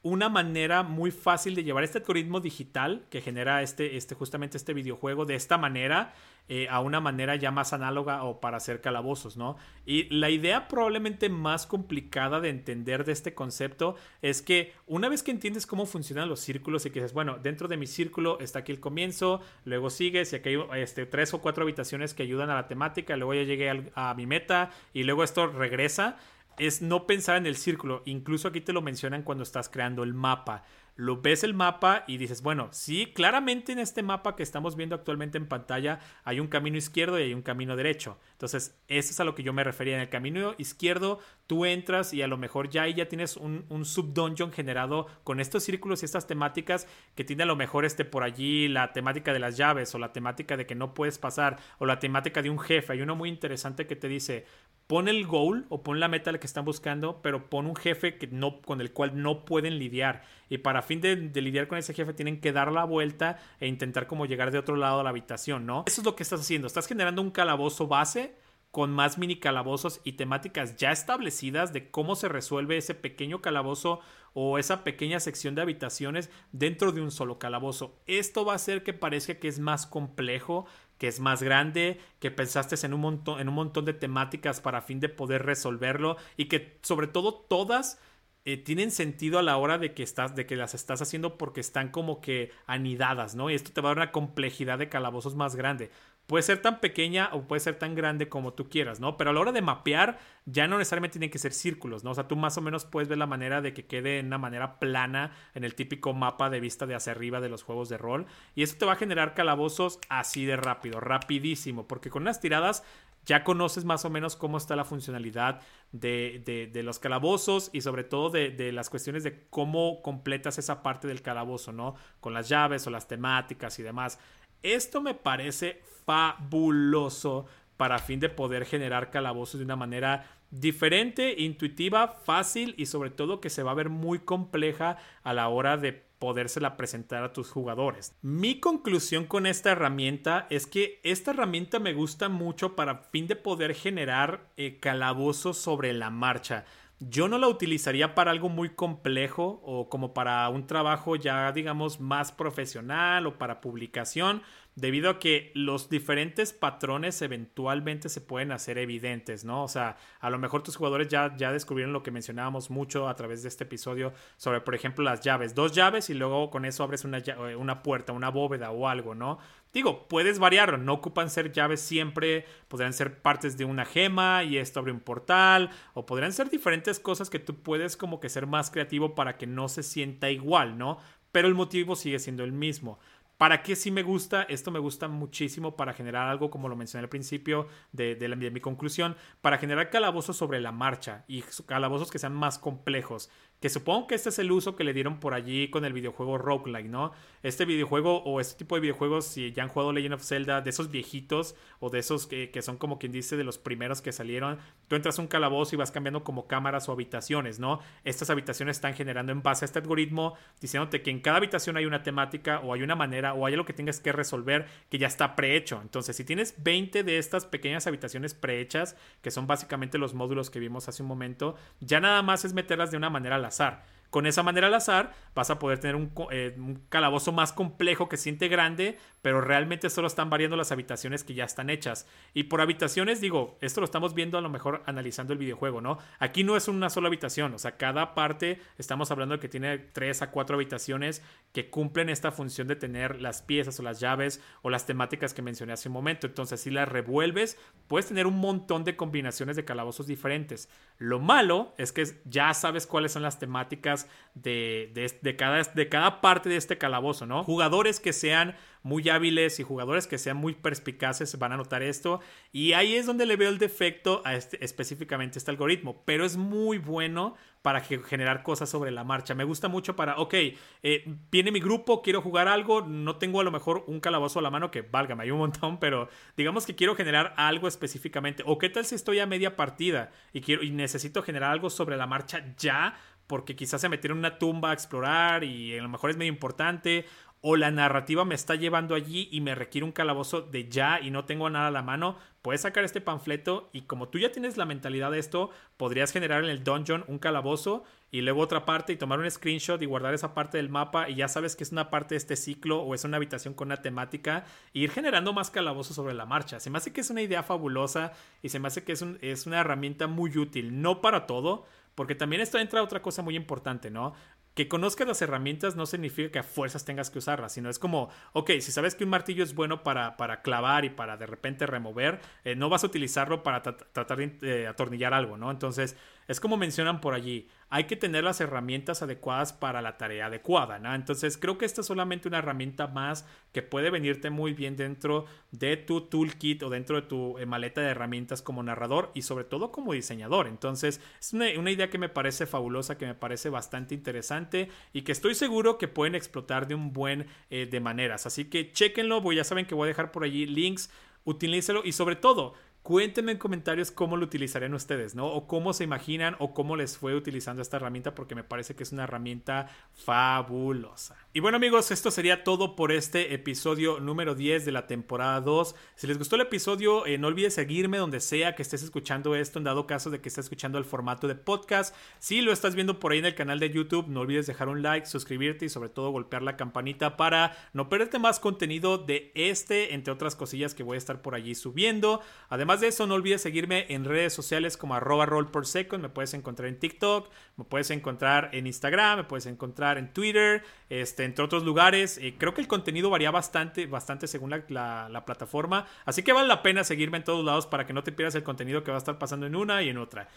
una 0.02 0.30
manera 0.30 0.84
muy 0.84 1.12
fácil 1.12 1.56
de 1.56 1.64
llevar 1.64 1.84
este 1.84 2.00
algoritmo 2.00 2.40
digital 2.40 3.06
que 3.10 3.22
genera 3.22 3.62
este, 3.62 3.98
este, 3.98 4.16
justamente 4.16 4.58
este 4.58 4.74
videojuego 4.74 5.26
de 5.26 5.36
esta 5.36 5.58
manera 5.58 6.14
eh, 6.52 6.68
a 6.68 6.80
una 6.80 7.00
manera 7.00 7.36
ya 7.36 7.52
más 7.52 7.74
análoga 7.74 8.24
o 8.24 8.40
para 8.40 8.58
hacer 8.58 8.82
calabozos, 8.82 9.38
¿no? 9.38 9.58
Y 9.86 10.06
la 10.10 10.32
idea 10.32 10.68
probablemente 10.68 11.30
más 11.30 11.68
complicada 11.68 12.40
de 12.40 12.50
entender 12.50 13.06
de 13.06 13.12
este 13.12 13.36
concepto 13.36 13.96
es 14.24 14.42
que 14.42 14.74
una 14.88 15.10
vez 15.10 15.22
que 15.22 15.30
entiendes 15.30 15.68
cómo 15.68 15.86
funcionan 15.86 16.28
los 16.28 16.40
círculos 16.40 16.88
y 16.88 16.90
que 16.90 17.02
dices, 17.02 17.14
bueno, 17.14 17.38
dentro 17.38 17.68
de 17.68 17.78
mi 17.78 17.86
círculo 17.86 18.40
está 18.40 18.60
aquí 18.60 18.72
el 18.72 18.80
comienzo, 18.80 19.42
luego 19.64 19.92
sigues 19.92 20.34
y 20.34 20.38
aquí 20.38 20.50
hay 20.72 20.82
este, 20.82 21.06
tres 21.06 21.36
o 21.36 21.42
cuatro 21.42 21.64
habitaciones 21.64 22.16
que 22.16 22.24
ayudan 22.24 22.50
a 22.50 22.56
la 22.56 22.68
temática, 22.68 23.16
luego 23.16 23.36
ya 23.36 23.44
llegué 23.44 23.92
a 23.94 24.14
mi 24.16 24.26
meta 24.26 24.72
y 24.92 25.04
luego 25.04 25.24
esto 25.24 25.46
regresa 25.46 26.18
es 26.60 26.82
no 26.82 27.08
pensar 27.08 27.38
en 27.38 27.46
el 27.46 27.56
círculo. 27.56 28.04
Incluso 28.06 28.48
aquí 28.48 28.62
te 28.62 28.74
lo 28.74 28.82
mencionan 28.82 29.24
cuando 29.24 29.44
estás 29.44 29.70
creando 29.70 30.04
el 30.04 30.14
mapa. 30.14 30.64
Lo 30.96 31.22
ves 31.22 31.46
el 31.46 31.54
mapa 31.54 32.04
y 32.08 32.18
dices, 32.18 32.42
bueno, 32.42 32.68
sí, 32.72 33.14
claramente 33.16 33.72
en 33.72 33.80
este 33.80 34.04
mapa 34.04 34.36
que 34.36 34.44
estamos 34.44 34.76
viendo 34.76 34.96
actualmente 34.96 35.38
en 35.38 35.48
pantalla 35.48 36.00
hay 36.26 36.42
un 36.42 36.48
camino 36.48 36.76
izquierdo 36.76 37.18
y 37.18 37.24
hay 37.24 37.34
un 37.34 37.42
camino 37.42 37.78
derecho. 37.78 38.20
Entonces, 38.34 38.78
eso 38.90 39.12
es 39.12 39.20
a 39.22 39.24
lo 39.24 39.34
que 39.34 39.42
yo 39.42 39.54
me 39.54 39.64
refería. 39.64 39.96
En 39.96 40.02
el 40.02 40.10
camino 40.10 40.56
izquierdo, 40.58 41.20
tú 41.48 41.66
entras 41.66 42.14
y 42.14 42.22
a 42.22 42.28
lo 42.28 42.38
mejor 42.38 42.70
ya 42.70 42.82
ahí 42.82 42.96
ya 42.96 43.08
tienes 43.08 43.38
un, 43.38 43.64
un 43.70 43.86
sub-dungeon 43.86 44.52
generado 44.52 45.08
con 45.24 45.40
estos 45.40 45.64
círculos 45.64 46.02
y 46.02 46.06
estas 46.06 46.28
temáticas 46.28 46.86
que 47.16 47.24
tiene 47.24 47.44
a 47.44 47.46
lo 47.46 47.56
mejor 47.56 47.86
este 47.86 48.04
por 48.04 48.24
allí 48.24 48.68
la 48.68 48.92
temática 48.92 49.32
de 49.32 49.40
las 49.40 49.56
llaves 49.56 49.96
o 49.96 50.00
la 50.00 50.12
temática 50.12 50.58
de 50.58 50.66
que 50.66 50.76
no 50.76 50.94
puedes 50.94 51.18
pasar 51.18 51.60
o 51.78 51.86
la 51.86 52.00
temática 52.00 52.42
de 52.42 52.50
un 52.50 52.60
jefe. 52.60 52.92
Hay 52.92 53.02
uno 53.02 53.16
muy 53.16 53.30
interesante 53.30 53.88
que 53.88 53.96
te 53.96 54.10
dice, 54.10 54.46
pon 54.90 55.08
el 55.08 55.28
goal 55.28 55.68
o 55.70 55.84
pon 55.84 56.00
la 56.00 56.08
meta 56.08 56.36
que 56.40 56.48
están 56.48 56.66
buscando, 56.66 57.22
pero 57.22 57.48
pon 57.48 57.68
un 57.68 57.76
jefe 57.76 58.18
que 58.18 58.26
no, 58.26 58.60
con 58.60 58.82
el 58.82 58.92
cual 58.92 59.22
no 59.22 59.46
pueden 59.46 59.78
lidiar. 59.78 60.24
Y 60.50 60.58
para 60.58 60.82
fin 60.82 61.00
de, 61.00 61.16
lidiar 61.16 61.68
con 61.68 61.78
ese 61.78 61.94
jefe 61.94 62.12
tienen 62.16 62.42
que 62.42 62.52
dar 62.52 62.72
la 62.72 62.86
vuelta 62.86 63.38
e 63.60 63.68
intentar 63.68 64.08
como 64.08 64.26
llegar 64.26 64.50
de 64.50 64.58
otro 64.58 64.76
lado 64.76 65.02
a 65.02 65.04
la 65.04 65.12
habitación, 65.12 65.68
¿no? 65.68 65.84
Eso 65.86 66.02
es 66.02 66.06
lo 66.06 66.16
que 66.16 66.24
estás 66.24 66.42
haciendo. 66.42 66.66
Estás 66.66 66.88
generando 66.88 67.22
un 67.22 67.30
calabozo 67.30 67.86
base 67.86 68.34
con 68.72 68.92
más 68.92 69.20
mini 69.20 69.36
calabozos 69.36 70.02
y 70.04 70.14
temáticas 70.14 70.76
ya 70.76 70.92
establecidas 70.92 71.72
de 71.72 71.92
cómo 71.92 72.16
se 72.16 72.28
resuelve 72.28 72.78
ese 72.78 72.96
pequeño 72.96 73.42
calabozo 73.42 74.00
o 74.34 74.58
esa 74.58 74.84
pequeña 74.84 75.20
sección 75.20 75.54
de 75.54 75.62
habitaciones 75.62 76.32
dentro 76.52 76.92
de 76.92 77.02
un 77.02 77.12
solo 77.12 77.38
calabozo. 77.38 78.00
Esto 78.08 78.44
va 78.44 78.54
a 78.54 78.56
hacer 78.56 78.84
que 78.84 78.94
parezca 78.94 79.36
que 79.36 79.48
es 79.48 79.60
más 79.60 79.86
complejo, 79.86 80.66
que 81.00 81.08
es 81.08 81.20
más 81.20 81.42
grande, 81.42 82.00
que 82.20 82.30
pensaste 82.30 82.76
en 82.86 82.94
un 82.94 83.02
montón, 83.02 83.40
en 83.40 83.50
un 83.50 83.56
montón 83.56 83.86
de 83.86 83.94
temáticas 83.94 84.62
para 84.62 84.84
fin 84.84 85.00
de 85.00 85.10
poder 85.10 85.44
resolverlo 85.46 86.18
y 86.38 86.46
que 86.46 86.78
sobre 86.84 87.08
todo 87.08 87.34
todas 87.34 88.00
eh, 88.46 88.58
tienen 88.58 88.92
sentido 88.92 89.40
a 89.40 89.44
la 89.44 89.58
hora 89.58 89.78
de 89.78 89.94
que 89.94 90.04
estás, 90.04 90.36
de 90.36 90.46
que 90.46 90.56
las 90.56 90.74
estás 90.74 91.02
haciendo 91.02 91.38
porque 91.38 91.60
están 91.60 91.90
como 91.90 92.22
que 92.22 92.52
anidadas, 92.68 93.36
¿no? 93.36 93.50
Y 93.50 93.56
esto 93.56 93.72
te 93.72 93.82
va 93.82 93.90
a 93.90 93.92
dar 93.92 94.04
una 94.04 94.12
complejidad 94.12 94.80
de 94.80 94.90
calabozos 94.90 95.36
más 95.36 95.56
grande. 95.56 95.92
Puede 96.26 96.44
ser 96.44 96.62
tan 96.62 96.80
pequeña 96.80 97.30
o 97.34 97.48
puede 97.48 97.60
ser 97.60 97.80
tan 97.80 97.96
grande 97.96 98.30
como 98.30 98.54
tú 98.54 98.70
quieras, 98.70 99.00
¿no? 99.00 99.18
Pero 99.18 99.32
a 99.32 99.34
la 99.34 99.40
hora 99.40 99.52
de 99.52 99.64
mapear, 99.64 100.20
ya 100.46 100.68
no 100.68 100.78
necesariamente 100.78 101.14
tienen 101.14 101.32
que 101.32 101.40
ser 101.40 101.54
círculos, 101.54 102.04
¿no? 102.04 102.12
O 102.12 102.14
sea, 102.14 102.28
tú 102.28 102.36
más 102.36 102.56
o 102.56 102.62
menos 102.62 102.86
puedes 102.86 103.10
ver 103.10 103.18
la 103.18 103.26
manera 103.26 103.62
de 103.62 103.74
que 103.74 103.88
quede 103.88 104.20
en 104.20 104.28
una 104.28 104.38
manera 104.38 104.80
plana 104.80 105.32
en 105.56 105.64
el 105.64 105.74
típico 105.74 106.14
mapa 106.14 106.52
de 106.52 106.60
vista 106.60 106.86
de 106.86 106.94
hacia 106.94 107.14
arriba 107.14 107.42
de 107.42 107.50
los 107.50 107.64
juegos 107.64 107.90
de 107.90 107.98
rol. 107.98 108.28
Y 108.54 108.62
eso 108.62 108.78
te 108.78 108.86
va 108.86 108.94
a 108.94 108.98
generar 108.98 109.34
calabozos 109.34 110.00
así 110.08 110.46
de 110.46 110.56
rápido, 110.56 111.00
rapidísimo, 111.00 111.88
porque 111.88 112.12
con 112.12 112.22
unas 112.22 112.40
tiradas 112.40 112.84
ya 113.26 113.44
conoces 113.44 113.86
más 113.86 114.06
o 114.06 114.10
menos 114.10 114.36
cómo 114.36 114.58
está 114.58 114.76
la 114.76 114.86
funcionalidad 114.86 115.62
de, 115.92 116.70
de, 116.72 116.84
los 116.84 117.00
calabozos 117.00 117.70
y 117.74 117.82
sobre 117.82 118.04
todo 118.04 118.30
de, 118.30 118.50
de, 118.50 118.72
las 118.72 118.90
cuestiones 118.90 119.24
de 119.24 119.48
cómo 119.50 120.02
completas 120.02 120.58
esa 120.58 120.82
parte 120.82 121.08
del 121.08 121.22
calabozo, 121.22 121.72
¿no? 121.72 121.96
Con 122.20 122.34
las 122.34 122.50
llaves 122.50 122.88
o 122.88 122.90
las 122.90 123.08
temáticas 123.08 123.78
y 123.80 123.84
demás. 123.84 124.20
Esto 124.64 125.02
me 125.02 125.14
parece 125.14 125.82
fabuloso 126.06 127.46
para 127.78 128.00
fin 128.00 128.20
de 128.20 128.30
poder 128.30 128.66
generar 128.66 129.10
calabozos 129.10 129.60
de 129.60 129.66
una 129.66 129.78
manera 129.78 130.39
diferente, 130.52 131.36
intuitiva, 131.42 132.08
fácil 132.08 132.74
y 132.78 132.86
sobre 132.86 133.10
todo 133.10 133.42
que 133.42 133.50
se 133.50 133.64
va 133.64 133.72
a 133.72 133.76
ver 133.76 133.90
muy 133.90 134.20
compleja 134.20 134.98
a 135.24 135.34
la 135.34 135.48
hora 135.50 135.78
de 135.78 136.10
podérsela 136.20 136.76
presentar 136.76 137.24
a 137.24 137.34
tus 137.34 137.50
jugadores. 137.50 138.14
Mi 138.22 138.60
conclusión 138.60 139.26
con 139.26 139.46
esta 139.46 139.72
herramienta 139.72 140.48
es 140.50 140.68
que 140.68 141.00
esta 141.04 141.32
herramienta 141.32 141.80
me 141.80 141.94
gusta 141.94 142.30
mucho 142.30 142.76
para 142.76 142.98
fin 142.98 143.28
de 143.28 143.38
poder 143.38 143.74
generar 143.74 144.50
eh, 144.58 144.78
calabozos 144.80 145.58
sobre 145.58 145.94
la 145.94 146.10
marcha. 146.10 146.66
Yo 147.02 147.30
no 147.30 147.38
la 147.38 147.48
utilizaría 147.48 148.14
para 148.14 148.32
algo 148.32 148.50
muy 148.50 148.70
complejo 148.70 149.62
o 149.64 149.88
como 149.88 150.14
para 150.14 150.50
un 150.50 150.68
trabajo 150.68 151.16
ya 151.16 151.50
digamos 151.54 152.02
más 152.02 152.34
profesional 152.34 153.26
o 153.26 153.38
para 153.38 153.62
publicación 153.62 154.42
debido 154.76 155.10
a 155.10 155.20
que 155.20 155.52
los 155.56 155.90
diferentes 155.90 156.54
patrones 156.54 157.22
eventualmente 157.22 158.10
se 158.10 158.22
pueden 158.22 158.52
hacer 158.52 158.78
evidentes, 158.78 159.44
¿no? 159.44 159.64
O 159.64 159.68
sea, 159.68 159.98
a 160.20 160.30
lo 160.30 160.40
mejor 160.40 160.64
tus 160.64 160.76
jugadores 160.76 161.08
ya, 161.08 161.36
ya 161.38 161.52
descubrieron 161.52 161.94
lo 161.94 162.04
que 162.04 162.12
mencionábamos 162.12 162.70
mucho 162.70 163.08
a 163.08 163.16
través 163.16 163.44
de 163.44 163.50
este 163.50 163.66
episodio 163.66 164.14
sobre, 164.38 164.62
por 164.62 164.76
ejemplo, 164.76 165.04
las 165.04 165.22
llaves. 165.22 165.56
Dos 165.56 165.74
llaves 165.74 166.10
y 166.10 166.14
luego 166.14 166.50
con 166.50 166.66
eso 166.66 166.84
abres 166.84 167.04
una, 167.04 167.20
eh, 167.20 167.56
una 167.56 167.84
puerta, 167.84 168.14
una 168.14 168.30
bóveda 168.30 168.72
o 168.72 168.88
algo, 168.88 169.16
¿no? 169.16 169.40
Digo, 169.72 170.08
puedes 170.08 170.40
variarlo, 170.40 170.80
no 170.80 170.94
ocupan 170.94 171.30
ser 171.30 171.52
llaves 171.52 171.80
siempre, 171.80 172.46
podrían 172.68 172.92
ser 172.92 173.22
partes 173.22 173.56
de 173.56 173.66
una 173.66 173.86
gema 173.86 174.44
y 174.44 174.58
esto 174.58 174.80
abre 174.80 174.92
un 174.92 175.00
portal, 175.00 175.70
o 175.94 176.08
podrían 176.08 176.34
ser 176.34 176.50
diferentes 176.50 177.00
cosas 177.00 177.30
que 177.30 177.38
tú 177.38 177.62
puedes 177.62 177.96
como 177.96 178.20
que 178.20 178.30
ser 178.30 178.48
más 178.48 178.72
creativo 178.72 179.14
para 179.14 179.38
que 179.38 179.46
no 179.46 179.70
se 179.70 179.84
sienta 179.84 180.32
igual, 180.32 180.78
¿no? 180.80 180.98
Pero 181.32 181.48
el 181.48 181.54
motivo 181.54 181.96
sigue 181.96 182.18
siendo 182.18 182.44
el 182.44 182.52
mismo. 182.52 182.98
¿Para 183.38 183.62
qué 183.64 183.78
sí 183.78 183.90
me 183.90 184.04
gusta? 184.04 184.44
Esto 184.44 184.70
me 184.70 184.80
gusta 184.80 185.08
muchísimo 185.08 185.78
para 185.78 185.94
generar 185.94 186.28
algo, 186.28 186.50
como 186.50 186.68
lo 186.68 186.76
mencioné 186.76 187.04
al 187.04 187.10
principio 187.10 187.68
de 187.94 188.52
mi 188.52 188.60
conclusión, 188.60 189.16
para 189.40 189.58
generar 189.60 189.90
calabozos 189.90 190.36
sobre 190.36 190.60
la 190.60 190.74
marcha 190.74 191.24
y 191.28 191.44
calabozos 191.66 192.12
que 192.12 192.20
sean 192.20 192.34
más 192.34 192.60
complejos. 192.60 193.30
Que 193.60 193.70
supongo 193.70 194.08
que 194.08 194.16
este 194.16 194.30
es 194.30 194.40
el 194.40 194.52
uso 194.52 194.76
que 194.76 194.86
le 194.86 194.94
dieron 194.94 195.20
por 195.20 195.34
allí 195.34 195.70
con 195.70 195.84
el 195.84 195.92
videojuego 195.92 196.38
roguelike, 196.38 196.88
¿no? 196.88 197.12
Este 197.44 197.66
videojuego 197.66 198.24
o 198.24 198.40
este 198.40 198.58
tipo 198.58 198.76
de 198.76 198.82
videojuegos, 198.82 199.26
si 199.26 199.52
ya 199.52 199.64
han 199.64 199.70
jugado 199.70 199.92
Legend 199.92 200.14
of 200.14 200.24
Zelda, 200.24 200.62
de 200.62 200.70
esos 200.70 200.92
viejitos 200.92 201.56
o 201.80 201.90
de 201.90 202.00
esos 202.00 202.26
que, 202.26 202.52
que 202.52 202.62
son 202.62 202.78
como 202.78 203.00
quien 203.00 203.12
dice 203.12 203.36
de 203.36 203.44
los 203.44 203.58
primeros 203.58 204.02
que 204.02 204.12
salieron, 204.12 204.60
tú 204.88 204.96
entras 204.96 205.20
a 205.20 205.22
un 205.22 205.28
calabozo 205.28 205.76
y 205.76 205.78
vas 205.78 205.92
cambiando 205.92 206.24
como 206.24 206.48
cámaras 206.48 206.88
o 206.88 206.94
habitaciones, 206.94 207.60
¿no? 207.60 207.80
Estas 208.04 208.30
habitaciones 208.30 208.78
están 208.78 208.94
generando 208.94 209.32
en 209.32 209.44
base 209.44 209.66
a 209.66 209.68
este 209.68 209.80
algoritmo, 209.80 210.36
diciéndote 210.62 211.02
que 211.02 211.12
en 211.12 211.20
cada 211.20 211.38
habitación 211.38 211.76
hay 211.76 211.86
una 211.86 212.04
temática 212.04 212.60
o 212.60 212.74
hay 212.74 212.82
una 212.82 212.96
manera 212.96 213.34
o 213.34 213.46
hay 213.46 213.54
algo 213.54 213.66
que 213.66 213.74
tengas 213.74 214.00
que 214.00 214.12
resolver 214.12 214.68
que 214.90 214.98
ya 214.98 215.08
está 215.08 215.36
prehecho. 215.36 215.80
Entonces, 215.82 216.16
si 216.16 216.24
tienes 216.24 216.56
20 216.64 217.04
de 217.04 217.18
estas 217.18 217.46
pequeñas 217.46 217.88
habitaciones 217.88 218.34
prehechas, 218.34 218.96
que 219.22 219.32
son 219.32 219.48
básicamente 219.48 219.98
los 219.98 220.14
módulos 220.14 220.50
que 220.50 220.60
vimos 220.60 220.88
hace 220.88 221.04
un 221.04 221.10
momento, 221.10 221.56
ya 221.80 222.00
nada 222.00 222.22
más 222.22 222.46
es 222.46 222.54
meterlas 222.54 222.92
de 222.92 222.98
una 222.98 223.10
manera 223.10 223.38
al 223.50 223.54
azar. 223.54 223.84
Con 224.10 224.26
esa 224.26 224.42
manera 224.42 224.68
al 224.68 224.74
azar 224.74 225.14
vas 225.36 225.52
a 225.52 225.60
poder 225.60 225.80
tener 225.80 225.96
un, 225.96 226.12
eh, 226.32 226.58
calabozo 226.90 227.32
más 227.32 227.54
complejo 227.54 228.10
que 228.10 228.18
siente 228.18 228.48
grande, 228.48 228.98
pero 229.22 229.40
realmente 229.40 229.90
solo 229.90 230.08
están 230.08 230.30
variando 230.30 230.58
las 230.58 230.72
habitaciones 230.72 231.24
que 231.24 231.36
ya 231.36 231.44
están 231.44 231.70
hechas. 231.70 232.08
Y 232.34 232.44
por 232.44 232.62
habitaciones, 232.62 233.22
digo, 233.22 233.58
esto 233.62 233.82
lo 233.82 233.86
estamos 233.86 234.16
viendo 234.16 234.38
a 234.38 234.42
lo 234.42 234.50
mejor 234.50 234.82
analizando 234.88 235.34
el 235.34 235.40
videojuego, 235.40 235.82
¿no? 235.82 236.00
Aquí 236.18 236.44
no 236.44 236.58
es 236.58 236.68
una 236.68 236.90
sola 236.90 237.08
habitación, 237.08 237.54
o 237.54 237.60
sea, 237.60 237.78
cada 237.78 238.16
parte 238.16 238.60
estamos 238.78 239.12
hablando 239.12 239.36
de 239.36 239.40
que 239.40 239.50
tiene 239.50 239.78
tres 239.78 240.22
a 240.22 240.32
cuatro 240.32 240.56
habitaciones 240.56 241.22
que 241.54 241.70
cumplen 241.70 242.10
esta 242.10 242.32
función 242.32 242.68
de 242.68 242.76
tener 242.76 243.22
las 243.22 243.42
piezas 243.42 243.80
o 243.80 243.84
las 243.84 244.00
llaves 244.00 244.42
o 244.62 244.70
las 244.70 244.86
temáticas 244.86 245.34
que 245.34 245.42
mencioné 245.42 245.74
hace 245.74 245.90
un 245.90 245.94
momento. 245.94 246.26
Entonces, 246.26 246.62
si 246.62 246.72
las 246.72 246.88
revuelves, 246.90 247.58
puedes 247.88 248.08
tener 248.08 248.28
un 248.28 248.38
montón 248.38 248.84
de 248.84 248.96
combinaciones 248.96 249.56
de 249.56 249.66
calabozos 249.66 250.08
diferentes. 250.08 250.70
Lo 250.98 251.20
malo 251.20 251.74
es 251.78 251.92
que 251.92 252.04
ya 252.26 252.54
sabes 252.54 252.88
cuáles 252.88 253.12
son 253.12 253.24
las 253.24 253.40
temáticas 253.40 253.99
de, 254.36 254.92
de, 255.22 255.36
cada, 255.36 255.64
de 255.64 255.90
cada 255.90 256.22
parte 256.22 256.50
de 256.50 256.56
este 256.56 256.78
calabozo, 256.78 257.26
¿no? 257.26 257.44
Jugadores 257.44 258.00
que 258.00 258.14
sean 258.14 258.56
muy 258.82 259.10
hábiles 259.10 259.60
y 259.60 259.64
jugadores 259.64 260.08
que 260.08 260.18
sean 260.18 260.38
muy 260.38 260.54
perspicaces 260.54 261.38
van 261.38 261.52
a 261.52 261.58
notar 261.58 261.84
esto. 261.84 262.22
Y 262.52 262.74
ahí 262.74 262.96
es 262.96 263.06
donde 263.06 263.26
le 263.26 263.36
veo 263.36 263.50
el 263.50 263.58
defecto 263.58 264.22
a 264.24 264.36
este, 264.36 264.64
específicamente 264.64 265.38
este 265.38 265.52
algoritmo. 265.52 266.04
Pero 266.06 266.26
es 266.26 266.38
muy 266.38 266.78
bueno 266.78 267.36
para 267.62 267.82
generar 267.82 268.42
cosas 268.42 268.70
sobre 268.70 268.92
la 268.92 269.04
marcha. 269.04 269.36
Me 269.36 269.44
gusta 269.44 269.68
mucho 269.68 269.96
para, 269.96 270.18
ok, 270.18 270.34
eh, 270.34 271.04
viene 271.30 271.52
mi 271.52 271.60
grupo, 271.60 272.02
quiero 272.02 272.22
jugar 272.22 272.48
algo, 272.48 272.82
no 272.82 273.18
tengo 273.18 273.42
a 273.42 273.44
lo 273.44 273.52
mejor 273.52 273.84
un 273.88 274.00
calabozo 274.00 274.40
a 274.40 274.42
la 274.42 274.50
mano 274.50 274.72
que, 274.72 274.82
válgame, 274.82 275.24
hay 275.24 275.32
un 275.32 275.40
montón, 275.40 275.78
pero 275.80 276.08
digamos 276.38 276.66
que 276.66 276.76
quiero 276.76 276.96
generar 276.96 277.34
algo 277.36 277.68
específicamente. 277.68 278.44
O 278.46 278.58
qué 278.58 278.70
tal 278.70 278.86
si 278.86 278.96
estoy 278.96 279.20
a 279.20 279.26
media 279.26 279.58
partida 279.58 280.12
y, 280.32 280.40
quiero, 280.40 280.64
y 280.64 280.72
necesito 280.72 281.22
generar 281.22 281.52
algo 281.52 281.70
sobre 281.70 281.98
la 281.98 282.08
marcha 282.08 282.56
ya 282.58 282.96
porque 283.30 283.56
quizás 283.56 283.80
se 283.80 283.90
metieron 283.90 284.18
en 284.18 284.26
una 284.26 284.40
tumba 284.40 284.72
a 284.72 284.74
explorar 284.74 285.44
y 285.44 285.78
a 285.78 285.84
lo 285.84 285.88
mejor 285.88 286.10
es 286.10 286.18
medio 286.18 286.32
importante, 286.32 287.06
o 287.42 287.56
la 287.56 287.70
narrativa 287.70 288.26
me 288.26 288.34
está 288.34 288.56
llevando 288.56 288.96
allí 288.96 289.30
y 289.32 289.40
me 289.40 289.54
requiere 289.54 289.86
un 289.86 289.92
calabozo 289.92 290.42
de 290.42 290.68
ya 290.68 291.00
y 291.00 291.12
no 291.12 291.26
tengo 291.26 291.48
nada 291.48 291.68
a 291.68 291.72
la 291.72 291.84
mano, 291.84 292.18
puedes 292.42 292.62
sacar 292.62 292.84
este 292.84 293.02
panfleto 293.02 293.70
y 293.72 293.84
como 293.84 294.10
tú 294.10 294.18
ya 294.18 294.32
tienes 294.32 294.58
la 294.58 294.66
mentalidad 294.66 295.12
de 295.12 295.20
esto, 295.20 295.52
podrías 295.78 296.12
generar 296.12 296.44
en 296.44 296.50
el 296.50 296.64
dungeon 296.64 297.06
un 297.08 297.20
calabozo 297.20 297.84
y 298.12 298.22
luego 298.22 298.42
otra 298.42 298.66
parte 298.66 298.94
y 298.94 298.98
tomar 298.98 299.20
un 299.20 299.30
screenshot 299.30 299.80
y 299.80 299.86
guardar 299.86 300.16
esa 300.16 300.34
parte 300.34 300.58
del 300.58 300.70
mapa 300.70 301.08
y 301.08 301.16
ya 301.16 301.28
sabes 301.28 301.56
que 301.56 301.64
es 301.64 301.72
una 301.72 301.92
parte 301.92 302.16
de 302.16 302.18
este 302.18 302.36
ciclo 302.36 302.82
o 302.82 302.96
es 302.96 303.04
una 303.04 303.18
habitación 303.18 303.54
con 303.54 303.68
una 303.68 303.84
temática 303.84 304.46
e 304.74 304.80
ir 304.80 304.90
generando 304.90 305.34
más 305.34 305.52
calabozos 305.52 305.96
sobre 305.96 306.16
la 306.16 306.26
marcha. 306.26 306.60
Se 306.60 306.72
me 306.72 306.80
hace 306.80 306.92
que 306.92 307.02
es 307.02 307.10
una 307.12 307.22
idea 307.22 307.44
fabulosa 307.44 308.12
y 308.42 308.50
se 308.50 308.58
me 308.58 308.68
hace 308.68 308.84
que 308.84 308.94
es, 308.94 309.06
es 309.22 309.46
una 309.46 309.60
herramienta 309.60 310.08
muy 310.08 310.36
útil, 310.36 310.82
no 310.82 311.00
para 311.00 311.28
todo, 311.28 311.68
porque 312.00 312.16
también 312.16 312.42
esto 312.42 312.58
entra 312.60 312.82
otra 312.82 313.02
cosa 313.02 313.22
muy 313.22 313.36
importante, 313.36 313.92
¿no? 313.92 314.14
que 314.54 314.68
conozcas 314.68 315.08
las 315.08 315.22
herramientas 315.22 315.76
no 315.76 315.86
significa 315.86 316.32
que 316.32 316.40
a 316.40 316.44
fuerzas 316.44 316.84
tengas 316.84 317.10
que 317.10 317.20
usarlas, 317.20 317.54
sino 317.54 317.70
es 317.70 317.80
como, 317.80 318.10
ok, 318.34 318.52
si 318.60 318.72
sabes 318.72 318.96
que 318.96 319.04
un 319.04 319.10
martillo 319.10 319.44
es 319.44 319.56
bueno 319.56 319.84
para, 319.84 320.18
para 320.18 320.42
clavar 320.42 320.84
y 320.86 320.90
para 320.90 321.18
de 321.18 321.26
repente 321.26 321.66
remover, 321.66 322.20
eh, 322.44 322.56
no 322.56 322.68
vas 322.70 322.84
a 322.84 322.88
utilizarlo 322.88 323.42
para 323.44 323.62
tratar 323.64 324.18
de 324.18 324.68
atornillar 324.68 325.14
algo, 325.14 325.38
¿no? 325.38 325.52
Entonces, 325.52 325.96
es 326.28 326.40
como 326.40 326.58
mencionan 326.58 327.00
por 327.00 327.14
allí, 327.14 327.48
hay 327.70 327.84
que 327.84 327.96
tener 327.96 328.24
las 328.24 328.42
herramientas 328.42 329.04
adecuadas 329.04 329.54
para 329.54 329.82
la 329.82 329.98
tarea 329.98 330.26
adecuada, 330.26 330.80
¿no? 330.80 330.94
Entonces 330.96 331.38
creo 331.38 331.58
que 331.58 331.66
esta 331.66 331.82
es 331.82 331.88
solamente 331.88 332.28
una 332.28 332.40
herramienta 332.40 332.88
más 332.88 333.28
que 333.52 333.62
puede 333.62 333.92
venirte 333.92 334.32
muy 334.32 334.54
bien 334.54 334.76
dentro 334.76 335.26
de 335.52 335.78
tu 335.78 336.02
toolkit 336.02 336.64
o 336.64 336.70
dentro 336.70 336.96
de 336.96 337.04
tu 337.04 337.38
eh, 337.38 337.46
maleta 337.46 337.82
de 337.82 337.90
herramientas 337.90 338.42
como 338.42 338.64
narrador 338.64 339.12
y 339.14 339.22
sobre 339.22 339.44
todo 339.44 339.72
como 339.72 339.94
diseñador. 339.94 340.48
Entonces 340.48 341.00
es 341.20 341.34
una, 341.34 341.50
idea 341.50 341.90
que 341.90 342.00
me 342.00 342.10
parece 342.10 342.48
fabulosa, 342.48 342.98
que 342.98 343.06
me 343.06 343.16
parece 343.16 343.50
bastante 343.50 343.94
interesante 343.94 344.70
y 344.92 345.04
que 345.04 345.12
estoy 345.12 345.36
seguro 345.36 345.78
que 345.78 345.88
pueden 345.88 346.16
explotar 346.16 346.68
de 346.68 346.74
un 346.74 346.92
buen 346.92 347.28
eh, 347.52 347.68
de 347.70 347.80
maneras. 347.80 348.26
Así 348.26 348.46
que 348.46 348.72
chequenlo, 348.72 349.22
pues 349.22 349.38
ya 349.38 349.44
saben 349.44 349.68
que 349.68 349.76
voy 349.76 349.86
a 349.86 349.90
dejar 349.90 350.12
por 350.12 350.24
allí 350.24 350.48
links, 350.48 350.90
utilícelo 351.24 351.82
y 351.86 351.92
sobre 351.92 352.16
todo 352.16 352.56
Cuéntenme 352.90 353.34
en 353.34 353.38
comentarios 353.38 353.92
cómo 353.92 354.18
lo 354.18 354.26
utilizarían 354.26 354.74
ustedes, 354.74 355.14
¿no? 355.14 355.28
O 355.28 355.46
cómo 355.46 355.74
se 355.74 355.84
imaginan 355.84 356.36
o 356.40 356.56
cómo 356.56 356.76
les 356.76 356.98
fue 356.98 357.14
utilizando 357.14 357.62
esta 357.62 357.78
herramienta 357.78 358.16
porque 358.16 358.34
me 358.34 358.44
parece 358.44 358.76
que 358.76 358.82
es 358.82 358.92
una 358.92 359.04
herramienta 359.04 359.70
fabulosa. 359.94 361.16
Y 361.32 361.40
bueno 361.40 361.58
amigos, 361.58 361.92
esto 361.92 362.10
sería 362.10 362.44
todo 362.44 362.76
por 362.76 362.92
este 362.92 363.36
episodio 363.36 364.00
número 364.00 364.34
10 364.34 364.66
de 364.66 364.72
la 364.72 364.88
temporada 364.88 365.40
2. 365.40 365.76
Si 365.94 366.08
les 366.08 366.18
gustó 366.18 366.36
el 366.36 366.42
episodio, 366.42 367.06
eh, 367.06 367.20
no 367.20 367.28
olvides 367.28 367.54
seguirme 367.54 368.00
donde 368.00 368.20
sea 368.22 368.56
que 368.56 368.64
estés 368.64 368.82
escuchando 368.82 369.36
esto, 369.36 369.60
en 369.60 369.66
dado 369.66 369.86
caso 369.86 370.10
de 370.10 370.20
que 370.20 370.30
estés 370.30 370.46
escuchando 370.46 370.80
el 370.80 370.86
formato 370.86 371.28
de 371.28 371.36
podcast. 371.36 371.96
Si 372.18 372.42
lo 372.42 372.52
estás 372.52 372.74
viendo 372.74 373.00
por 373.00 373.12
ahí 373.12 373.20
en 373.20 373.26
el 373.26 373.36
canal 373.36 373.60
de 373.60 373.70
YouTube, 373.70 374.08
no 374.08 374.22
olvides 374.22 374.48
dejar 374.48 374.68
un 374.68 374.82
like, 374.82 375.06
suscribirte 375.06 375.66
y 375.66 375.70
sobre 375.70 375.90
todo 375.90 376.10
golpear 376.10 376.42
la 376.42 376.58
campanita 376.58 377.18
para 377.18 377.56
no 377.72 377.88
perderte 377.88 378.18
más 378.18 378.40
contenido 378.40 378.98
de 378.98 379.32
este, 379.36 379.94
entre 379.94 380.12
otras 380.12 380.36
cosillas 380.36 380.74
que 380.74 380.82
voy 380.82 380.96
a 380.96 380.98
estar 380.98 381.22
por 381.22 381.36
allí 381.36 381.54
subiendo. 381.54 382.22
Además, 382.50 382.79
De 382.80 382.88
eso, 382.88 383.08
no 383.08 383.16
olvides 383.16 383.42
seguirme 383.42 383.86
en 383.90 384.06
redes 384.06 384.32
sociales 384.34 384.78
como 384.78 384.96
arroba 384.96 385.26
roll 385.26 385.52
por 385.52 385.66
second. 385.66 386.02
Me 386.02 386.10
puedes 386.10 386.34
encontrar 386.34 386.70
en 386.70 386.80
TikTok, 386.80 387.30
me 387.58 387.66
puedes 387.66 387.92
encontrar 387.92 388.50
en 388.54 388.68
Instagram, 388.68 389.18
me 389.18 389.24
puedes 389.26 389.46
encontrar 389.48 389.98
en 389.98 390.14
Twitter, 390.14 390.64
este, 390.90 391.26
entre 391.26 391.44
otros 391.44 391.64
lugares. 391.64 392.18
Eh, 392.18 392.36
creo 392.38 392.54
que 392.54 392.62
el 392.62 392.68
contenido 392.68 393.10
varía 393.10 393.32
bastante, 393.32 393.86
bastante 393.86 394.28
según 394.28 394.52
la, 394.70 395.10
la, 395.10 395.26
plataforma. 395.26 395.88
Así 396.06 396.24
que 396.24 396.32
vale 396.32 396.48
la 396.48 396.62
pena 396.62 396.84
seguirme 396.84 397.18
en 397.18 397.24
todos 397.24 397.44
lados 397.44 397.68
para 397.68 397.86
que 397.86 397.94
no 397.94 398.04
te 398.04 398.12
pierdas 398.12 398.36
el 398.36 398.44
contenido 398.44 398.84
que 398.84 398.92
va 398.92 398.98
a 398.98 399.00
estar 399.00 399.20
pasando 399.20 399.46
en 399.46 399.56
una 399.56 399.82
y 399.82 399.90
en 399.90 399.98
otra. 399.98 400.30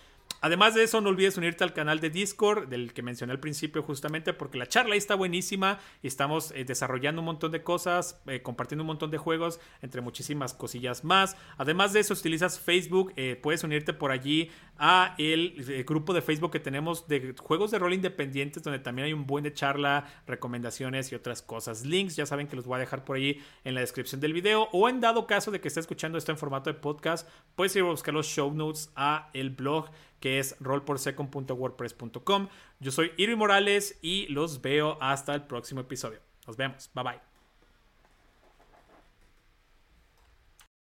Además 0.45 0.75
de 0.75 0.83
eso, 0.83 1.01
no 1.01 1.09
olvides 1.09 1.39
unirte 1.39 1.63
al 1.63 1.73
canal 1.73 2.01
de 2.01 2.11
Discord, 2.11 2.67
del 2.67 2.93
que 2.93 3.01
mencioné 3.01 3.33
al 3.33 3.39
principio 3.39 3.81
justamente, 3.81 4.33
porque 4.33 4.59
la 4.59 4.67
charla 4.67 4.95
ahí 4.95 4.99
está 4.99 5.15
buenísima 5.15 5.79
y 6.03 6.09
estamos 6.09 6.51
eh, 6.51 6.65
desarrollando 6.65 7.21
un 7.21 7.27
montón 7.27 7.53
de 7.53 7.63
cosas, 7.63 8.21
eh, 8.27 8.43
compartiendo 8.43 8.83
un 8.83 8.89
montón 8.89 9.13
de 9.13 9.19
juegos, 9.19 9.61
entre 9.83 10.01
muchísimas 10.01 10.53
cosillas 10.53 11.05
más. 11.05 11.37
Además 11.59 11.93
de 11.93 12.01
eso, 12.01 12.13
utilizas 12.13 12.59
Facebook, 12.59 13.13
eh, 13.15 13.39
puedes 13.41 13.63
unirte 13.63 13.93
por 13.93 14.11
allí 14.11 14.51
a 14.79 15.15
el, 15.17 15.85
grupo 15.87 16.13
de 16.13 16.23
Facebook 16.23 16.51
que 16.51 16.59
tenemos 16.59 17.07
de 17.07 17.37
juegos 17.39 17.71
de 17.71 17.79
rol 17.79 17.95
independientes, 17.95 18.65
donde 18.65 18.81
también 18.81 19.07
hay 19.07 19.13
un 19.13 19.29
buen 19.29 19.45
de 19.45 19.55
charla, 19.55 20.07
recomendaciones 20.27 21.13
y 21.13 21.15
otras 21.15 21.41
cosas. 21.41 21.87
Links, 21.87 22.17
ya 22.17 22.27
saben 22.27 22.49
que 22.49 22.57
los 22.57 22.67
voy 22.67 22.77
a 22.77 22.81
dejar 22.81 23.05
por 23.05 23.17
ahí 23.17 23.41
en 23.63 23.77
la 23.77 23.81
descripción 23.81 24.21
del 24.21 24.33
video, 24.33 24.69
o 24.73 24.89
en 24.89 25.01
dado 25.01 25.29
caso 25.29 25.53
de 25.53 25.61
que 25.61 25.69
esté 25.69 25.79
escuchando 25.79 26.19
esto 26.19 26.33
en 26.33 26.39
formato 26.39 26.69
de 26.69 26.75
podcast, 26.75 27.29
puedes 27.55 27.77
ir 27.77 27.83
a 27.83 27.87
buscar 27.87 28.13
los 28.13 28.27
show 28.27 28.53
notes 28.53 28.91
a 28.97 29.31
el 29.35 29.51
blog 29.51 29.89
que 30.23 30.39
es 30.39 30.57
rollporsecond.wordpress.com. 30.61 32.49
Yo 32.81 32.91
soy 32.93 33.11
Irving 33.19 33.37
Morales 33.37 33.99
y 34.01 34.29
los 34.29 34.63
veo 34.63 34.97
hasta 35.03 35.35
el 35.35 35.43
próximo 35.43 35.81
episodio. 35.83 36.21
Nos 36.47 36.57
vemos. 36.57 36.91
Bye 36.95 37.05
bye. 37.05 37.32